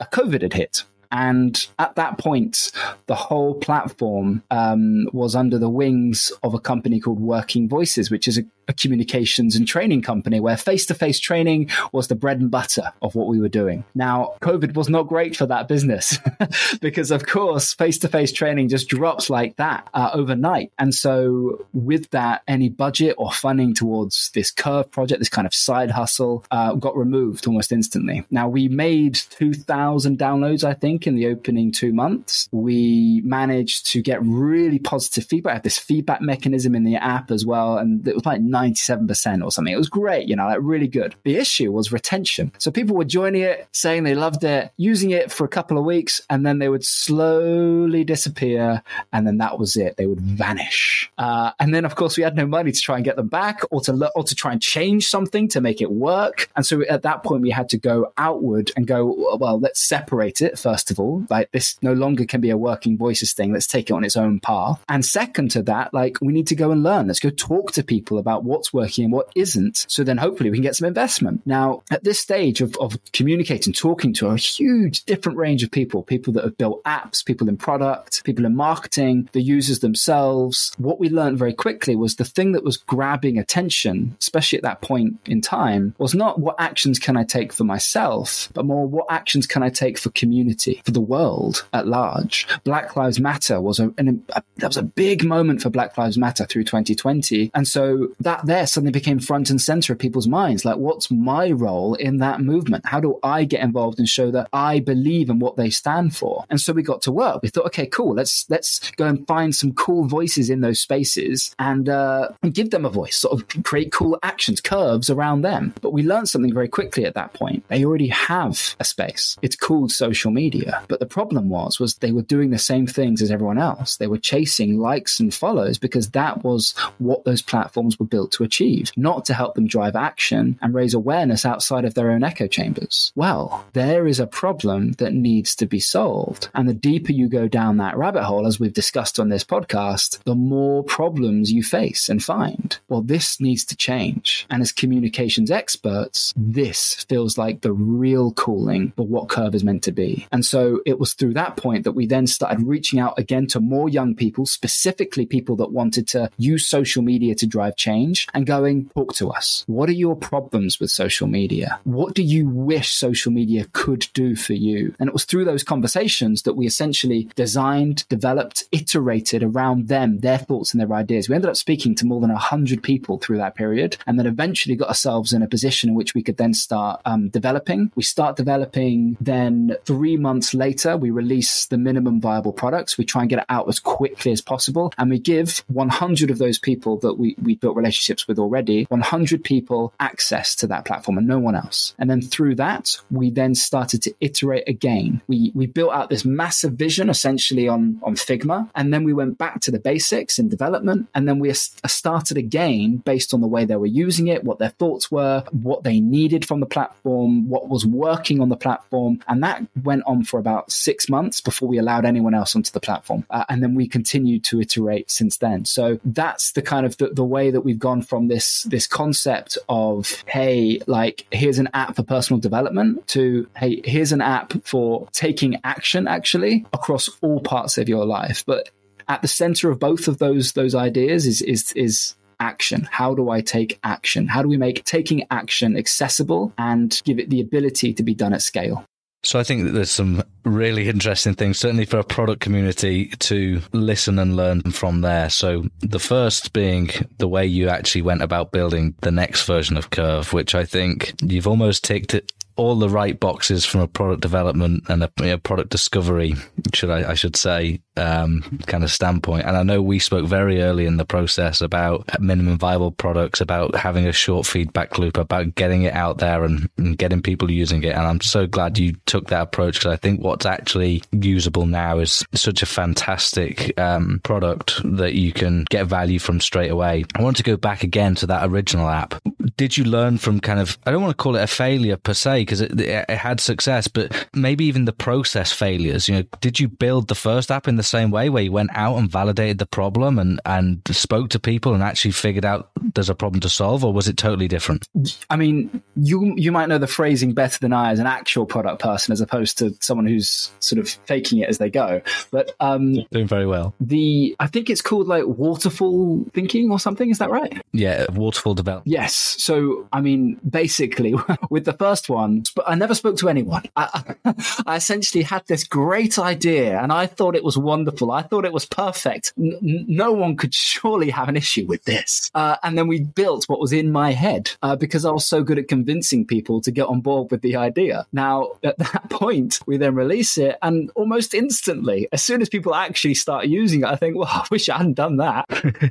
a 0.00 0.06
COVID 0.06 0.42
had 0.42 0.52
hit. 0.52 0.84
And 1.10 1.64
at 1.78 1.94
that 1.94 2.18
point, 2.18 2.72
the 3.06 3.14
whole 3.14 3.54
platform 3.54 4.42
um, 4.50 5.08
was 5.12 5.36
under 5.36 5.58
the 5.58 5.68
wings 5.68 6.32
of 6.42 6.54
a 6.54 6.58
company 6.58 6.98
called 6.98 7.20
Working 7.20 7.68
Voices, 7.68 8.10
which 8.10 8.26
is 8.26 8.36
a 8.36 8.44
a 8.68 8.72
communications 8.72 9.56
and 9.56 9.66
training 9.66 10.02
company 10.02 10.40
where 10.40 10.56
face 10.56 10.86
to 10.86 10.94
face 10.94 11.18
training 11.18 11.70
was 11.92 12.08
the 12.08 12.14
bread 12.14 12.40
and 12.40 12.50
butter 12.50 12.92
of 13.02 13.14
what 13.14 13.28
we 13.28 13.40
were 13.40 13.48
doing. 13.48 13.84
Now, 13.94 14.34
COVID 14.40 14.74
was 14.74 14.88
not 14.88 15.08
great 15.08 15.36
for 15.36 15.46
that 15.46 15.68
business 15.68 16.18
because, 16.80 17.10
of 17.10 17.26
course, 17.26 17.74
face 17.74 17.98
to 17.98 18.08
face 18.08 18.32
training 18.32 18.68
just 18.68 18.88
drops 18.88 19.30
like 19.30 19.56
that 19.56 19.88
uh, 19.94 20.10
overnight. 20.12 20.72
And 20.78 20.94
so, 20.94 21.66
with 21.72 22.10
that, 22.10 22.42
any 22.48 22.68
budget 22.68 23.14
or 23.18 23.32
funding 23.32 23.74
towards 23.74 24.30
this 24.34 24.52
Curv 24.52 24.90
project, 24.90 25.20
this 25.20 25.28
kind 25.28 25.46
of 25.46 25.54
side 25.54 25.90
hustle, 25.90 26.44
uh, 26.50 26.74
got 26.74 26.96
removed 26.96 27.46
almost 27.46 27.72
instantly. 27.72 28.24
Now, 28.30 28.48
we 28.48 28.68
made 28.68 29.14
2,000 29.14 30.18
downloads, 30.18 30.64
I 30.64 30.74
think, 30.74 31.06
in 31.06 31.16
the 31.16 31.26
opening 31.26 31.72
two 31.72 31.92
months. 31.92 32.48
We 32.52 33.22
managed 33.24 33.86
to 33.92 34.02
get 34.02 34.22
really 34.22 34.78
positive 34.78 35.24
feedback. 35.24 35.50
I 35.50 35.54
had 35.54 35.62
this 35.62 35.78
feedback 35.78 36.20
mechanism 36.20 36.74
in 36.74 36.84
the 36.84 36.96
app 36.96 37.30
as 37.30 37.44
well. 37.44 37.78
And 37.78 38.06
it 38.06 38.14
was 38.14 38.26
like 38.26 38.40
97% 38.54 39.44
or 39.44 39.50
something. 39.50 39.74
It 39.74 39.76
was 39.78 39.88
great, 39.88 40.28
you 40.28 40.36
know, 40.36 40.46
like 40.46 40.58
really 40.62 40.88
good. 40.88 41.14
The 41.24 41.36
issue 41.36 41.72
was 41.72 41.92
retention. 41.92 42.52
So 42.58 42.70
people 42.70 42.96
were 42.96 43.04
joining 43.04 43.42
it, 43.42 43.66
saying 43.72 44.04
they 44.04 44.14
loved 44.14 44.44
it, 44.44 44.72
using 44.76 45.10
it 45.10 45.32
for 45.32 45.44
a 45.44 45.48
couple 45.48 45.78
of 45.78 45.84
weeks, 45.84 46.20
and 46.30 46.46
then 46.46 46.58
they 46.58 46.68
would 46.68 46.84
slowly 46.84 48.04
disappear. 48.04 48.82
And 49.12 49.26
then 49.26 49.38
that 49.38 49.58
was 49.58 49.76
it. 49.76 49.96
They 49.96 50.06
would 50.06 50.20
vanish. 50.20 51.10
Uh, 51.18 51.50
and 51.58 51.74
then, 51.74 51.84
of 51.84 51.96
course, 51.96 52.16
we 52.16 52.22
had 52.22 52.36
no 52.36 52.46
money 52.46 52.72
to 52.72 52.80
try 52.80 52.96
and 52.96 53.04
get 53.04 53.16
them 53.16 53.28
back 53.28 53.60
or 53.70 53.80
to, 53.82 54.10
or 54.14 54.24
to 54.24 54.34
try 54.34 54.52
and 54.52 54.62
change 54.62 55.08
something 55.08 55.48
to 55.48 55.60
make 55.60 55.80
it 55.80 55.90
work. 55.90 56.48
And 56.56 56.64
so 56.64 56.82
at 56.88 57.02
that 57.02 57.22
point, 57.22 57.42
we 57.42 57.50
had 57.50 57.68
to 57.70 57.78
go 57.78 58.12
outward 58.16 58.70
and 58.76 58.86
go, 58.86 59.36
well, 59.38 59.58
let's 59.58 59.80
separate 59.80 60.40
it, 60.40 60.58
first 60.58 60.90
of 60.90 61.00
all. 61.00 61.24
Like 61.30 61.50
this 61.52 61.76
no 61.82 61.92
longer 61.92 62.24
can 62.24 62.40
be 62.40 62.50
a 62.50 62.56
working 62.56 62.96
voices 62.96 63.32
thing. 63.32 63.52
Let's 63.52 63.66
take 63.66 63.90
it 63.90 63.92
on 63.92 64.04
its 64.04 64.16
own 64.16 64.40
path. 64.40 64.82
And 64.88 65.04
second 65.04 65.50
to 65.52 65.62
that, 65.64 65.92
like 65.92 66.18
we 66.20 66.32
need 66.32 66.46
to 66.48 66.54
go 66.54 66.70
and 66.70 66.82
learn. 66.82 67.06
Let's 67.06 67.20
go 67.20 67.30
talk 67.30 67.72
to 67.72 67.82
people 67.82 68.18
about 68.18 68.43
what's 68.44 68.72
working 68.72 69.04
and 69.04 69.12
what 69.12 69.30
isn't. 69.34 69.86
So 69.88 70.04
then 70.04 70.18
hopefully 70.18 70.50
we 70.50 70.56
can 70.56 70.62
get 70.62 70.76
some 70.76 70.88
investment. 70.88 71.42
Now, 71.44 71.82
at 71.90 72.04
this 72.04 72.20
stage 72.20 72.60
of, 72.60 72.76
of 72.76 72.98
communicating, 73.12 73.72
talking 73.72 74.12
to 74.14 74.28
a 74.28 74.36
huge 74.36 75.04
different 75.04 75.38
range 75.38 75.62
of 75.62 75.70
people, 75.70 76.02
people 76.02 76.32
that 76.34 76.44
have 76.44 76.56
built 76.56 76.82
apps, 76.84 77.24
people 77.24 77.48
in 77.48 77.56
product, 77.56 78.24
people 78.24 78.44
in 78.44 78.56
marketing, 78.56 79.28
the 79.32 79.42
users 79.42 79.80
themselves, 79.80 80.72
what 80.78 81.00
we 81.00 81.08
learned 81.08 81.38
very 81.38 81.54
quickly 81.54 81.96
was 81.96 82.16
the 82.16 82.24
thing 82.24 82.52
that 82.52 82.64
was 82.64 82.76
grabbing 82.76 83.38
attention, 83.38 84.16
especially 84.20 84.58
at 84.58 84.62
that 84.62 84.80
point 84.80 85.18
in 85.26 85.40
time, 85.40 85.94
was 85.98 86.14
not 86.14 86.38
what 86.38 86.56
actions 86.58 86.98
can 86.98 87.16
I 87.16 87.24
take 87.24 87.52
for 87.52 87.64
myself, 87.64 88.50
but 88.54 88.64
more 88.64 88.86
what 88.86 89.06
actions 89.10 89.46
can 89.46 89.62
I 89.62 89.70
take 89.70 89.98
for 89.98 90.10
community, 90.10 90.82
for 90.84 90.90
the 90.92 91.00
world 91.00 91.66
at 91.72 91.86
large. 91.86 92.46
Black 92.64 92.96
Lives 92.96 93.20
Matter 93.20 93.60
was 93.60 93.78
a, 93.78 93.92
an, 93.98 94.24
a 94.30 94.42
that 94.56 94.68
was 94.68 94.76
a 94.76 94.82
big 94.82 95.24
moment 95.24 95.62
for 95.62 95.70
Black 95.70 95.96
Lives 95.98 96.18
Matter 96.18 96.44
through 96.46 96.64
2020. 96.64 97.50
And 97.54 97.66
so 97.66 98.08
that 98.20 98.33
that 98.34 98.46
there 98.46 98.66
suddenly 98.66 98.90
became 98.90 99.20
front 99.20 99.48
and 99.50 99.60
center 99.60 99.92
of 99.92 99.98
people's 99.98 100.26
minds. 100.26 100.64
Like, 100.64 100.76
what's 100.76 101.08
my 101.10 101.52
role 101.52 101.94
in 101.94 102.18
that 102.18 102.40
movement? 102.40 102.84
How 102.84 102.98
do 102.98 103.20
I 103.22 103.44
get 103.44 103.60
involved 103.60 104.00
and 104.00 104.08
show 104.08 104.32
that 104.32 104.48
I 104.52 104.80
believe 104.80 105.30
in 105.30 105.38
what 105.38 105.56
they 105.56 105.70
stand 105.70 106.16
for? 106.16 106.44
And 106.50 106.60
so 106.60 106.72
we 106.72 106.82
got 106.82 107.02
to 107.02 107.12
work. 107.12 107.42
We 107.42 107.48
thought, 107.48 107.66
okay, 107.66 107.86
cool. 107.86 108.14
Let's 108.14 108.44
let's 108.50 108.90
go 108.92 109.06
and 109.06 109.24
find 109.28 109.54
some 109.54 109.72
cool 109.74 110.04
voices 110.04 110.50
in 110.50 110.62
those 110.62 110.80
spaces 110.80 111.54
and, 111.60 111.88
uh, 111.88 112.30
and 112.42 112.52
give 112.52 112.70
them 112.70 112.84
a 112.84 112.90
voice. 112.90 113.16
Sort 113.16 113.40
of 113.40 113.64
create 113.64 113.92
cool 113.92 114.18
actions, 114.24 114.60
curves 114.60 115.10
around 115.10 115.42
them. 115.42 115.72
But 115.80 115.92
we 115.92 116.02
learned 116.02 116.28
something 116.28 116.52
very 116.52 116.68
quickly 116.68 117.04
at 117.04 117.14
that 117.14 117.34
point. 117.34 117.64
They 117.68 117.84
already 117.84 118.08
have 118.08 118.74
a 118.80 118.84
space. 118.84 119.36
It's 119.42 119.56
called 119.56 119.92
social 119.92 120.32
media. 120.32 120.82
But 120.88 120.98
the 120.98 121.06
problem 121.06 121.48
was 121.48 121.78
was 121.78 121.94
they 121.96 122.12
were 122.12 122.22
doing 122.22 122.50
the 122.50 122.58
same 122.58 122.86
things 122.86 123.22
as 123.22 123.30
everyone 123.30 123.58
else. 123.58 123.96
They 123.96 124.08
were 124.08 124.18
chasing 124.18 124.78
likes 124.78 125.20
and 125.20 125.32
follows 125.32 125.78
because 125.78 126.10
that 126.10 126.42
was 126.42 126.74
what 126.98 127.24
those 127.24 127.42
platforms 127.42 127.98
were 127.98 128.06
built 128.06 128.23
built 128.24 128.32
to 128.32 128.44
achieve, 128.44 128.90
not 128.96 129.26
to 129.26 129.34
help 129.34 129.54
them 129.54 129.66
drive 129.66 129.94
action 129.94 130.58
and 130.62 130.74
raise 130.74 130.94
awareness 130.94 131.44
outside 131.44 131.84
of 131.84 131.92
their 131.94 132.10
own 132.10 132.24
echo 132.24 132.46
chambers. 132.46 133.12
Well, 133.14 133.66
there 133.74 134.06
is 134.06 134.18
a 134.18 134.26
problem 134.26 134.92
that 134.92 135.12
needs 135.12 135.54
to 135.56 135.66
be 135.66 135.80
solved. 135.80 136.48
And 136.54 136.66
the 136.66 136.74
deeper 136.74 137.12
you 137.12 137.28
go 137.28 137.48
down 137.48 137.76
that 137.76 137.98
rabbit 137.98 138.24
hole, 138.24 138.46
as 138.46 138.58
we've 138.58 138.72
discussed 138.72 139.20
on 139.20 139.28
this 139.28 139.44
podcast, 139.44 140.22
the 140.24 140.34
more 140.34 140.82
problems 140.84 141.52
you 141.52 141.62
face 141.62 142.08
and 142.08 142.22
find. 142.24 142.78
Well, 142.88 143.02
this 143.02 143.40
needs 143.40 143.64
to 143.66 143.76
change. 143.76 144.46
And 144.48 144.62
as 144.62 144.72
communications 144.72 145.50
experts, 145.50 146.32
this 146.36 147.04
feels 147.08 147.36
like 147.36 147.60
the 147.60 147.72
real 147.72 148.32
calling 148.32 148.92
for 148.96 149.06
what 149.06 149.28
Curv 149.28 149.54
is 149.54 149.64
meant 149.64 149.82
to 149.84 149.92
be. 149.92 150.26
And 150.32 150.44
so 150.44 150.80
it 150.86 150.98
was 150.98 151.12
through 151.12 151.34
that 151.34 151.58
point 151.58 151.84
that 151.84 151.92
we 151.92 152.06
then 152.06 152.26
started 152.26 152.66
reaching 152.66 152.98
out 152.98 153.18
again 153.18 153.46
to 153.48 153.60
more 153.60 153.90
young 153.90 154.14
people, 154.14 154.46
specifically 154.46 155.26
people 155.26 155.56
that 155.56 155.72
wanted 155.72 156.08
to 156.08 156.30
use 156.38 156.66
social 156.66 157.02
media 157.02 157.34
to 157.34 157.46
drive 157.46 157.76
change 157.76 158.13
and 158.34 158.46
going, 158.46 158.90
talk 158.90 159.14
to 159.14 159.30
us. 159.30 159.64
What 159.66 159.88
are 159.88 159.92
your 159.92 160.16
problems 160.16 160.80
with 160.80 160.90
social 160.90 161.26
media? 161.26 161.80
What 161.84 162.14
do 162.14 162.22
you 162.22 162.48
wish 162.48 162.94
social 162.94 163.32
media 163.32 163.66
could 163.72 164.06
do 164.14 164.36
for 164.36 164.54
you? 164.54 164.94
And 164.98 165.08
it 165.08 165.12
was 165.12 165.24
through 165.24 165.44
those 165.44 165.62
conversations 165.62 166.42
that 166.42 166.54
we 166.54 166.66
essentially 166.66 167.28
designed, 167.34 168.08
developed, 168.08 168.64
iterated 168.72 169.42
around 169.42 169.88
them, 169.88 170.18
their 170.18 170.38
thoughts 170.38 170.72
and 170.72 170.80
their 170.80 170.92
ideas. 170.92 171.28
We 171.28 171.34
ended 171.34 171.50
up 171.50 171.56
speaking 171.56 171.94
to 171.96 172.06
more 172.06 172.20
than 172.20 172.30
100 172.30 172.82
people 172.82 173.18
through 173.18 173.38
that 173.38 173.54
period 173.54 173.96
and 174.06 174.18
then 174.18 174.26
eventually 174.26 174.76
got 174.76 174.88
ourselves 174.88 175.32
in 175.32 175.42
a 175.42 175.48
position 175.48 175.90
in 175.90 175.94
which 175.94 176.14
we 176.14 176.22
could 176.22 176.36
then 176.36 176.54
start 176.54 177.00
um, 177.04 177.28
developing. 177.28 177.90
We 177.94 178.02
start 178.02 178.36
developing, 178.36 179.16
then 179.20 179.76
three 179.84 180.16
months 180.16 180.54
later, 180.54 180.96
we 180.96 181.10
release 181.10 181.66
the 181.66 181.78
minimum 181.78 182.20
viable 182.20 182.52
products. 182.52 182.98
We 182.98 183.04
try 183.04 183.22
and 183.22 183.30
get 183.30 183.40
it 183.40 183.46
out 183.48 183.68
as 183.68 183.78
quickly 183.78 184.32
as 184.32 184.40
possible. 184.40 184.92
And 184.98 185.10
we 185.10 185.18
give 185.18 185.64
100 185.68 186.30
of 186.30 186.38
those 186.38 186.58
people 186.58 186.98
that 186.98 187.14
we, 187.14 187.36
we 187.42 187.56
built 187.56 187.76
relationships 187.76 188.03
relationships 188.04 188.28
with 188.28 188.38
already, 188.38 188.84
100 188.88 189.44
people 189.44 189.92
access 190.00 190.54
to 190.56 190.66
that 190.66 190.84
platform 190.84 191.18
and 191.18 191.26
no 191.26 191.38
one 191.38 191.54
else. 191.54 191.94
And 191.98 192.10
then 192.10 192.20
through 192.20 192.56
that, 192.56 192.96
we 193.10 193.30
then 193.30 193.54
started 193.54 194.02
to 194.02 194.14
iterate 194.20 194.68
again. 194.68 195.22
We, 195.26 195.52
we 195.54 195.66
built 195.66 195.92
out 195.92 196.10
this 196.10 196.24
massive 196.24 196.72
vision 196.72 197.08
essentially 197.08 197.68
on, 197.68 198.00
on 198.02 198.14
Figma. 198.14 198.68
And 198.74 198.92
then 198.92 199.04
we 199.04 199.12
went 199.12 199.38
back 199.38 199.60
to 199.62 199.70
the 199.70 199.78
basics 199.78 200.38
in 200.38 200.48
development. 200.48 201.08
And 201.14 201.26
then 201.26 201.38
we 201.38 201.52
started 201.52 202.36
again 202.36 202.98
based 202.98 203.32
on 203.32 203.40
the 203.40 203.46
way 203.46 203.64
they 203.64 203.76
were 203.76 203.86
using 203.86 204.28
it, 204.28 204.44
what 204.44 204.58
their 204.58 204.70
thoughts 204.70 205.10
were, 205.10 205.44
what 205.52 205.84
they 205.84 206.00
needed 206.00 206.44
from 206.44 206.60
the 206.60 206.66
platform, 206.66 207.48
what 207.48 207.68
was 207.68 207.86
working 207.86 208.40
on 208.40 208.48
the 208.48 208.56
platform. 208.56 209.20
And 209.28 209.42
that 209.42 209.62
went 209.82 210.02
on 210.06 210.24
for 210.24 210.38
about 210.38 210.70
six 210.70 211.08
months 211.08 211.40
before 211.40 211.68
we 211.68 211.78
allowed 211.78 212.04
anyone 212.04 212.34
else 212.34 212.54
onto 212.54 212.72
the 212.72 212.80
platform. 212.80 213.24
Uh, 213.30 213.44
and 213.48 213.62
then 213.62 213.74
we 213.74 213.88
continued 213.88 214.44
to 214.44 214.60
iterate 214.60 215.10
since 215.10 215.38
then. 215.38 215.64
So 215.64 215.98
that's 216.04 216.52
the 216.52 216.62
kind 216.62 216.84
of 216.86 216.96
the, 216.98 217.08
the 217.08 217.24
way 217.24 217.50
that 217.50 217.62
we've 217.62 217.78
gone 217.84 218.00
from 218.00 218.28
this 218.28 218.62
this 218.62 218.86
concept 218.86 219.58
of 219.68 220.24
hey, 220.26 220.80
like 220.86 221.26
here's 221.30 221.58
an 221.58 221.68
app 221.74 221.96
for 221.96 222.02
personal 222.02 222.40
development 222.40 223.06
to 223.08 223.46
hey, 223.58 223.82
here's 223.84 224.10
an 224.10 224.22
app 224.22 224.54
for 224.64 225.06
taking 225.12 225.60
action 225.64 226.08
actually 226.08 226.64
across 226.72 227.10
all 227.20 227.40
parts 227.40 227.76
of 227.76 227.86
your 227.86 228.06
life. 228.06 228.42
But 228.46 228.70
at 229.06 229.20
the 229.20 229.28
center 229.28 229.70
of 229.70 229.78
both 229.78 230.08
of 230.08 230.16
those 230.16 230.52
those 230.52 230.74
ideas 230.74 231.26
is 231.26 231.42
is 231.42 231.72
is 231.74 232.14
action. 232.40 232.88
How 232.90 233.14
do 233.14 233.28
I 233.28 233.42
take 233.42 233.78
action? 233.84 234.28
How 234.28 234.40
do 234.40 234.48
we 234.48 234.56
make 234.56 234.84
taking 234.84 235.26
action 235.30 235.76
accessible 235.76 236.54
and 236.56 237.00
give 237.04 237.18
it 237.18 237.28
the 237.28 237.42
ability 237.42 237.92
to 237.94 238.02
be 238.02 238.14
done 238.14 238.32
at 238.32 238.42
scale? 238.42 238.86
So 239.24 239.38
I 239.38 239.42
think 239.42 239.64
that 239.64 239.72
there's 239.72 239.90
some 239.90 240.22
really 240.44 240.88
interesting 240.88 241.34
things, 241.34 241.58
certainly 241.58 241.86
for 241.86 241.98
a 241.98 242.04
product 242.04 242.40
community 242.40 243.06
to 243.20 243.60
listen 243.72 244.18
and 244.18 244.36
learn 244.36 244.60
from 244.70 245.00
there. 245.00 245.30
So 245.30 245.64
the 245.80 245.98
first 245.98 246.52
being 246.52 246.90
the 247.18 247.28
way 247.28 247.46
you 247.46 247.68
actually 247.68 248.02
went 248.02 248.22
about 248.22 248.52
building 248.52 248.94
the 249.00 249.10
next 249.10 249.44
version 249.44 249.76
of 249.76 249.90
Curv, 249.90 250.32
which 250.32 250.54
I 250.54 250.64
think 250.64 251.14
you've 251.22 251.46
almost 251.46 251.84
ticked 251.84 252.14
it 252.14 252.30
all 252.56 252.76
the 252.76 252.88
right 252.88 253.18
boxes 253.18 253.64
from 253.64 253.80
a 253.80 253.88
product 253.88 254.20
development 254.20 254.84
and 254.88 255.02
a 255.02 255.10
you 255.20 255.26
know, 255.26 255.38
product 255.38 255.70
discovery, 255.70 256.34
should 256.72 256.90
I, 256.90 257.10
I 257.10 257.14
should 257.14 257.36
say, 257.36 257.80
um, 257.96 258.60
kind 258.66 258.84
of 258.84 258.90
standpoint. 258.90 259.46
And 259.46 259.56
I 259.56 259.62
know 259.62 259.82
we 259.82 259.98
spoke 259.98 260.26
very 260.26 260.62
early 260.62 260.86
in 260.86 260.96
the 260.96 261.04
process 261.04 261.60
about 261.60 262.08
minimum 262.20 262.58
viable 262.58 262.92
products, 262.92 263.40
about 263.40 263.74
having 263.74 264.06
a 264.06 264.12
short 264.12 264.46
feedback 264.46 264.98
loop, 264.98 265.16
about 265.16 265.54
getting 265.54 265.82
it 265.82 265.94
out 265.94 266.18
there 266.18 266.44
and, 266.44 266.68
and 266.76 266.96
getting 266.96 267.22
people 267.22 267.50
using 267.50 267.82
it. 267.82 267.94
And 267.94 268.06
I'm 268.06 268.20
so 268.20 268.46
glad 268.46 268.78
you 268.78 268.94
took 269.06 269.28
that 269.28 269.42
approach 269.42 269.80
because 269.80 269.92
I 269.92 269.96
think 269.96 270.20
what's 270.20 270.46
actually 270.46 271.02
usable 271.12 271.66
now 271.66 271.98
is 271.98 272.24
such 272.34 272.62
a 272.62 272.66
fantastic 272.66 273.78
um, 273.78 274.20
product 274.22 274.80
that 274.96 275.14
you 275.14 275.32
can 275.32 275.64
get 275.70 275.86
value 275.86 276.18
from 276.18 276.40
straight 276.40 276.70
away. 276.70 277.04
I 277.14 277.22
want 277.22 277.36
to 277.38 277.42
go 277.42 277.56
back 277.56 277.82
again 277.82 278.14
to 278.16 278.26
that 278.26 278.48
original 278.48 278.88
app. 278.88 279.20
Did 279.56 279.76
you 279.76 279.84
learn 279.84 280.18
from 280.18 280.40
kind 280.40 280.60
of, 280.60 280.78
I 280.86 280.90
don't 280.90 281.02
want 281.02 281.16
to 281.16 281.22
call 281.22 281.36
it 281.36 281.42
a 281.42 281.46
failure 281.46 281.96
per 281.96 282.14
se, 282.14 282.42
because 282.42 282.60
it, 282.60 282.80
it, 282.80 283.10
had 283.10 283.40
success, 283.40 283.88
but 283.88 284.28
maybe 284.34 284.64
even 284.64 284.84
the 284.84 284.92
process 284.92 285.52
failures, 285.52 286.08
you 286.08 286.16
know, 286.16 286.24
did 286.40 286.58
you 286.58 286.68
build 286.68 287.08
the 287.08 287.14
first 287.14 287.50
app 287.50 287.68
in 287.68 287.76
the 287.76 287.82
same 287.82 288.10
way 288.10 288.28
where 288.28 288.42
you 288.42 288.52
went 288.52 288.70
out 288.74 288.96
and 288.96 289.10
validated 289.10 289.58
the 289.58 289.66
problem 289.66 290.18
and, 290.18 290.40
and 290.44 290.80
spoke 290.90 291.30
to 291.30 291.38
people 291.38 291.74
and 291.74 291.82
actually 291.82 292.10
figured 292.10 292.44
out 292.44 292.70
there's 292.94 293.08
a 293.08 293.14
problem 293.14 293.40
to 293.40 293.48
solve, 293.48 293.84
or 293.84 293.92
was 293.92 294.08
it 294.08 294.16
totally 294.16 294.48
different? 294.48 294.88
I 295.30 295.36
mean, 295.36 295.82
you, 295.96 296.34
you 296.36 296.52
might 296.52 296.68
know 296.68 296.78
the 296.78 296.86
phrasing 296.86 297.32
better 297.32 297.58
than 297.60 297.72
I 297.72 297.92
as 297.92 297.98
an 297.98 298.06
actual 298.06 298.46
product 298.46 298.82
person, 298.82 299.12
as 299.12 299.20
opposed 299.20 299.58
to 299.58 299.74
someone 299.80 300.06
who's 300.06 300.50
sort 300.60 300.80
of 300.80 300.88
faking 300.88 301.38
it 301.38 301.48
as 301.48 301.58
they 301.58 301.70
go. 301.70 302.00
But, 302.30 302.52
um, 302.60 302.94
doing 303.10 303.28
very 303.28 303.46
well. 303.46 303.74
The, 303.80 304.34
I 304.40 304.46
think 304.46 304.70
it's 304.70 304.82
called 304.82 305.06
like 305.06 305.24
waterfall 305.26 306.24
thinking 306.32 306.70
or 306.70 306.78
something. 306.78 307.10
Is 307.10 307.18
that 307.18 307.30
right? 307.30 307.62
Yeah. 307.72 308.06
Waterfall 308.10 308.54
development. 308.54 308.86
Yes. 308.86 309.14
So, 309.44 309.86
I 309.92 310.00
mean, 310.00 310.40
basically 310.48 311.14
with 311.50 311.66
the 311.66 311.74
first 311.74 312.08
one, 312.08 312.44
I 312.66 312.76
never 312.76 312.94
spoke 312.94 313.18
to 313.18 313.28
anyone. 313.28 313.64
I, 313.76 314.14
I 314.66 314.76
essentially 314.76 315.22
had 315.22 315.46
this 315.46 315.64
great 315.64 316.18
idea 316.18 316.80
and 316.80 316.90
I 316.90 317.04
thought 317.04 317.36
it 317.36 317.44
was 317.44 317.58
wonderful. 317.58 318.10
I 318.10 318.22
thought 318.22 318.46
it 318.46 318.54
was 318.54 318.64
perfect. 318.64 319.34
N- 319.38 319.84
no 319.86 320.12
one 320.12 320.36
could 320.36 320.54
surely 320.54 321.10
have 321.10 321.28
an 321.28 321.36
issue 321.36 321.66
with 321.66 321.84
this. 321.84 322.30
Uh, 322.34 322.56
and 322.62 322.78
then 322.78 322.88
we 322.88 323.00
built 323.00 323.44
what 323.44 323.60
was 323.60 323.70
in 323.70 323.92
my 323.92 324.12
head 324.12 324.52
uh, 324.62 324.76
because 324.76 325.04
I 325.04 325.10
was 325.10 325.26
so 325.26 325.42
good 325.42 325.58
at 325.58 325.68
convincing 325.68 326.24
people 326.26 326.62
to 326.62 326.70
get 326.70 326.86
on 326.86 327.02
board 327.02 327.30
with 327.30 327.42
the 327.42 327.56
idea. 327.56 328.06
Now, 328.14 328.52
at 328.62 328.78
that 328.78 329.10
point, 329.10 329.60
we 329.66 329.76
then 329.76 329.94
release 329.94 330.38
it 330.38 330.56
and 330.62 330.90
almost 330.94 331.34
instantly, 331.34 332.08
as 332.12 332.22
soon 332.22 332.40
as 332.40 332.48
people 332.48 332.74
actually 332.74 333.12
start 333.12 333.44
using 333.44 333.82
it, 333.82 333.88
I 333.88 333.96
think, 333.96 334.16
well, 334.16 334.26
I 334.26 334.46
wish 334.50 334.70
I 334.70 334.78
hadn't 334.78 334.94
done 334.94 335.18
that. 335.18 335.44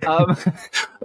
um, 0.08 0.38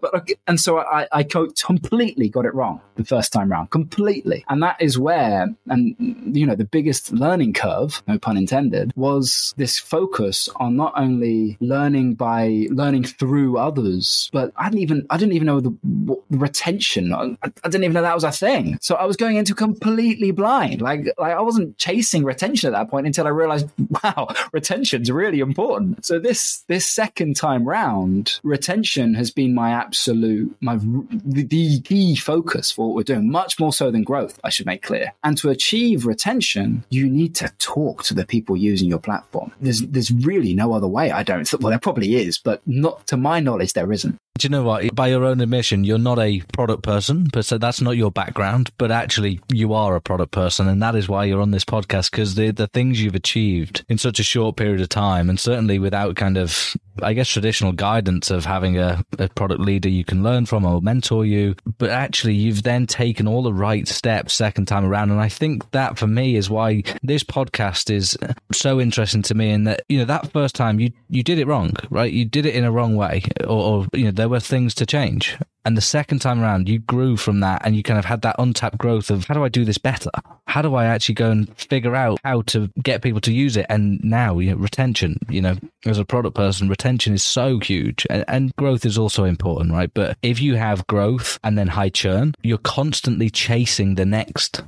but, 0.00 0.30
and 0.46 0.58
so 0.58 0.78
I, 0.78 1.06
I 1.12 1.22
completely 1.24 2.30
got 2.38 2.46
it 2.46 2.54
wrong 2.54 2.80
the 2.98 3.04
first 3.04 3.32
time 3.32 3.50
round, 3.50 3.70
completely. 3.70 4.44
And 4.48 4.62
that 4.62 4.76
is 4.80 4.98
where, 4.98 5.48
and 5.68 5.96
you 6.36 6.44
know, 6.44 6.54
the 6.54 6.64
biggest 6.64 7.12
learning 7.12 7.54
curve, 7.54 8.02
no 8.06 8.18
pun 8.18 8.36
intended, 8.36 8.92
was 8.96 9.54
this 9.56 9.78
focus 9.78 10.48
on 10.56 10.76
not 10.76 10.92
only 10.96 11.56
learning 11.60 12.14
by 12.14 12.66
learning 12.70 13.04
through 13.04 13.56
others, 13.56 14.28
but 14.32 14.52
I 14.56 14.68
didn't 14.68 14.82
even, 14.82 15.06
I 15.08 15.16
didn't 15.16 15.34
even 15.34 15.46
know 15.46 15.60
the, 15.60 15.76
the 15.82 16.16
retention. 16.30 17.14
I, 17.14 17.36
I, 17.42 17.68
didn't 17.68 17.84
even 17.84 17.94
know 17.94 18.02
that 18.02 18.14
was 18.14 18.24
a 18.24 18.32
thing. 18.32 18.78
So 18.82 18.96
I 18.96 19.06
was 19.06 19.16
going 19.16 19.36
into 19.36 19.54
completely 19.54 20.32
blind. 20.32 20.82
Like, 20.82 21.06
like 21.16 21.32
I 21.32 21.40
wasn't 21.40 21.78
chasing 21.78 22.24
retention 22.24 22.74
at 22.74 22.76
that 22.76 22.90
point 22.90 23.06
until 23.06 23.26
I 23.26 23.30
realized, 23.30 23.68
wow, 24.02 24.28
retention's 24.52 25.10
really 25.10 25.38
important. 25.38 26.04
So 26.04 26.18
this, 26.18 26.64
this 26.66 26.88
second 26.88 27.36
time 27.36 27.64
round, 27.64 28.40
retention 28.42 29.14
has 29.14 29.30
been 29.30 29.54
my 29.54 29.70
absolute, 29.70 30.54
my, 30.60 30.76
the, 30.76 31.44
the 31.44 31.80
key 31.82 32.16
focus 32.28 32.70
for 32.70 32.88
what 32.88 32.94
we're 32.94 33.14
doing, 33.14 33.30
much 33.30 33.58
more 33.58 33.72
so 33.72 33.90
than 33.90 34.02
growth, 34.02 34.38
I 34.44 34.50
should 34.50 34.66
make 34.66 34.82
clear. 34.82 35.14
And 35.24 35.38
to 35.38 35.48
achieve 35.48 36.04
retention, 36.04 36.84
you 36.90 37.08
need 37.08 37.34
to 37.36 37.50
talk 37.58 38.02
to 38.04 38.12
the 38.12 38.26
people 38.26 38.54
using 38.54 38.86
your 38.86 38.98
platform. 38.98 39.50
There's 39.62 39.80
there's 39.80 40.10
really 40.10 40.52
no 40.52 40.74
other 40.74 40.86
way. 40.86 41.10
I 41.10 41.22
don't. 41.22 41.50
Well, 41.60 41.70
there 41.70 41.78
probably 41.78 42.16
is, 42.16 42.36
but 42.36 42.60
not 42.66 43.06
to 43.06 43.16
my 43.16 43.40
knowledge, 43.40 43.72
there 43.72 43.92
isn't. 43.92 44.18
Do 44.38 44.46
you 44.46 44.50
know 44.50 44.62
what? 44.62 44.94
By 44.94 45.08
your 45.08 45.24
own 45.24 45.40
admission, 45.40 45.82
you're 45.82 45.98
not 45.98 46.20
a 46.20 46.40
product 46.52 46.84
person, 46.84 47.26
but 47.32 47.44
so 47.44 47.58
that's 47.58 47.80
not 47.80 47.96
your 47.96 48.12
background. 48.12 48.70
But 48.78 48.92
actually, 48.92 49.40
you 49.52 49.74
are 49.74 49.96
a 49.96 50.00
product 50.00 50.30
person, 50.30 50.68
and 50.68 50.80
that 50.80 50.94
is 50.94 51.08
why 51.08 51.24
you're 51.24 51.40
on 51.40 51.50
this 51.50 51.64
podcast 51.64 52.12
because 52.12 52.36
the 52.36 52.52
the 52.52 52.68
things 52.68 53.02
you've 53.02 53.16
achieved 53.16 53.84
in 53.88 53.98
such 53.98 54.20
a 54.20 54.22
short 54.22 54.56
period 54.56 54.80
of 54.80 54.90
time, 54.90 55.28
and 55.28 55.40
certainly 55.40 55.80
without 55.80 56.14
kind 56.14 56.38
of, 56.38 56.76
I 57.02 57.14
guess, 57.14 57.28
traditional 57.28 57.72
guidance 57.72 58.30
of 58.30 58.44
having 58.44 58.78
a, 58.78 59.04
a 59.18 59.28
product 59.30 59.60
leader 59.60 59.88
you 59.88 60.04
can 60.04 60.22
learn 60.22 60.46
from 60.46 60.64
or 60.64 60.80
mentor 60.80 61.26
you. 61.26 61.56
But 61.78 61.90
actually, 61.90 62.34
you've 62.34 62.62
then 62.62 62.86
taken 62.86 63.26
all 63.26 63.42
the 63.42 63.52
right 63.52 63.88
steps 63.88 64.34
second 64.34 64.66
time 64.66 64.84
around, 64.84 65.10
and 65.10 65.20
I 65.20 65.28
think 65.28 65.68
that 65.72 65.98
for 65.98 66.06
me 66.06 66.36
is 66.36 66.48
why 66.48 66.84
this 67.02 67.24
podcast 67.24 67.90
is 67.90 68.16
so 68.52 68.80
interesting 68.80 69.22
to 69.22 69.34
me. 69.34 69.50
In 69.50 69.64
that 69.64 69.82
you 69.88 69.98
know 69.98 70.04
that 70.04 70.32
first 70.32 70.54
time 70.54 70.78
you 70.78 70.92
you 71.08 71.24
did 71.24 71.40
it 71.40 71.48
wrong, 71.48 71.72
right? 71.90 72.12
You 72.12 72.24
did 72.24 72.46
it 72.46 72.54
in 72.54 72.62
a 72.62 72.70
wrong 72.70 72.94
way, 72.94 73.24
or, 73.40 73.48
or 73.48 73.86
you 73.92 74.04
know 74.04 74.10
there 74.12 74.27
there 74.28 74.32
were 74.34 74.40
things 74.40 74.74
to 74.74 74.84
change. 74.84 75.38
And 75.64 75.74
the 75.74 75.80
second 75.80 76.18
time 76.18 76.42
around, 76.42 76.68
you 76.68 76.80
grew 76.80 77.16
from 77.16 77.40
that 77.40 77.62
and 77.64 77.74
you 77.74 77.82
kind 77.82 77.98
of 77.98 78.04
had 78.04 78.20
that 78.22 78.36
untapped 78.38 78.76
growth 78.76 79.10
of 79.10 79.24
how 79.24 79.32
do 79.32 79.42
I 79.42 79.48
do 79.48 79.64
this 79.64 79.78
better? 79.78 80.10
How 80.46 80.60
do 80.60 80.74
I 80.74 80.84
actually 80.84 81.14
go 81.14 81.30
and 81.30 81.56
figure 81.56 81.96
out 81.96 82.18
how 82.24 82.42
to 82.42 82.70
get 82.82 83.00
people 83.00 83.22
to 83.22 83.32
use 83.32 83.56
it? 83.56 83.64
And 83.70 83.98
now, 84.04 84.38
you 84.38 84.50
know, 84.50 84.58
retention, 84.58 85.18
you 85.30 85.40
know, 85.40 85.56
as 85.86 85.98
a 85.98 86.04
product 86.04 86.36
person, 86.36 86.68
retention 86.68 87.14
is 87.14 87.24
so 87.24 87.58
huge 87.58 88.06
and, 88.10 88.22
and 88.28 88.54
growth 88.56 88.84
is 88.84 88.98
also 88.98 89.24
important, 89.24 89.72
right? 89.72 89.90
But 89.94 90.18
if 90.22 90.42
you 90.42 90.56
have 90.56 90.86
growth 90.88 91.38
and 91.42 91.56
then 91.56 91.68
high 91.68 91.90
churn, 91.90 92.34
you're 92.42 92.58
constantly 92.58 93.30
chasing 93.30 93.94
the 93.94 94.06
next 94.06 94.60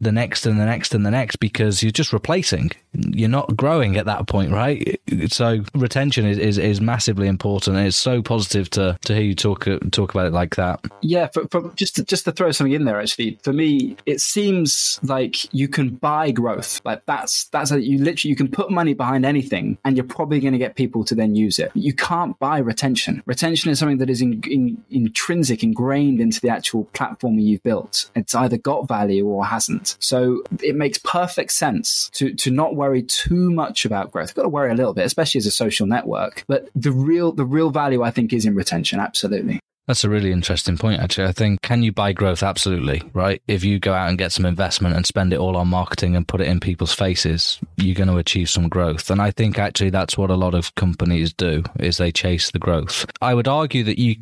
the 0.00 0.12
next 0.12 0.46
and 0.46 0.60
the 0.60 0.64
next 0.64 0.94
and 0.94 1.04
the 1.04 1.10
next 1.10 1.36
because 1.36 1.82
you're 1.82 1.92
just 1.92 2.12
replacing. 2.12 2.70
You're 2.92 3.28
not 3.28 3.56
growing 3.56 3.96
at 3.96 4.06
that 4.06 4.26
point, 4.26 4.52
right? 4.52 5.00
So 5.28 5.64
retention 5.74 6.26
is, 6.26 6.38
is, 6.38 6.58
is 6.58 6.80
massively 6.80 7.28
important. 7.28 7.76
It's 7.78 7.96
so 7.96 8.22
positive 8.22 8.70
to, 8.70 8.98
to 9.04 9.14
hear 9.14 9.22
you 9.22 9.34
talk 9.34 9.66
uh, 9.66 9.78
talk 9.90 10.14
about 10.14 10.26
it 10.26 10.32
like 10.32 10.56
that. 10.56 10.84
Yeah, 11.00 11.28
for, 11.28 11.46
for 11.48 11.72
just 11.74 11.96
to, 11.96 12.04
just 12.04 12.24
to 12.24 12.32
throw 12.32 12.50
something 12.50 12.72
in 12.72 12.84
there, 12.84 13.00
actually, 13.00 13.38
for 13.42 13.52
me, 13.52 13.96
it 14.06 14.20
seems 14.20 15.00
like 15.02 15.52
you 15.52 15.68
can 15.68 15.90
buy 15.90 16.30
growth. 16.30 16.80
Like 16.84 17.04
that's 17.06 17.44
that's 17.44 17.70
a, 17.70 17.80
you 17.80 17.98
literally 17.98 18.30
you 18.30 18.36
can 18.36 18.48
put 18.48 18.70
money 18.70 18.94
behind 18.94 19.24
anything, 19.24 19.78
and 19.84 19.96
you're 19.96 20.06
probably 20.06 20.40
going 20.40 20.52
to 20.52 20.58
get 20.58 20.74
people 20.74 21.04
to 21.04 21.14
then 21.14 21.34
use 21.34 21.58
it. 21.58 21.70
You 21.74 21.92
can't 21.92 22.38
buy 22.38 22.58
retention. 22.58 23.22
Retention 23.26 23.70
is 23.70 23.78
something 23.78 23.98
that 23.98 24.10
is 24.10 24.22
in, 24.22 24.42
in, 24.44 24.82
intrinsic, 24.90 25.62
ingrained 25.62 26.20
into 26.20 26.40
the 26.40 26.48
actual 26.48 26.84
platform 26.84 27.38
you've 27.38 27.62
built. 27.62 28.10
It's 28.14 28.34
either 28.34 28.58
got 28.58 28.88
value 28.88 29.26
or 29.26 29.44
hasn't. 29.44 29.87
So 30.00 30.42
it 30.62 30.76
makes 30.76 30.98
perfect 30.98 31.52
sense 31.52 32.10
to, 32.14 32.34
to 32.34 32.50
not 32.50 32.74
worry 32.74 33.02
too 33.02 33.50
much 33.50 33.84
about 33.84 34.12
growth. 34.12 34.30
You've 34.30 34.36
got 34.36 34.42
to 34.42 34.48
worry 34.48 34.70
a 34.70 34.74
little 34.74 34.94
bit, 34.94 35.06
especially 35.06 35.38
as 35.38 35.46
a 35.46 35.50
social 35.50 35.86
network. 35.86 36.44
But 36.48 36.68
the 36.74 36.92
real, 36.92 37.32
the 37.32 37.44
real 37.44 37.70
value, 37.70 38.02
I 38.02 38.10
think, 38.10 38.32
is 38.32 38.44
in 38.44 38.54
retention. 38.54 39.00
Absolutely. 39.00 39.60
That's 39.86 40.04
a 40.04 40.10
really 40.10 40.32
interesting 40.32 40.76
point, 40.76 41.00
actually. 41.00 41.28
I 41.28 41.32
think, 41.32 41.62
can 41.62 41.82
you 41.82 41.92
buy 41.92 42.12
growth? 42.12 42.42
Absolutely, 42.42 43.02
right? 43.14 43.40
If 43.48 43.64
you 43.64 43.78
go 43.78 43.94
out 43.94 44.10
and 44.10 44.18
get 44.18 44.32
some 44.32 44.44
investment 44.44 44.94
and 44.94 45.06
spend 45.06 45.32
it 45.32 45.38
all 45.38 45.56
on 45.56 45.68
marketing 45.68 46.14
and 46.14 46.28
put 46.28 46.42
it 46.42 46.46
in 46.48 46.60
people's 46.60 46.92
faces, 46.92 47.58
you're 47.78 47.94
going 47.94 48.10
to 48.10 48.18
achieve 48.18 48.50
some 48.50 48.68
growth. 48.68 49.10
And 49.10 49.22
I 49.22 49.30
think 49.30 49.58
actually 49.58 49.88
that's 49.88 50.18
what 50.18 50.28
a 50.28 50.36
lot 50.36 50.54
of 50.54 50.74
companies 50.74 51.32
do, 51.32 51.62
is 51.80 51.96
they 51.96 52.12
chase 52.12 52.50
the 52.50 52.58
growth. 52.58 53.06
I 53.22 53.32
would 53.32 53.48
argue 53.48 53.82
that 53.84 53.98
you 53.98 54.16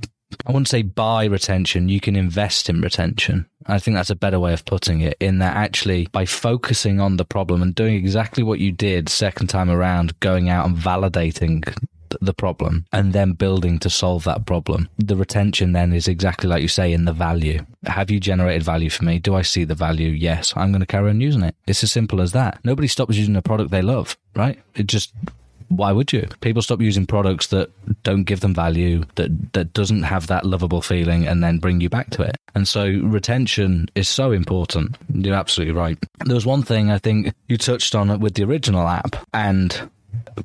I 0.47 0.53
wouldn't 0.53 0.68
say 0.68 0.83
buy 0.83 1.24
retention, 1.24 1.89
you 1.89 2.01
can 2.01 2.16
invest 2.16 2.68
in 2.68 2.81
retention. 2.81 3.47
I 3.66 3.79
think 3.79 3.97
that's 3.97 4.11
a 4.11 4.16
better 4.16 4.41
way 4.41 4.53
of 4.53 4.64
putting 4.64 5.01
it, 5.01 5.16
in 5.20 5.39
that 5.39 5.57
actually 5.57 6.07
by 6.12 6.24
focusing 6.24 7.01
on 7.01 7.16
the 7.16 7.24
problem 7.24 7.62
and 7.62 7.74
doing 7.74 7.95
exactly 7.95 8.43
what 8.43 8.61
you 8.61 8.72
did 8.72 9.09
second 9.09 9.49
time 9.49 9.70
around, 9.70 10.18
going 10.20 10.49
out 10.49 10.66
and 10.66 10.77
validating 10.77 11.64
the 12.20 12.35
problem 12.35 12.87
and 12.93 13.12
then 13.12 13.33
building 13.33 13.79
to 13.81 13.91
solve 13.91 14.24
that 14.24 14.47
problem. 14.47 14.89
The 14.99 15.16
retention 15.16 15.72
then 15.72 15.93
is 15.93 16.09
exactly 16.09 16.49
like 16.49 16.62
you 16.62 16.68
say 16.68 16.93
in 16.93 17.05
the 17.05 17.12
value. 17.12 17.64
Have 17.85 18.11
you 18.11 18.20
generated 18.20 18.62
value 18.62 18.91
for 18.91 19.05
me? 19.05 19.18
Do 19.18 19.35
I 19.35 19.43
see 19.43 19.64
the 19.64 19.74
value? 19.74 20.11
Yes, 20.11 20.53
I'm 20.57 20.70
going 20.70 20.81
to 20.81 20.87
carry 20.87 21.11
on 21.11 21.20
using 21.20 21.43
it. 21.43 21.57
It's 21.66 21.83
as 21.83 21.93
simple 21.93 22.20
as 22.20 22.33
that. 22.33 22.61
Nobody 22.64 22.89
stops 22.89 23.16
using 23.16 23.37
a 23.37 23.43
product 23.43 23.70
they 23.70 23.83
love, 23.83 24.16
right? 24.35 24.61
It 24.74 24.87
just 24.87 25.12
why 25.69 25.93
would 25.93 26.12
you? 26.12 26.29
People 26.41 26.62
stop 26.62 26.81
using 26.81 27.07
products 27.07 27.49
that 27.49 27.71
don't 28.03 28.25
give 28.25 28.41
them 28.41 28.55
value, 28.55 29.05
that 29.17 29.53
that 29.53 29.73
doesn't 29.73 30.05
have 30.05 30.27
that 30.29 30.45
lovable 30.45 30.83
feeling, 30.83 31.27
and 31.27 31.43
then 31.43 31.59
bring 31.59 31.81
you 31.81 31.89
back 31.89 32.11
to 32.11 32.23
it. 32.23 32.37
And 32.55 32.67
so 32.67 32.87
retention 32.87 33.89
is 33.95 34.09
so 34.09 34.33
important. 34.33 34.97
You're 35.12 35.35
absolutely 35.35 35.75
right. 35.75 35.99
There 36.25 36.35
was 36.35 36.47
one 36.47 36.62
thing 36.62 36.91
I 36.91 36.99
think 36.99 37.35
you 37.49 37.57
touched 37.57 37.95
on 37.95 38.21
with 38.21 38.35
the 38.35 38.45
original 38.45 38.87
app, 38.87 39.17
and 39.35 39.91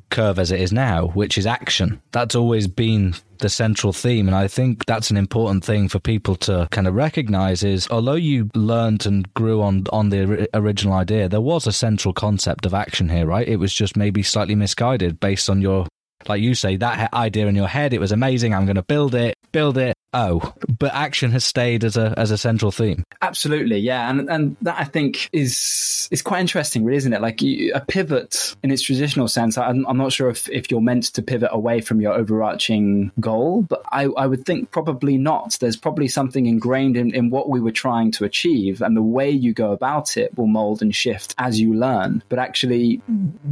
Curv 0.09 0.37
as 0.37 0.51
it 0.51 0.59
is 0.59 0.71
now, 0.71 1.07
which 1.07 1.37
is 1.37 1.45
action. 1.47 2.01
That's 2.11 2.35
always 2.35 2.67
been 2.67 3.15
the 3.41 3.49
central 3.49 3.93
theme. 3.93 4.27
And 4.27 4.35
I 4.35 4.47
think 4.47 4.85
that's 4.85 5.11
an 5.11 5.17
important 5.17 5.63
thing 5.63 5.89
for 5.89 5.99
people 5.99 6.35
to 6.37 6.67
kind 6.71 6.87
of 6.87 6.95
recognize 6.95 7.63
is 7.63 7.87
although 7.89 8.15
you 8.15 8.49
learned 8.55 9.05
and 9.05 9.31
grew 9.33 9.61
on, 9.61 9.83
on 9.91 10.09
the 10.09 10.47
original 10.53 10.93
idea, 10.93 11.27
there 11.27 11.41
was 11.41 11.67
a 11.67 11.71
central 11.71 12.13
concept 12.13 12.65
of 12.65 12.73
action 12.73 13.09
here, 13.09 13.25
right? 13.25 13.47
It 13.47 13.57
was 13.57 13.73
just 13.73 13.97
maybe 13.97 14.23
slightly 14.23 14.55
misguided 14.55 15.19
based 15.19 15.49
on 15.49 15.61
your 15.61 15.87
like 16.29 16.41
you 16.41 16.53
say, 16.53 16.75
that 16.77 17.11
idea 17.15 17.47
in 17.47 17.55
your 17.55 17.67
head, 17.67 17.93
it 17.93 17.99
was 17.99 18.11
amazing. 18.11 18.53
I'm 18.53 18.65
going 18.65 18.75
to 18.75 18.83
build 18.83 19.15
it, 19.15 19.35
build 19.51 19.77
it, 19.77 19.95
oh, 20.13 20.53
but 20.79 20.93
action 20.93 21.31
has 21.31 21.43
stayed 21.43 21.83
as 21.83 21.97
a 21.97 22.13
as 22.17 22.31
a 22.31 22.37
central 22.37 22.71
theme. 22.71 23.03
Absolutely, 23.21 23.77
yeah, 23.79 24.09
and 24.09 24.29
and 24.29 24.55
that 24.61 24.79
I 24.79 24.83
think 24.83 25.29
is 25.31 26.07
is 26.11 26.21
quite 26.21 26.41
interesting, 26.41 26.83
really, 26.83 26.97
isn't 26.97 27.13
it? 27.13 27.21
Like 27.21 27.41
you, 27.41 27.73
a 27.73 27.81
pivot 27.81 28.55
in 28.63 28.71
its 28.71 28.81
traditional 28.81 29.27
sense. 29.27 29.57
I'm, 29.57 29.85
I'm 29.87 29.97
not 29.97 30.11
sure 30.11 30.29
if 30.29 30.49
if 30.49 30.71
you're 30.71 30.81
meant 30.81 31.05
to 31.13 31.21
pivot 31.21 31.49
away 31.51 31.81
from 31.81 32.01
your 32.01 32.13
overarching 32.13 33.11
goal, 33.19 33.63
but 33.63 33.83
I 33.91 34.05
I 34.05 34.27
would 34.27 34.45
think 34.45 34.71
probably 34.71 35.17
not. 35.17 35.57
There's 35.59 35.77
probably 35.77 36.07
something 36.07 36.45
ingrained 36.45 36.97
in 36.97 37.13
in 37.13 37.29
what 37.29 37.49
we 37.49 37.59
were 37.59 37.71
trying 37.71 38.11
to 38.11 38.25
achieve, 38.25 38.81
and 38.81 38.95
the 38.95 39.01
way 39.01 39.29
you 39.29 39.53
go 39.53 39.71
about 39.71 40.17
it 40.17 40.37
will 40.37 40.47
mold 40.47 40.81
and 40.81 40.93
shift 40.93 41.35
as 41.37 41.59
you 41.59 41.73
learn. 41.73 42.23
But 42.29 42.39
actually, 42.39 43.01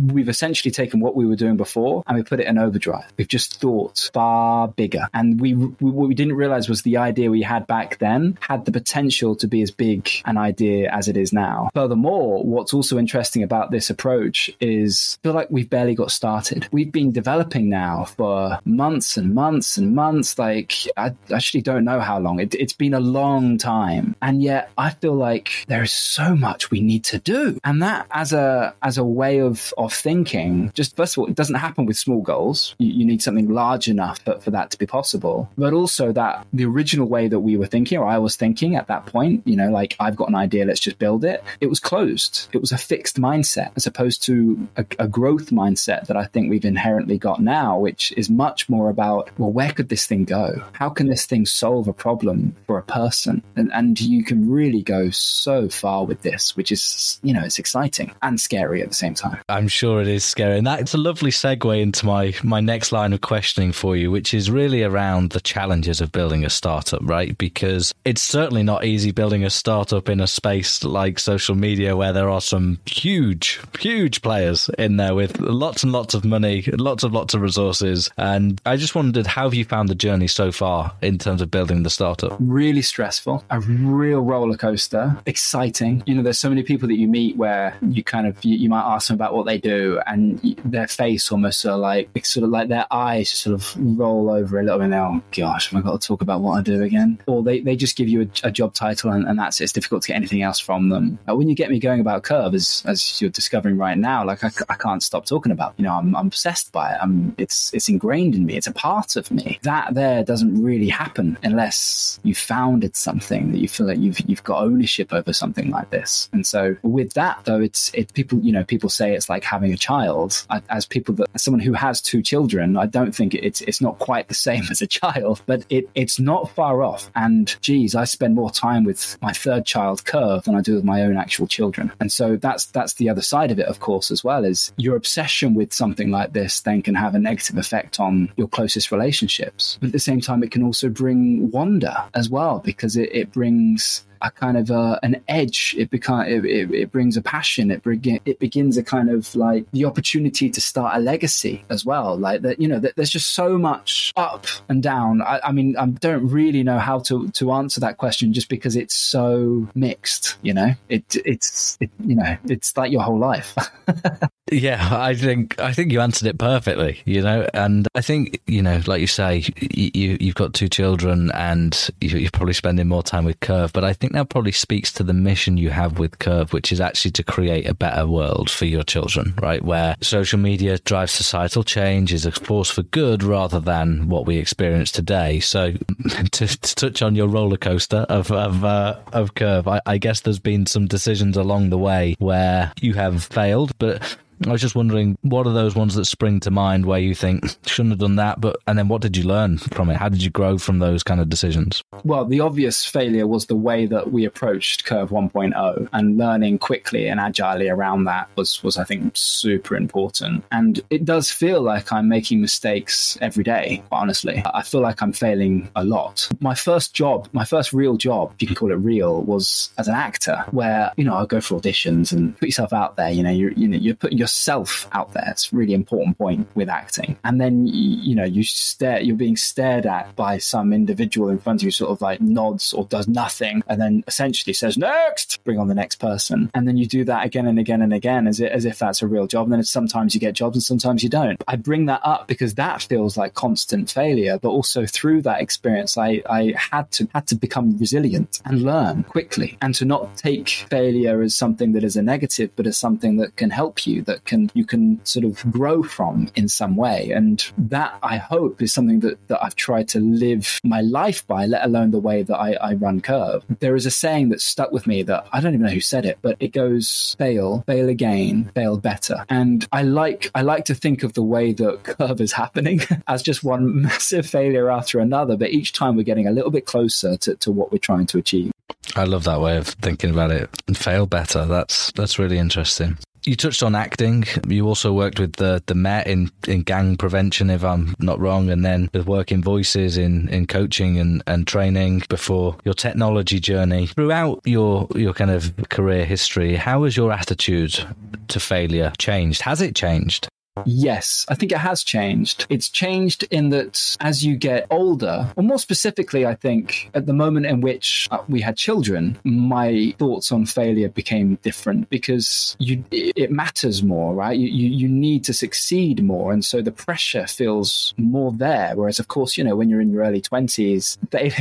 we've 0.07 0.29
essentially 0.29 0.71
taken 0.71 0.99
what 0.99 1.15
we 1.15 1.25
were 1.25 1.35
doing 1.35 1.57
before 1.57 2.03
and 2.07 2.17
we 2.17 2.23
put 2.23 2.39
it 2.39 2.47
in 2.47 2.57
overdrive. 2.57 3.11
We've 3.17 3.27
just 3.27 3.59
thought 3.61 4.09
far 4.13 4.67
bigger, 4.67 5.07
and 5.13 5.39
we 5.39 5.53
we, 5.53 5.91
we 5.91 6.15
didn't 6.15 6.35
really 6.35 6.48
was 6.69 6.81
the 6.81 6.97
idea 6.97 7.29
we 7.29 7.41
had 7.41 7.67
back 7.67 7.97
then 7.99 8.37
had 8.41 8.65
the 8.65 8.71
potential 8.71 9.35
to 9.35 9.47
be 9.47 9.61
as 9.61 9.71
big 9.71 10.09
an 10.25 10.37
idea 10.37 10.89
as 10.91 11.07
it 11.07 11.17
is 11.17 11.33
now. 11.33 11.69
Furthermore, 11.73 12.43
what's 12.43 12.73
also 12.73 12.97
interesting 12.97 13.43
about 13.43 13.71
this 13.71 13.89
approach 13.89 14.51
is 14.59 15.17
I 15.21 15.27
feel 15.27 15.33
like 15.33 15.49
we've 15.49 15.69
barely 15.69 15.95
got 15.95 16.11
started. 16.11 16.67
We've 16.71 16.91
been 16.91 17.11
developing 17.11 17.69
now 17.69 18.05
for 18.05 18.59
months 18.65 19.17
and 19.17 19.33
months 19.33 19.77
and 19.77 19.95
months. 19.95 20.37
Like, 20.37 20.73
I 20.97 21.13
actually 21.33 21.61
don't 21.61 21.85
know 21.85 21.99
how 21.99 22.19
long. 22.19 22.39
It, 22.39 22.55
it's 22.55 22.73
been 22.73 22.93
a 22.93 22.99
long 22.99 23.57
time. 23.57 24.15
And 24.21 24.41
yet 24.41 24.71
I 24.77 24.91
feel 24.91 25.15
like 25.15 25.65
there 25.67 25.83
is 25.83 25.91
so 25.91 26.35
much 26.35 26.71
we 26.71 26.81
need 26.81 27.03
to 27.05 27.19
do. 27.19 27.59
And 27.63 27.81
that 27.81 28.07
as 28.11 28.33
a 28.33 28.73
as 28.81 28.97
a 28.97 29.03
way 29.03 29.39
of 29.39 29.73
of 29.77 29.93
thinking, 29.93 30.71
just 30.73 30.95
first 30.95 31.15
of 31.15 31.21
all, 31.21 31.27
it 31.27 31.35
doesn't 31.35 31.55
happen 31.55 31.85
with 31.85 31.97
small 31.97 32.21
goals. 32.21 32.75
You, 32.79 32.87
you 32.99 33.05
need 33.05 33.21
something 33.21 33.49
large 33.49 33.87
enough 33.87 34.19
for 34.19 34.51
that 34.51 34.71
to 34.71 34.77
be 34.77 34.85
possible. 34.85 35.49
But 35.57 35.73
also 35.73 36.11
that 36.13 36.38
the 36.53 36.65
original 36.65 37.07
way 37.07 37.27
that 37.27 37.39
we 37.39 37.57
were 37.57 37.65
thinking, 37.65 37.97
or 37.97 38.05
I 38.05 38.17
was 38.17 38.35
thinking 38.35 38.75
at 38.75 38.87
that 38.87 39.05
point, 39.05 39.43
you 39.45 39.55
know, 39.55 39.69
like 39.69 39.95
I've 39.99 40.15
got 40.15 40.29
an 40.29 40.35
idea, 40.35 40.65
let's 40.65 40.79
just 40.79 40.99
build 40.99 41.23
it. 41.23 41.43
It 41.59 41.67
was 41.67 41.79
closed. 41.79 42.47
It 42.53 42.61
was 42.61 42.71
a 42.71 42.77
fixed 42.77 43.19
mindset 43.19 43.71
as 43.75 43.87
opposed 43.87 44.23
to 44.23 44.67
a, 44.77 44.85
a 44.99 45.07
growth 45.07 45.49
mindset 45.49 46.07
that 46.07 46.17
I 46.17 46.25
think 46.25 46.49
we've 46.49 46.65
inherently 46.65 47.17
got 47.17 47.41
now, 47.41 47.77
which 47.79 48.11
is 48.17 48.29
much 48.29 48.69
more 48.69 48.89
about, 48.89 49.29
well, 49.37 49.51
where 49.51 49.71
could 49.71 49.89
this 49.89 50.05
thing 50.05 50.25
go? 50.25 50.63
How 50.73 50.89
can 50.89 51.07
this 51.07 51.25
thing 51.25 51.45
solve 51.45 51.87
a 51.87 51.93
problem 51.93 52.55
for 52.67 52.77
a 52.77 52.83
person? 52.83 53.43
And, 53.55 53.71
and 53.73 53.99
you 53.99 54.23
can 54.23 54.49
really 54.49 54.81
go 54.81 55.09
so 55.09 55.69
far 55.69 56.05
with 56.05 56.21
this, 56.21 56.55
which 56.55 56.71
is, 56.71 57.19
you 57.23 57.33
know, 57.33 57.43
it's 57.43 57.59
exciting 57.59 58.11
and 58.21 58.39
scary 58.39 58.81
at 58.81 58.89
the 58.89 58.95
same 58.95 59.13
time. 59.13 59.39
I'm 59.49 59.67
sure 59.67 60.01
it 60.01 60.07
is 60.07 60.23
scary. 60.23 60.57
And 60.57 60.67
that's 60.67 60.93
a 60.93 60.97
lovely 60.97 61.31
segue 61.31 61.81
into 61.81 62.05
my, 62.05 62.33
my 62.43 62.59
next 62.59 62.91
line 62.91 63.13
of 63.13 63.21
questioning 63.21 63.71
for 63.71 63.95
you, 63.95 64.11
which 64.11 64.33
is 64.33 64.49
really 64.49 64.83
around 64.83 65.31
the 65.31 65.41
challenges 65.41 66.01
of 66.01 66.11
building 66.11 66.28
a 66.45 66.49
startup, 66.49 67.01
right? 67.03 67.37
Because 67.37 67.93
it's 68.05 68.21
certainly 68.21 68.63
not 68.63 68.85
easy 68.85 69.11
building 69.11 69.43
a 69.43 69.49
startup 69.49 70.09
in 70.09 70.19
a 70.19 70.27
space 70.27 70.83
like 70.83 71.19
social 71.19 71.55
media 71.55 71.95
where 71.95 72.13
there 72.13 72.29
are 72.29 72.41
some 72.41 72.79
huge, 72.85 73.59
huge 73.79 74.21
players 74.21 74.69
in 74.77 74.97
there 74.97 75.15
with 75.15 75.39
lots 75.39 75.83
and 75.83 75.91
lots 75.91 76.13
of 76.13 76.25
money, 76.25 76.61
lots 76.73 77.03
of 77.03 77.13
lots 77.13 77.33
of 77.33 77.41
resources. 77.41 78.09
And 78.17 78.61
I 78.65 78.75
just 78.77 78.95
wondered 78.95 79.27
how 79.27 79.43
have 79.43 79.53
you 79.53 79.65
found 79.65 79.89
the 79.89 79.95
journey 79.95 80.27
so 80.27 80.51
far 80.51 80.93
in 81.01 81.17
terms 81.17 81.41
of 81.41 81.51
building 81.51 81.83
the 81.83 81.89
startup? 81.89 82.37
Really 82.39 82.81
stressful, 82.81 83.43
a 83.49 83.59
real 83.59 84.19
roller 84.19 84.57
coaster, 84.57 85.17
exciting. 85.25 86.03
You 86.05 86.15
know, 86.15 86.23
there's 86.23 86.39
so 86.39 86.49
many 86.49 86.63
people 86.63 86.87
that 86.87 86.97
you 86.97 87.07
meet 87.07 87.37
where 87.37 87.77
you 87.81 88.03
kind 88.03 88.27
of 88.27 88.43
you, 88.43 88.55
you 88.55 88.69
might 88.69 88.95
ask 88.95 89.07
them 89.07 89.15
about 89.15 89.33
what 89.33 89.45
they 89.45 89.57
do, 89.57 89.99
and 90.05 90.39
their 90.63 90.87
face 90.87 91.31
almost 91.31 91.65
of 91.65 91.79
like 91.79 92.09
sort 92.25 92.43
of 92.43 92.49
like 92.49 92.69
their 92.69 92.85
eyes 92.91 93.29
just 93.29 93.43
sort 93.43 93.53
of 93.53 93.75
roll 93.77 94.29
over 94.29 94.59
a 94.59 94.63
little 94.63 94.79
bit. 94.79 94.93
Oh 94.93 95.21
gosh, 95.31 95.69
have 95.69 95.79
I 95.79 95.87
got 95.87 96.01
to 96.01 96.07
talk 96.07 96.18
about 96.21 96.41
what 96.41 96.57
I 96.57 96.61
do 96.61 96.83
again? 96.83 97.19
Or 97.27 97.43
they, 97.43 97.59
they 97.59 97.75
just 97.75 97.95
give 97.95 98.07
you 98.07 98.21
a, 98.21 98.47
a 98.47 98.51
job 98.51 98.73
title 98.73 99.11
and, 99.11 99.25
and, 99.27 99.39
that's 99.39 99.61
it. 99.61 99.65
It's 99.65 99.73
difficult 99.73 100.01
to 100.03 100.09
get 100.09 100.15
anything 100.15 100.41
else 100.41 100.59
from 100.59 100.89
them. 100.89 101.17
But 101.25 101.37
when 101.37 101.47
you 101.47 101.55
get 101.55 101.69
me 101.69 101.79
going 101.79 102.01
about 102.01 102.23
Curv, 102.23 102.53
as 102.53 102.83
as 102.85 103.21
you're 103.21 103.29
discovering 103.29 103.77
right 103.77 103.97
now, 103.97 104.25
like 104.25 104.43
I, 104.43 104.51
I 104.67 104.75
can't 104.75 105.01
stop 105.01 105.25
talking 105.25 105.51
about. 105.51 105.73
You 105.77 105.85
know, 105.85 105.93
I'm, 105.93 106.15
I'm 106.15 106.27
obsessed 106.27 106.71
by 106.71 106.93
it. 106.93 106.97
I'm 107.01 107.33
it's 107.37 107.73
it's 107.73 107.87
ingrained 107.87 108.35
in 108.35 108.45
me. 108.45 108.55
It's 108.55 108.67
a 108.67 108.73
part 108.73 109.15
of 109.15 109.31
me. 109.31 109.59
That 109.63 109.93
there 109.93 110.23
doesn't 110.23 110.61
really 110.61 110.89
happen 110.89 111.37
unless 111.43 112.19
you've 112.23 112.37
founded 112.37 112.95
something 112.95 113.51
that 113.51 113.59
you 113.59 113.67
feel 113.67 113.87
like 113.87 113.99
you've 113.99 114.19
you've 114.29 114.43
got 114.43 114.63
ownership 114.63 115.13
over 115.13 115.31
something 115.31 115.69
like 115.69 115.89
this. 115.89 116.29
And 116.33 116.45
so 116.45 116.75
with 116.81 117.13
that 117.13 117.41
though, 117.45 117.61
it's 117.61 117.91
it 117.93 118.13
people 118.13 118.39
you 118.39 118.51
know 118.51 118.63
people 118.63 118.89
say 118.89 119.13
it's 119.13 119.29
like 119.29 119.43
having 119.43 119.71
a 119.73 119.77
child. 119.77 120.45
I, 120.49 120.61
as 120.69 120.85
people 120.85 121.15
that 121.15 121.29
as 121.33 121.43
someone 121.43 121.61
who 121.61 121.73
has 121.73 122.01
two 122.01 122.21
children, 122.21 122.77
I 122.77 122.85
don't 122.85 123.15
think 123.15 123.33
it's 123.35 123.61
it's 123.61 123.81
not 123.81 123.99
quite 123.99 124.27
the 124.27 124.33
same 124.33 124.63
as 124.71 124.81
a 124.81 124.87
child, 124.87 125.41
but 125.45 125.63
it 125.69 125.89
it's 125.99 126.17
not 126.17 126.49
far 126.51 126.81
off. 126.81 127.11
And 127.13 127.53
geez, 127.61 127.93
I 127.93 128.05
spend 128.05 128.33
more 128.33 128.49
time 128.49 128.85
with 128.85 129.17
my 129.21 129.33
third 129.33 129.65
child 129.65 130.05
Curv 130.05 130.45
than 130.45 130.55
I 130.55 130.61
do 130.61 130.75
with 130.75 130.85
my 130.85 131.01
own 131.01 131.17
actual 131.17 131.45
children. 131.45 131.91
And 131.99 132.09
so 132.09 132.37
that's 132.37 132.67
that's 132.67 132.93
the 132.93 133.09
other 133.09 133.21
side 133.21 133.51
of 133.51 133.59
it, 133.59 133.65
of 133.67 133.81
course, 133.81 134.09
as 134.09 134.23
well 134.23 134.45
is 134.45 134.71
your 134.77 134.95
obsession 134.95 135.53
with 135.55 135.73
something 135.73 136.09
like 136.09 136.31
this 136.31 136.61
then 136.61 136.81
can 136.81 136.95
have 136.95 137.15
a 137.15 137.19
negative 137.19 137.57
effect 137.57 137.99
on 137.99 138.31
your 138.37 138.47
closest 138.47 138.93
relationships. 138.93 139.77
But 139.81 139.87
at 139.87 139.93
the 139.93 139.99
same 139.99 140.21
time, 140.21 140.41
it 140.41 140.51
can 140.51 140.63
also 140.63 140.87
bring 140.87 141.51
wonder 141.51 141.95
as 142.13 142.29
well 142.29 142.59
because 142.59 142.95
it, 142.95 143.09
it 143.11 143.33
brings 143.33 144.05
a 144.21 144.31
kind 144.31 144.57
of 144.57 144.71
uh, 144.71 144.99
an 145.03 145.21
edge. 145.27 145.75
It 145.77 145.89
become 145.89 146.21
it, 146.21 146.45
it, 146.45 146.71
it, 146.71 146.91
brings 146.91 147.17
a 147.17 147.21
passion. 147.21 147.71
It 147.71 147.83
begin 147.83 148.19
it 148.25 148.39
begins 148.39 148.77
a 148.77 148.83
kind 148.83 149.09
of 149.09 149.33
like 149.35 149.65
the 149.71 149.85
opportunity 149.85 150.49
to 150.49 150.61
start 150.61 150.95
a 150.95 150.99
legacy 150.99 151.63
as 151.69 151.85
well. 151.85 152.17
Like 152.17 152.41
that, 152.41 152.59
you 152.59 152.67
know, 152.67 152.79
that 152.79 152.95
there's 152.95 153.09
just 153.09 153.33
so 153.33 153.57
much 153.57 154.11
up 154.15 154.47
and 154.67 154.81
down. 154.83 155.21
I, 155.21 155.39
I 155.43 155.51
mean, 155.51 155.77
I 155.77 155.85
don't 155.87 156.27
really 156.27 156.63
know 156.63 156.79
how 156.79 156.99
to 156.99 157.29
to 157.29 157.51
answer 157.51 157.79
that 157.81 157.97
question 157.97 158.33
just 158.33 158.49
because 158.49 158.75
it's 158.75 158.95
so 158.95 159.67
mixed. 159.75 160.37
You 160.41 160.53
know, 160.53 160.73
it 160.89 161.15
it's 161.25 161.77
it, 161.79 161.89
you 162.05 162.15
know 162.15 162.37
it's 162.45 162.75
like 162.77 162.91
your 162.91 163.01
whole 163.01 163.19
life. 163.19 163.55
yeah, 164.51 164.87
I 164.91 165.15
think 165.15 165.59
I 165.59 165.73
think 165.73 165.91
you 165.91 166.01
answered 166.01 166.27
it 166.27 166.37
perfectly. 166.37 167.01
You 167.05 167.21
know, 167.21 167.47
and 167.53 167.87
I 167.95 168.01
think 168.01 168.41
you 168.47 168.61
know, 168.61 168.81
like 168.87 169.01
you 169.01 169.07
say, 169.07 169.43
you 169.59 170.17
you've 170.19 170.35
got 170.35 170.53
two 170.53 170.67
children 170.67 171.31
and 171.33 171.89
you're 172.01 172.31
probably 172.31 172.53
spending 172.53 172.87
more 172.87 173.03
time 173.03 173.25
with 173.25 173.39
Curv, 173.39 173.73
but 173.73 173.83
I 173.83 173.93
think 173.93 174.13
that 174.13 174.29
probably 174.29 174.51
speaks 174.51 174.91
to 174.93 175.03
the 175.03 175.13
mission 175.13 175.57
you 175.57 175.69
have 175.69 175.99
with 175.99 176.19
Curv, 176.19 176.53
which 176.53 176.71
is 176.71 176.81
actually 176.81 177.11
to 177.11 177.23
create 177.23 177.67
a 177.67 177.73
better 177.73 178.07
world 178.07 178.49
for 178.49 178.65
your 178.65 178.83
children, 178.83 179.33
right? 179.41 179.63
Where 179.63 179.95
social 180.01 180.39
media 180.39 180.77
drives 180.79 181.11
societal 181.11 181.63
change, 181.63 182.13
is 182.13 182.25
a 182.25 182.31
force 182.31 182.69
for 182.69 182.83
good 182.83 183.23
rather 183.23 183.59
than 183.59 184.09
what 184.09 184.25
we 184.25 184.37
experience 184.37 184.91
today. 184.91 185.39
So, 185.39 185.73
to, 186.31 186.47
to 186.47 186.75
touch 186.75 187.01
on 187.01 187.15
your 187.15 187.27
roller 187.27 187.57
coaster 187.57 188.05
of 188.09 188.31
of, 188.31 188.63
uh, 188.63 188.99
of 189.13 189.35
Curv, 189.35 189.67
I, 189.67 189.81
I 189.85 189.97
guess 189.97 190.21
there's 190.21 190.39
been 190.39 190.65
some 190.65 190.87
decisions 190.87 191.37
along 191.37 191.69
the 191.69 191.77
way 191.77 192.15
where 192.19 192.71
you 192.81 192.93
have 192.93 193.23
failed, 193.23 193.71
but 193.79 194.17
I 194.47 194.51
was 194.51 194.61
just 194.61 194.75
wondering, 194.75 195.17
what 195.21 195.47
are 195.47 195.53
those 195.53 195.75
ones 195.75 195.95
that 195.95 196.05
spring 196.05 196.39
to 196.41 196.51
mind 196.51 196.85
where 196.85 196.99
you 196.99 197.13
think 197.13 197.57
shouldn't 197.65 197.91
have 197.91 197.99
done 197.99 198.15
that, 198.15 198.39
but 198.39 198.57
and 198.67 198.77
then 198.77 198.87
what 198.87 199.01
did 199.01 199.17
you 199.17 199.23
learn 199.23 199.57
from 199.57 199.89
it? 199.89 199.97
How 199.97 200.09
did 200.09 200.23
you 200.23 200.29
grow 200.29 200.57
from 200.57 200.79
those 200.79 201.03
kind 201.03 201.19
of 201.19 201.29
decisions? 201.29 201.83
Well, 202.03 202.25
the 202.25 202.39
obvious 202.39 202.85
failure 202.85 203.27
was 203.27 203.47
the 203.47 203.55
way 203.55 203.85
that 203.87 204.11
we 204.11 204.25
approached 204.25 204.85
Curv 204.85 205.09
1.0, 205.09 205.89
and 205.91 206.17
learning 206.17 206.59
quickly 206.59 207.07
and 207.07 207.19
agilely 207.19 207.69
around 207.69 208.05
that 208.05 208.29
was 208.35 208.63
was 208.63 208.77
I 208.77 208.83
think 208.83 209.11
super 209.15 209.75
important. 209.75 210.43
And 210.51 210.79
it 210.89 211.05
does 211.05 211.29
feel 211.29 211.61
like 211.61 211.91
I'm 211.91 212.07
making 212.07 212.41
mistakes 212.41 213.17
every 213.21 213.43
day. 213.43 213.83
Honestly, 213.91 214.41
I 214.53 214.61
feel 214.63 214.81
like 214.81 215.01
I'm 215.01 215.13
failing 215.13 215.69
a 215.75 215.83
lot. 215.83 216.29
My 216.39 216.55
first 216.55 216.93
job, 216.93 217.27
my 217.33 217.45
first 217.45 217.73
real 217.73 217.97
job, 217.97 218.31
if 218.35 218.41
you 218.41 218.47
can 218.47 218.55
call 218.55 218.71
it 218.71 218.75
real, 218.75 219.21
was 219.21 219.71
as 219.77 219.87
an 219.87 219.95
actor, 219.95 220.45
where 220.51 220.91
you 220.95 221.03
know 221.03 221.15
I 221.15 221.25
go 221.25 221.41
for 221.41 221.59
auditions 221.59 222.13
and 222.13 222.37
put 222.37 222.47
yourself 222.47 222.71
out 222.71 222.95
there. 222.95 223.09
You 223.09 223.23
know, 223.23 223.31
you 223.31 223.53
you 223.55 223.67
know 223.67 223.77
you're 223.77 223.95
putting 223.95 224.17
your 224.17 224.28
yourself 224.29 224.87
out 224.91 225.11
there. 225.13 225.27
It's 225.27 225.51
a 225.51 225.55
really 225.55 225.73
important 225.73 226.17
point 226.17 226.47
with 226.53 226.69
acting. 226.69 227.17
And 227.23 227.41
then, 227.41 227.65
you 227.65 228.13
know, 228.13 228.23
you 228.23 228.43
stare, 228.43 229.01
you're 229.01 229.15
being 229.15 229.35
stared 229.35 229.87
at 229.87 230.15
by 230.15 230.37
some 230.37 230.71
individual 230.71 231.29
in 231.29 231.39
front 231.39 231.61
of 231.61 231.65
you, 231.65 231.71
sort 231.71 231.89
of 231.89 231.99
like 232.01 232.21
nods 232.21 232.71
or 232.73 232.85
does 232.85 233.07
nothing, 233.07 233.63
and 233.67 233.81
then 233.81 234.03
essentially 234.07 234.53
says, 234.53 234.77
next, 234.77 235.43
bring 235.43 235.57
on 235.57 235.67
the 235.67 235.73
next 235.73 235.95
person. 235.95 236.51
And 236.53 236.67
then 236.67 236.77
you 236.77 236.85
do 236.85 237.03
that 237.05 237.25
again 237.25 237.47
and 237.47 237.57
again 237.57 237.81
and 237.81 237.91
again 237.91 238.27
as, 238.27 238.39
it, 238.39 238.51
as 238.51 238.65
if 238.65 238.77
that's 238.77 239.01
a 239.01 239.07
real 239.07 239.25
job. 239.25 239.47
And 239.47 239.53
then 239.53 239.63
sometimes 239.63 240.13
you 240.13 240.21
get 240.21 240.35
jobs 240.35 240.55
and 240.55 240.63
sometimes 240.63 241.01
you 241.01 241.09
don't. 241.09 241.43
I 241.47 241.55
bring 241.55 241.87
that 241.87 242.01
up 242.03 242.27
because 242.27 242.53
that 242.55 242.83
feels 242.83 243.17
like 243.17 243.33
constant 243.33 243.89
failure, 243.89 244.37
but 244.39 244.49
also 244.49 244.85
through 244.85 245.23
that 245.23 245.41
experience, 245.41 245.97
I, 245.97 246.21
I 246.29 246.53
had 246.55 246.91
to, 246.91 247.07
had 247.15 247.25
to 247.27 247.35
become 247.35 247.77
resilient 247.77 248.41
and 248.45 248.61
learn 248.61 249.03
quickly 249.05 249.57
and 249.61 249.73
to 249.75 249.85
not 249.85 250.15
take 250.17 250.49
failure 250.69 251.21
as 251.23 251.35
something 251.35 251.73
that 251.73 251.83
is 251.83 251.95
a 251.95 252.03
negative, 252.03 252.51
but 252.55 252.67
as 252.67 252.77
something 252.77 253.17
that 253.17 253.35
can 253.35 253.49
help 253.49 253.87
you, 253.87 254.03
that 254.03 254.18
that 254.19 254.25
can 254.25 254.51
you 254.53 254.65
can 254.65 255.03
sort 255.05 255.25
of 255.25 255.51
grow 255.51 255.83
from 255.83 256.29
in 256.35 256.47
some 256.47 256.75
way. 256.75 257.11
And 257.11 257.43
that 257.57 257.97
I 258.03 258.17
hope 258.17 258.61
is 258.61 258.73
something 258.73 258.99
that, 259.01 259.27
that 259.27 259.43
I've 259.43 259.55
tried 259.55 259.87
to 259.89 259.99
live 259.99 260.59
my 260.63 260.81
life 260.81 261.25
by, 261.27 261.45
let 261.45 261.63
alone 261.65 261.91
the 261.91 261.99
way 261.99 262.23
that 262.23 262.35
I, 262.35 262.53
I 262.53 262.73
run 262.73 263.01
Curv. 263.01 263.43
There 263.59 263.75
is 263.75 263.85
a 263.85 263.91
saying 263.91 264.29
that 264.29 264.41
stuck 264.41 264.71
with 264.71 264.87
me 264.87 265.03
that 265.03 265.27
I 265.31 265.39
don't 265.39 265.53
even 265.53 265.65
know 265.65 265.71
who 265.71 265.81
said 265.81 266.05
it, 266.05 266.19
but 266.21 266.37
it 266.39 266.49
goes 266.49 267.15
fail, 267.17 267.63
fail 267.67 267.89
again, 267.89 268.51
fail 268.55 268.77
better. 268.77 269.25
And 269.29 269.67
I 269.71 269.83
like 269.83 270.31
I 270.35 270.41
like 270.41 270.65
to 270.65 270.75
think 270.75 271.03
of 271.03 271.13
the 271.13 271.23
way 271.23 271.53
that 271.53 271.83
Curv 271.83 272.19
is 272.19 272.33
happening 272.33 272.81
as 273.07 273.23
just 273.23 273.43
one 273.43 273.81
massive 273.89 274.25
failure 274.25 274.69
after 274.69 274.99
another, 274.99 275.37
but 275.37 275.49
each 275.49 275.73
time 275.73 275.95
we're 275.95 276.03
getting 276.03 276.27
a 276.27 276.31
little 276.31 276.51
bit 276.51 276.65
closer 276.65 277.17
to, 277.17 277.35
to 277.37 277.51
what 277.51 277.71
we're 277.71 277.77
trying 277.77 278.05
to 278.07 278.17
achieve. 278.17 278.51
I 278.95 279.03
love 279.03 279.23
that 279.25 279.41
way 279.41 279.57
of 279.57 279.67
thinking 279.67 280.09
about 280.09 280.31
it. 280.31 280.49
And 280.67 280.77
fail 280.77 281.05
better. 281.05 281.45
That's 281.45 281.91
that's 281.93 282.17
really 282.19 282.37
interesting. 282.37 282.97
You 283.25 283.35
touched 283.35 283.63
on 283.63 283.75
acting. 283.75 284.25
You 284.47 284.67
also 284.67 284.93
worked 284.93 285.19
with 285.19 285.33
the 285.33 285.61
the 285.65 285.75
Met 285.75 286.07
in, 286.07 286.31
in 286.47 286.63
gang 286.63 286.97
prevention, 286.97 287.49
if 287.49 287.63
I'm 287.63 287.95
not 287.99 288.19
wrong, 288.19 288.49
and 288.49 288.63
then 288.63 288.89
with 288.93 289.07
working 289.07 289.41
voices 289.41 289.97
in, 289.97 290.29
in 290.29 290.47
coaching 290.47 290.97
and, 290.97 291.23
and 291.27 291.45
training 291.45 292.03
before 292.09 292.57
your 292.65 292.73
technology 292.73 293.39
journey. 293.39 293.87
Throughout 293.87 294.41
your 294.45 294.87
your 294.95 295.13
kind 295.13 295.31
of 295.31 295.53
career 295.69 296.05
history, 296.05 296.55
how 296.55 296.83
has 296.83 296.95
your 296.95 297.11
attitude 297.11 297.85
to 298.29 298.39
failure 298.39 298.93
changed? 298.97 299.41
Has 299.41 299.61
it 299.61 299.75
changed? 299.75 300.29
Yes, 300.65 301.25
I 301.29 301.35
think 301.35 301.51
it 301.51 301.57
has 301.57 301.83
changed. 301.83 302.45
It's 302.49 302.69
changed 302.69 303.23
in 303.31 303.49
that 303.49 303.97
as 303.99 304.25
you 304.25 304.35
get 304.35 304.67
older, 304.69 305.31
or 305.35 305.43
more 305.43 305.59
specifically, 305.59 306.25
I 306.25 306.35
think 306.35 306.89
at 306.93 307.05
the 307.05 307.13
moment 307.13 307.45
in 307.45 307.61
which 307.61 308.07
uh, 308.11 308.19
we 308.27 308.41
had 308.41 308.57
children, 308.57 309.17
my 309.23 309.93
thoughts 309.97 310.31
on 310.31 310.45
failure 310.45 310.89
became 310.89 311.35
different 311.41 311.89
because 311.89 312.55
you 312.59 312.83
it 312.91 313.31
matters 313.31 313.83
more, 313.83 314.13
right? 314.13 314.37
You, 314.37 314.47
you, 314.47 314.69
you 314.69 314.87
need 314.87 315.23
to 315.25 315.33
succeed 315.33 316.03
more. 316.03 316.31
And 316.31 316.43
so 316.43 316.61
the 316.61 316.71
pressure 316.71 317.27
feels 317.27 317.93
more 317.97 318.31
there. 318.31 318.73
Whereas, 318.75 318.99
of 318.99 319.07
course, 319.07 319.37
you 319.37 319.43
know, 319.43 319.55
when 319.55 319.69
you're 319.69 319.81
in 319.81 319.91
your 319.91 320.03
early 320.03 320.21
20s, 320.21 320.97
they, 321.11 321.31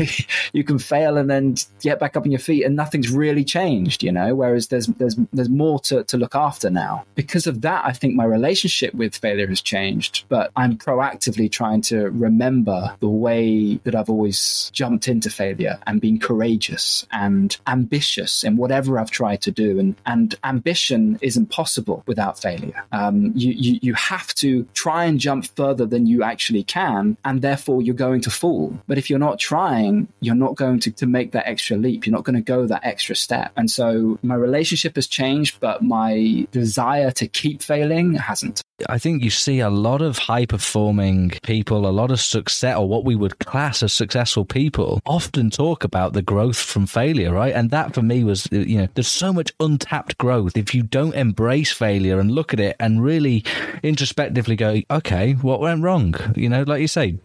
you 0.52 0.64
can 0.64 0.78
fail 0.78 1.16
and 1.16 1.30
then 1.30 1.56
get 1.80 2.00
back 2.00 2.16
up 2.16 2.24
on 2.24 2.30
your 2.30 2.40
feet 2.40 2.64
and 2.64 2.76
nothing's 2.76 3.10
really 3.10 3.44
changed, 3.44 4.02
you 4.02 4.12
know, 4.12 4.34
whereas 4.34 4.68
there's, 4.68 4.86
there's, 4.86 5.16
there's 5.32 5.48
more 5.48 5.78
to, 5.80 6.04
to 6.04 6.16
look 6.16 6.34
after 6.34 6.70
now. 6.70 7.04
Because 7.14 7.46
of 7.46 7.60
that, 7.62 7.84
I 7.84 7.92
think 7.92 8.14
my 8.14 8.24
relationship 8.24 8.94
with 8.94 9.07
failure 9.14 9.46
has 9.46 9.60
changed, 9.60 10.24
but 10.28 10.50
I'm 10.56 10.76
proactively 10.76 11.50
trying 11.50 11.82
to 11.82 12.10
remember 12.10 12.94
the 13.00 13.08
way 13.08 13.76
that 13.84 13.94
I've 13.94 14.10
always 14.10 14.70
jumped 14.72 15.08
into 15.08 15.30
failure 15.30 15.78
and 15.86 16.00
been 16.00 16.18
courageous 16.18 17.06
and 17.12 17.56
ambitious 17.66 18.44
in 18.44 18.56
whatever 18.56 18.98
I've 18.98 19.10
tried 19.10 19.42
to 19.42 19.50
do. 19.50 19.78
And, 19.78 19.94
and 20.06 20.34
ambition 20.44 21.18
isn't 21.20 21.50
possible 21.50 22.02
without 22.06 22.40
failure. 22.40 22.84
Um, 22.92 23.32
you, 23.34 23.52
you, 23.52 23.78
you 23.82 23.94
have 23.94 24.34
to 24.36 24.64
try 24.74 25.04
and 25.04 25.18
jump 25.18 25.46
further 25.56 25.86
than 25.86 26.06
you 26.06 26.22
actually 26.22 26.62
can, 26.62 27.16
and 27.24 27.42
therefore 27.42 27.82
you're 27.82 27.94
going 27.94 28.20
to 28.22 28.30
fall. 28.30 28.78
But 28.86 28.98
if 28.98 29.10
you're 29.10 29.18
not 29.18 29.38
trying, 29.38 30.08
you're 30.20 30.34
not 30.34 30.54
going 30.56 30.80
to, 30.80 30.90
to 30.92 31.06
make 31.06 31.32
that 31.32 31.48
extra 31.48 31.76
leap. 31.76 32.06
You're 32.06 32.14
not 32.14 32.24
going 32.24 32.36
to 32.36 32.42
go 32.42 32.66
that 32.66 32.84
extra 32.84 33.16
step. 33.16 33.52
And 33.56 33.70
so 33.70 34.18
my 34.22 34.34
relationship 34.34 34.96
has 34.96 35.06
changed, 35.06 35.60
but 35.60 35.82
my 35.82 36.46
desire 36.52 37.10
to 37.12 37.26
keep 37.26 37.62
failing 37.62 38.14
hasn't. 38.14 38.62
Think 38.98 39.22
you 39.22 39.30
see 39.30 39.60
a 39.60 39.70
lot 39.70 40.02
of 40.02 40.18
high 40.18 40.46
performing 40.46 41.30
people, 41.42 41.86
a 41.86 41.90
lot 41.90 42.10
of 42.10 42.20
success, 42.20 42.76
or 42.76 42.88
what 42.88 43.04
we 43.04 43.14
would 43.14 43.38
class 43.38 43.82
as 43.82 43.92
successful 43.92 44.44
people, 44.44 45.00
often 45.06 45.50
talk 45.50 45.84
about 45.84 46.12
the 46.12 46.22
growth 46.22 46.58
from 46.58 46.86
failure, 46.86 47.32
right? 47.32 47.54
And 47.54 47.70
that 47.70 47.94
for 47.94 48.02
me 48.02 48.24
was, 48.24 48.46
uh, 48.52 48.56
you 48.56 48.78
know, 48.78 48.88
there's 48.94 49.08
so 49.08 49.32
much 49.32 49.52
untapped 49.60 50.18
growth. 50.18 50.56
If 50.56 50.74
you 50.74 50.82
don't 50.82 51.14
embrace 51.14 51.72
failure 51.72 52.20
and 52.20 52.30
look 52.30 52.52
at 52.52 52.60
it 52.60 52.76
and 52.80 53.02
really 53.02 53.44
introspectively 53.82 54.56
go, 54.56 54.80
okay, 54.90 55.32
what 55.34 55.60
went 55.60 55.82
wrong? 55.82 56.14
You 56.36 56.48
know, 56.48 56.62
like 56.62 56.80
you 56.80 56.88
say, 56.88 57.18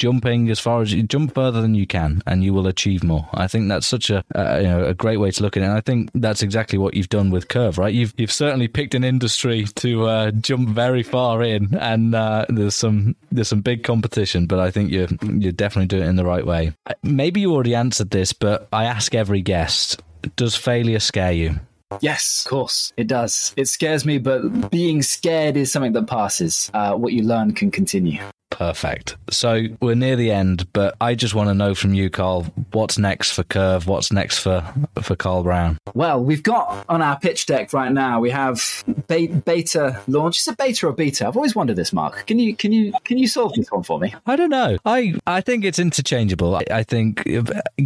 jumping 0.00 0.48
as 0.48 0.58
far 0.58 0.80
as 0.80 0.94
you 0.94 1.02
jump 1.02 1.34
further 1.34 1.60
than 1.60 1.74
you 1.74 1.86
can 1.86 2.22
and 2.26 2.42
you 2.42 2.54
will 2.54 2.66
achieve 2.66 3.04
more. 3.04 3.28
I 3.34 3.46
think 3.46 3.68
that's 3.68 3.86
such 3.86 4.08
a 4.08 4.24
uh, 4.34 4.58
you 4.60 4.66
know 4.66 4.84
a 4.86 4.94
great 4.94 5.18
way 5.18 5.30
to 5.30 5.42
look 5.42 5.56
at 5.56 5.62
it. 5.62 5.66
And 5.66 5.74
I 5.74 5.82
think 5.82 6.10
that's 6.14 6.42
exactly 6.42 6.78
what 6.78 6.94
you've 6.94 7.10
done 7.10 7.30
with 7.30 7.48
Curv, 7.48 7.76
right? 7.76 7.92
You've 7.92 8.14
you've 8.16 8.32
certainly 8.32 8.66
picked 8.66 8.94
an 8.94 9.04
industry 9.04 9.66
to 9.76 10.06
uh, 10.06 10.30
jump 10.30 10.70
very 10.70 11.02
far 11.02 11.42
in, 11.42 11.76
and 11.78 12.14
uh, 12.14 12.46
there's 12.48 12.74
some 12.74 13.14
there's 13.30 13.48
some 13.48 13.60
big 13.60 13.84
competition, 13.84 14.46
but 14.46 14.58
I 14.58 14.70
think 14.70 14.90
you're 14.90 15.08
you're 15.22 15.52
definitely 15.52 15.88
doing 15.88 16.04
it 16.04 16.08
in 16.08 16.16
the 16.16 16.24
right 16.24 16.46
way. 16.46 16.72
Uh, 16.86 16.94
maybe 17.02 17.42
you 17.42 17.52
already 17.52 17.74
answered 17.74 18.10
this, 18.10 18.32
but 18.32 18.68
I 18.72 18.86
ask 18.86 19.14
every 19.14 19.42
guest: 19.42 20.02
Does 20.36 20.56
failure 20.56 21.00
scare 21.00 21.32
you? 21.32 21.60
Yes, 22.00 22.44
of 22.46 22.50
course, 22.50 22.92
it 22.96 23.08
does. 23.08 23.52
It 23.56 23.68
scares 23.68 24.06
me, 24.06 24.18
but 24.18 24.70
being 24.70 25.02
scared 25.02 25.56
is 25.56 25.72
something 25.72 25.92
that 25.92 26.06
passes. 26.06 26.70
Uh, 26.72 26.94
what 26.94 27.12
you 27.12 27.22
learn 27.22 27.52
can 27.52 27.70
continue. 27.70 28.20
Perfect. 28.50 29.16
So 29.30 29.66
we're 29.80 29.94
near 29.94 30.16
the 30.16 30.30
end, 30.30 30.70
but 30.72 30.96
I 31.00 31.14
just 31.14 31.34
want 31.34 31.48
to 31.48 31.54
know 31.54 31.74
from 31.74 31.94
you, 31.94 32.10
Karl, 32.10 32.42
what's 32.72 32.98
next 32.98 33.32
for 33.32 33.42
Curv? 33.44 33.86
What's 33.86 34.12
next 34.12 34.40
for 34.40 34.62
for 35.02 35.16
Karl 35.16 35.42
Brown? 35.42 35.78
Well, 35.94 36.22
we've 36.22 36.42
got 36.42 36.84
on 36.88 37.00
our 37.00 37.18
pitch 37.18 37.46
deck 37.46 37.72
right 37.72 37.92
now. 37.92 38.20
We 38.20 38.30
have 38.30 38.84
beta 39.08 40.00
launch. 40.08 40.40
Is 40.40 40.48
it 40.48 40.58
beta 40.58 40.88
or 40.88 40.92
beta? 40.92 41.26
I've 41.26 41.36
always 41.36 41.54
wondered 41.54 41.76
this, 41.76 41.92
Mark. 41.92 42.26
Can 42.26 42.38
you 42.38 42.54
can 42.54 42.72
you 42.72 42.92
can 43.04 43.18
you 43.18 43.28
solve 43.28 43.54
this 43.54 43.70
one 43.70 43.82
for 43.82 43.98
me? 43.98 44.14
I 44.26 44.36
don't 44.36 44.50
know. 44.50 44.78
I 44.84 45.14
I 45.26 45.40
think 45.40 45.64
it's 45.64 45.78
interchangeable. 45.78 46.56
I, 46.56 46.64
I 46.70 46.82
think 46.82 47.22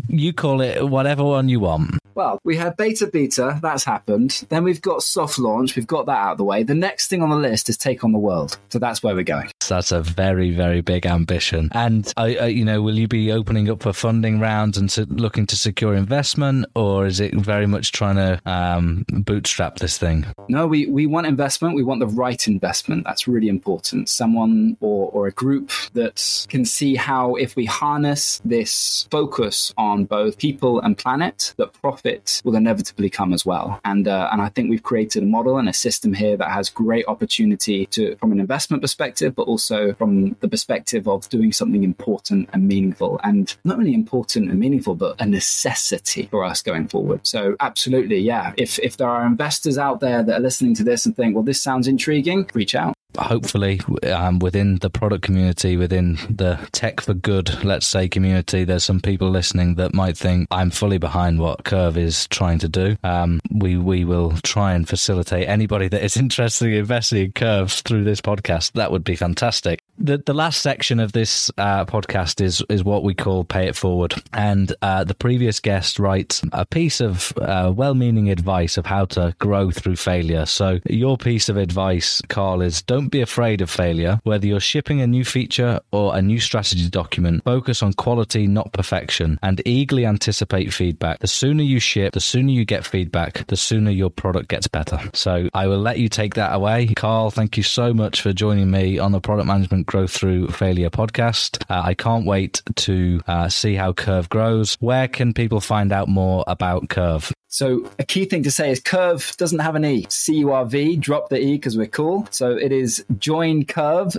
you 0.09 0.33
call 0.33 0.61
it 0.61 0.89
whatever 0.89 1.25
one 1.25 1.49
you 1.49 1.61
want. 1.61 1.99
Well, 2.15 2.39
we 2.45 2.57
had 2.57 2.77
beta 2.77 3.09
beta, 3.09 3.59
that's 3.61 3.85
happened. 3.85 4.45
Then 4.49 4.63
we've 4.63 4.81
got 4.81 5.03
soft 5.03 5.39
launch, 5.39 5.75
we've 5.75 5.87
got 5.87 6.07
that 6.07 6.17
out 6.17 6.33
of 6.33 6.39
the 6.39 6.45
way. 6.45 6.63
The 6.63 6.75
next 6.75 7.09
thing 7.09 7.23
on 7.23 7.31
the 7.31 7.37
list 7.37 7.69
is 7.69 7.77
take 7.77 8.05
on 8.05 8.13
the 8.13 8.19
world. 8.19 8.57
So 8.71 8.79
that's 8.79 9.03
where 9.03 9.17
we're 9.17 9.25
going. 9.25 9.51
That's 9.69 9.91
a 9.91 10.01
very, 10.01 10.53
very 10.55 10.81
big 10.81 11.07
ambition. 11.07 11.69
And, 11.73 12.13
uh, 12.17 12.31
uh, 12.41 12.45
you 12.47 12.65
know, 12.65 12.81
will 12.83 12.99
you 12.99 13.09
be 13.09 13.33
opening 13.33 13.69
up 13.71 13.83
for 13.83 13.93
funding 13.93 14.41
rounds 14.41 14.79
and 14.79 14.89
to, 14.91 15.05
looking 15.07 15.47
to 15.47 15.57
secure 15.57 15.95
investment, 15.95 16.67
or 16.75 17.07
is 17.07 17.21
it 17.21 17.35
very 17.35 17.67
much 17.67 17.93
trying 17.93 18.17
to 18.17 18.41
um, 18.47 19.05
bootstrap 19.09 19.77
this 19.77 19.99
thing? 19.99 20.27
No, 20.49 20.67
we, 20.67 20.87
we 20.87 21.07
want 21.07 21.27
investment. 21.27 21.75
We 21.75 21.85
want 21.85 22.01
the 22.01 22.07
right 22.07 22.47
investment. 22.49 23.05
That's 23.05 23.27
really 23.27 23.49
important. 23.49 24.09
Someone 24.09 24.77
or, 24.81 25.11
or 25.11 25.27
a 25.27 25.33
group 25.33 25.71
that 25.95 26.47
can 26.49 26.65
see 26.65 26.97
how, 26.97 27.35
if 27.35 27.57
we 27.57 27.67
harness 27.67 28.41
this 28.45 29.09
focus 29.11 29.73
on 29.77 30.05
both 30.05 30.39
people 30.39 30.81
and 30.81 30.97
planet, 30.97 31.55
that 31.57 31.73
profit 31.73 32.05
profit 32.05 32.43
will 32.45 32.57
inevitably 32.57 33.11
come 33.11 33.33
as 33.33 33.47
well. 33.47 33.81
And 33.85 34.07
uh, 34.09 34.29
and 34.33 34.43
I 34.43 34.49
think 34.49 34.71
we've 34.71 34.83
created 34.83 35.23
a 35.23 35.27
model 35.27 35.59
and 35.59 35.69
a 35.69 35.73
system 35.73 36.13
here 36.15 36.37
that 36.37 36.51
has 36.51 36.71
great 36.71 37.05
opportunity 37.07 37.87
to 37.87 38.17
from 38.17 38.33
an 38.33 38.41
investment 38.41 38.83
perspective, 38.83 39.35
but 39.35 39.43
also 39.43 39.95
from 39.95 40.35
the 40.45 40.51
perspective 40.51 41.09
of 41.09 41.27
doing 41.31 41.53
something 41.53 41.83
important 41.83 42.51
and 42.53 42.69
meaningful, 42.69 43.19
and 43.25 43.57
not 43.65 43.79
only 43.79 43.95
important 43.95 44.51
and 44.51 44.61
meaningful, 44.61 44.95
but 44.95 45.17
a 45.19 45.27
necessity 45.27 46.29
for 46.31 46.45
us 46.45 46.61
going 46.61 46.87
forward. 46.87 47.27
So 47.27 47.57
absolutely, 47.61 48.19
yeah. 48.19 48.53
If 48.59 48.79
if 48.81 48.99
there 48.99 49.09
are 49.09 49.25
investors 49.27 49.79
out 49.79 50.01
there 50.01 50.23
that 50.23 50.37
are 50.39 50.43
listening 50.43 50.75
to 50.75 50.85
this 50.85 51.07
and 51.07 51.17
think, 51.17 51.35
well, 51.35 51.45
this 51.45 51.63
sounds 51.63 51.89
intriguing, 51.89 52.51
reach 52.53 52.75
out 52.75 52.95
hopefully 53.19 53.81
um, 54.13 54.39
within 54.39 54.77
the 54.79 54.91
product 54.91 55.23
community 55.23 55.77
within 55.77 56.15
the 56.29 56.59
tech 56.73 57.01
for 57.01 57.15
good 57.15 57.63
let's 57.65 57.87
say 57.87 58.09
community 58.09 58.65
there's 58.65 58.85
some 58.85 59.01
people 59.01 59.31
listening 59.31 59.75
that 59.77 59.95
might 59.95 60.17
think 60.17 60.47
i'm 60.51 60.71
fully 60.71 60.99
behind 60.99 61.39
what 61.39 61.65
Curv 61.65 61.97
is 61.97 62.27
trying 62.29 62.59
to 62.61 62.69
do. 62.69 62.97
Um, 63.03 63.41
we 63.51 63.77
we 63.77 64.05
will 64.05 64.33
try 64.43 64.75
and 64.75 64.89
facilitate 64.89 65.49
anybody 65.49 65.89
that 65.89 66.03
is 66.03 66.17
interested 66.25 66.69
in 66.69 66.75
investing 66.75 67.25
in 67.25 67.33
curves 67.33 67.83
through 67.83 68.05
this 68.05 68.21
podcast. 68.21 68.73
That 68.73 68.93
would 68.93 69.05
be 69.05 69.17
fantastic. 69.17 69.83
The 69.97 70.19
the 70.19 70.35
last 70.35 70.61
section 70.61 70.99
of 71.01 71.13
this 71.13 71.51
uh, 71.57 71.85
podcast 71.85 72.41
is 72.41 72.63
is 72.69 72.83
what 72.83 73.05
we 73.05 73.15
call 73.15 73.45
pay 73.45 73.69
it 73.69 73.77
forward, 73.77 74.15
and 74.33 74.75
uh, 74.83 75.05
the 75.05 75.15
previous 75.15 75.61
guest 75.61 75.99
writes 75.99 76.43
a 76.53 76.67
piece 76.67 77.01
of 77.01 77.33
uh, 77.39 77.73
well-meaning 77.75 78.31
advice 78.31 78.77
of 78.77 78.87
how 78.87 79.05
to 79.07 79.35
grow 79.39 79.71
through 79.71 79.97
failure. 79.97 80.47
So 80.47 80.81
your 80.87 81.17
piece 81.17 81.49
of 81.49 81.57
advice, 81.57 82.21
Karl, 82.29 82.61
is 82.61 82.83
don't 82.83 83.04
be 83.11 83.21
afraid 83.21 83.61
of 83.61 83.71
failure. 83.71 84.21
Whether 84.25 84.47
you're 84.47 84.61
shipping 84.61 85.01
a 85.01 85.07
new 85.07 85.25
feature 85.25 85.81
or 85.91 86.17
a 86.17 86.23
new 86.23 86.41
strategy 86.41 86.89
document, 86.89 87.45
focus 87.45 87.83
on 87.83 87.93
quality, 87.95 88.47
not 88.47 88.73
perfection, 88.73 89.39
and 89.43 89.61
eagerly 89.67 90.07
anticipate 90.07 90.73
feedback. 90.73 91.21
The 91.21 91.27
sooner 91.27 91.63
you 91.63 91.81
ship, 91.81 92.13
the 92.13 92.21
sooner 92.21 92.51
you 92.51 92.65
get 92.65 92.85
feedback, 92.85 93.47
the 93.47 93.57
sooner 93.57 93.91
your 93.91 94.11
product 94.11 94.49
gets 94.49 94.69
better. 94.69 94.99
So 95.13 95.49
I 95.55 95.67
will 95.67 95.81
let 95.81 95.99
you 95.99 96.09
take 96.09 96.35
that 96.35 96.55
away, 96.55 96.93
Karl. 96.95 97.31
Thank 97.31 97.57
you 97.57 97.63
so 97.63 97.95
much 97.95 98.21
for 98.21 98.33
joining 98.33 98.71
me 98.71 98.99
on 98.99 99.13
the 99.13 99.21
product 99.21 99.47
management 99.47 99.87
Growth 99.87 100.13
Through 100.13 100.49
Failure 100.49 100.91
podcast. 100.91 101.63
Uh, 101.71 101.83
I 101.85 101.95
can't 101.95 102.27
wait 102.27 102.63
to 102.77 103.21
uh, 103.27 103.49
see 103.49 103.75
how 103.75 103.93
Curv 103.93 104.29
grows. 104.29 104.77
Where 104.81 105.09
can 105.09 105.35
people 105.35 105.61
find 105.61 105.93
out 105.93 106.09
more 106.09 106.45
about 106.47 106.89
Curv? 106.89 107.33
So 107.55 107.89
a 108.01 108.05
key 108.05 108.25
thing 108.25 108.43
to 108.43 108.51
say 108.51 108.73
is 108.73 108.81
Curv 108.81 109.37
doesn't 109.37 109.61
have 109.61 109.77
an 109.77 109.85
E. 109.85 110.07
C-U-R-V, 110.09 110.97
drop 110.97 111.29
the 111.29 111.39
E 111.39 111.53
because 111.53 111.77
we're 111.77 111.87
cool. 111.87 112.27
So 112.33 112.51
it 112.51 112.73
is 112.73 113.05
joincurv. 113.13 114.15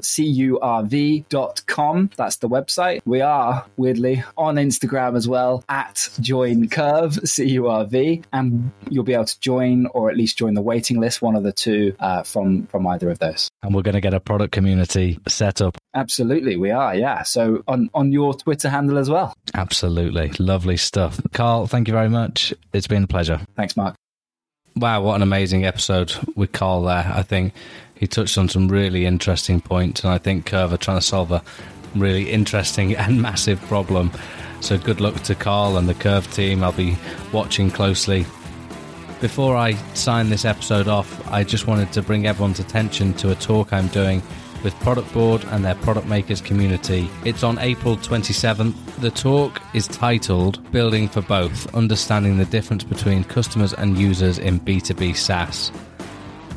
That's 2.15 2.37
the 2.37 2.47
website. 2.47 3.01
We 3.03 3.19
are, 3.19 3.65
weirdly, 3.75 4.23
on 4.37 4.55
Instagram 4.55 5.17
as 5.17 5.27
well, 5.27 5.65
at 5.67 5.95
joincurv, 5.95 7.27
C-U-R-V. 7.27 8.23
And 8.31 8.71
you'll 8.89 9.03
be 9.03 9.13
able 9.13 9.25
to 9.25 9.39
join 9.41 9.87
or 9.87 10.09
at 10.09 10.15
least 10.15 10.37
join 10.37 10.53
the 10.53 10.61
waiting 10.61 11.01
list, 11.01 11.21
one 11.21 11.35
of 11.35 11.43
the 11.43 11.51
two 11.51 11.93
uh, 11.99 12.23
from, 12.23 12.67
from 12.67 12.87
either 12.87 13.09
of 13.09 13.19
those. 13.19 13.49
And 13.61 13.75
we're 13.75 13.81
going 13.81 13.95
to 13.95 14.01
get 14.01 14.13
a 14.13 14.21
product 14.21 14.53
community 14.53 15.19
set 15.27 15.59
up. 15.59 15.77
Absolutely, 15.95 16.57
we 16.57 16.71
are, 16.71 16.95
yeah. 16.95 17.23
So 17.23 17.63
on, 17.67 17.89
on 17.93 18.11
your 18.11 18.33
Twitter 18.33 18.69
handle 18.69 18.97
as 18.97 19.09
well. 19.09 19.33
Absolutely. 19.53 20.31
Lovely 20.39 20.77
stuff. 20.77 21.19
Karl, 21.33 21.67
thank 21.67 21.87
you 21.87 21.93
very 21.93 22.09
much. 22.09 22.53
It's 22.73 22.87
been 22.87 23.03
a 23.03 23.07
pleasure 23.07 23.25
pleasure. 23.25 23.45
Thanks, 23.55 23.77
Mark. 23.77 23.95
Wow, 24.75 25.01
what 25.01 25.15
an 25.15 25.21
amazing 25.21 25.65
episode 25.65 26.13
with 26.35 26.51
Karl 26.51 26.83
there. 26.83 27.11
I 27.13 27.23
think 27.23 27.53
he 27.95 28.07
touched 28.07 28.37
on 28.37 28.49
some 28.49 28.67
really 28.67 29.05
interesting 29.05 29.61
points, 29.61 30.03
and 30.03 30.11
I 30.11 30.17
think 30.17 30.49
Curv 30.49 30.73
are 30.73 30.77
trying 30.77 30.97
to 30.97 31.05
solve 31.05 31.31
a 31.31 31.41
really 31.95 32.29
interesting 32.29 32.95
and 32.97 33.21
massive 33.21 33.61
problem. 33.61 34.11
So 34.59 34.77
good 34.77 34.99
luck 34.99 35.15
to 35.23 35.35
Karl 35.35 35.77
and 35.77 35.87
the 35.87 35.93
Curv 35.93 36.33
team. 36.33 36.63
I'll 36.63 36.73
be 36.73 36.97
watching 37.31 37.71
closely. 37.71 38.25
Before 39.21 39.55
I 39.55 39.73
sign 39.93 40.29
this 40.29 40.43
episode 40.43 40.87
off, 40.87 41.31
I 41.31 41.43
just 41.43 41.67
wanted 41.67 41.93
to 41.93 42.01
bring 42.01 42.27
everyone's 42.27 42.59
attention 42.59 43.13
to 43.15 43.31
a 43.31 43.35
talk 43.35 43.71
I'm 43.71 43.87
doing 43.87 44.21
with 44.65 44.73
Productboard 44.79 45.49
and 45.53 45.63
their 45.63 45.75
product 45.75 46.07
makers 46.07 46.41
community. 46.41 47.07
It's 47.23 47.43
on 47.43 47.59
April 47.59 47.95
27th. 47.95 48.73
The 48.99 49.11
talk 49.11 49.61
is 49.75 49.87
titled 49.87 50.59
Building 50.71 51.07
for 51.07 51.21
Both 51.21 51.73
Understanding 51.75 52.39
the 52.39 52.45
Difference 52.45 52.83
Between 52.83 53.23
Customers 53.23 53.73
and 53.73 53.95
Users 53.97 54.39
in 54.39 54.59
B2B 54.59 55.15
SaaS. 55.15 55.71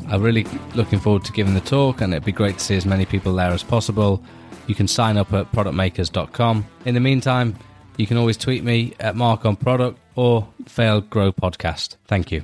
I'm 0.09 0.23
really 0.23 0.47
looking 0.73 0.99
forward 0.99 1.23
to 1.25 1.31
giving 1.31 1.53
the 1.53 1.61
talk, 1.61 2.01
and 2.01 2.11
it'd 2.11 2.25
be 2.25 2.31
great 2.31 2.57
to 2.57 2.63
see 2.65 2.75
as 2.75 2.85
many 2.85 3.05
people 3.05 3.33
there 3.35 3.51
as 3.51 3.61
possible. 3.61 4.23
You 4.65 4.73
can 4.73 4.87
sign 4.87 5.15
up 5.15 5.31
at 5.31 5.51
productmakers.com. 5.51 6.65
In 6.85 6.95
the 6.95 6.99
meantime, 6.99 7.55
you 7.97 8.07
can 8.07 8.17
always 8.17 8.37
tweet 8.37 8.63
me 8.63 8.95
at 8.99 9.15
Mark 9.15 9.45
on 9.45 9.55
Product 9.55 9.99
or 10.15 10.47
Fail 10.65 11.01
Grow 11.01 11.31
Podcast. 11.31 11.97
Thank 12.07 12.31
you. 12.31 12.41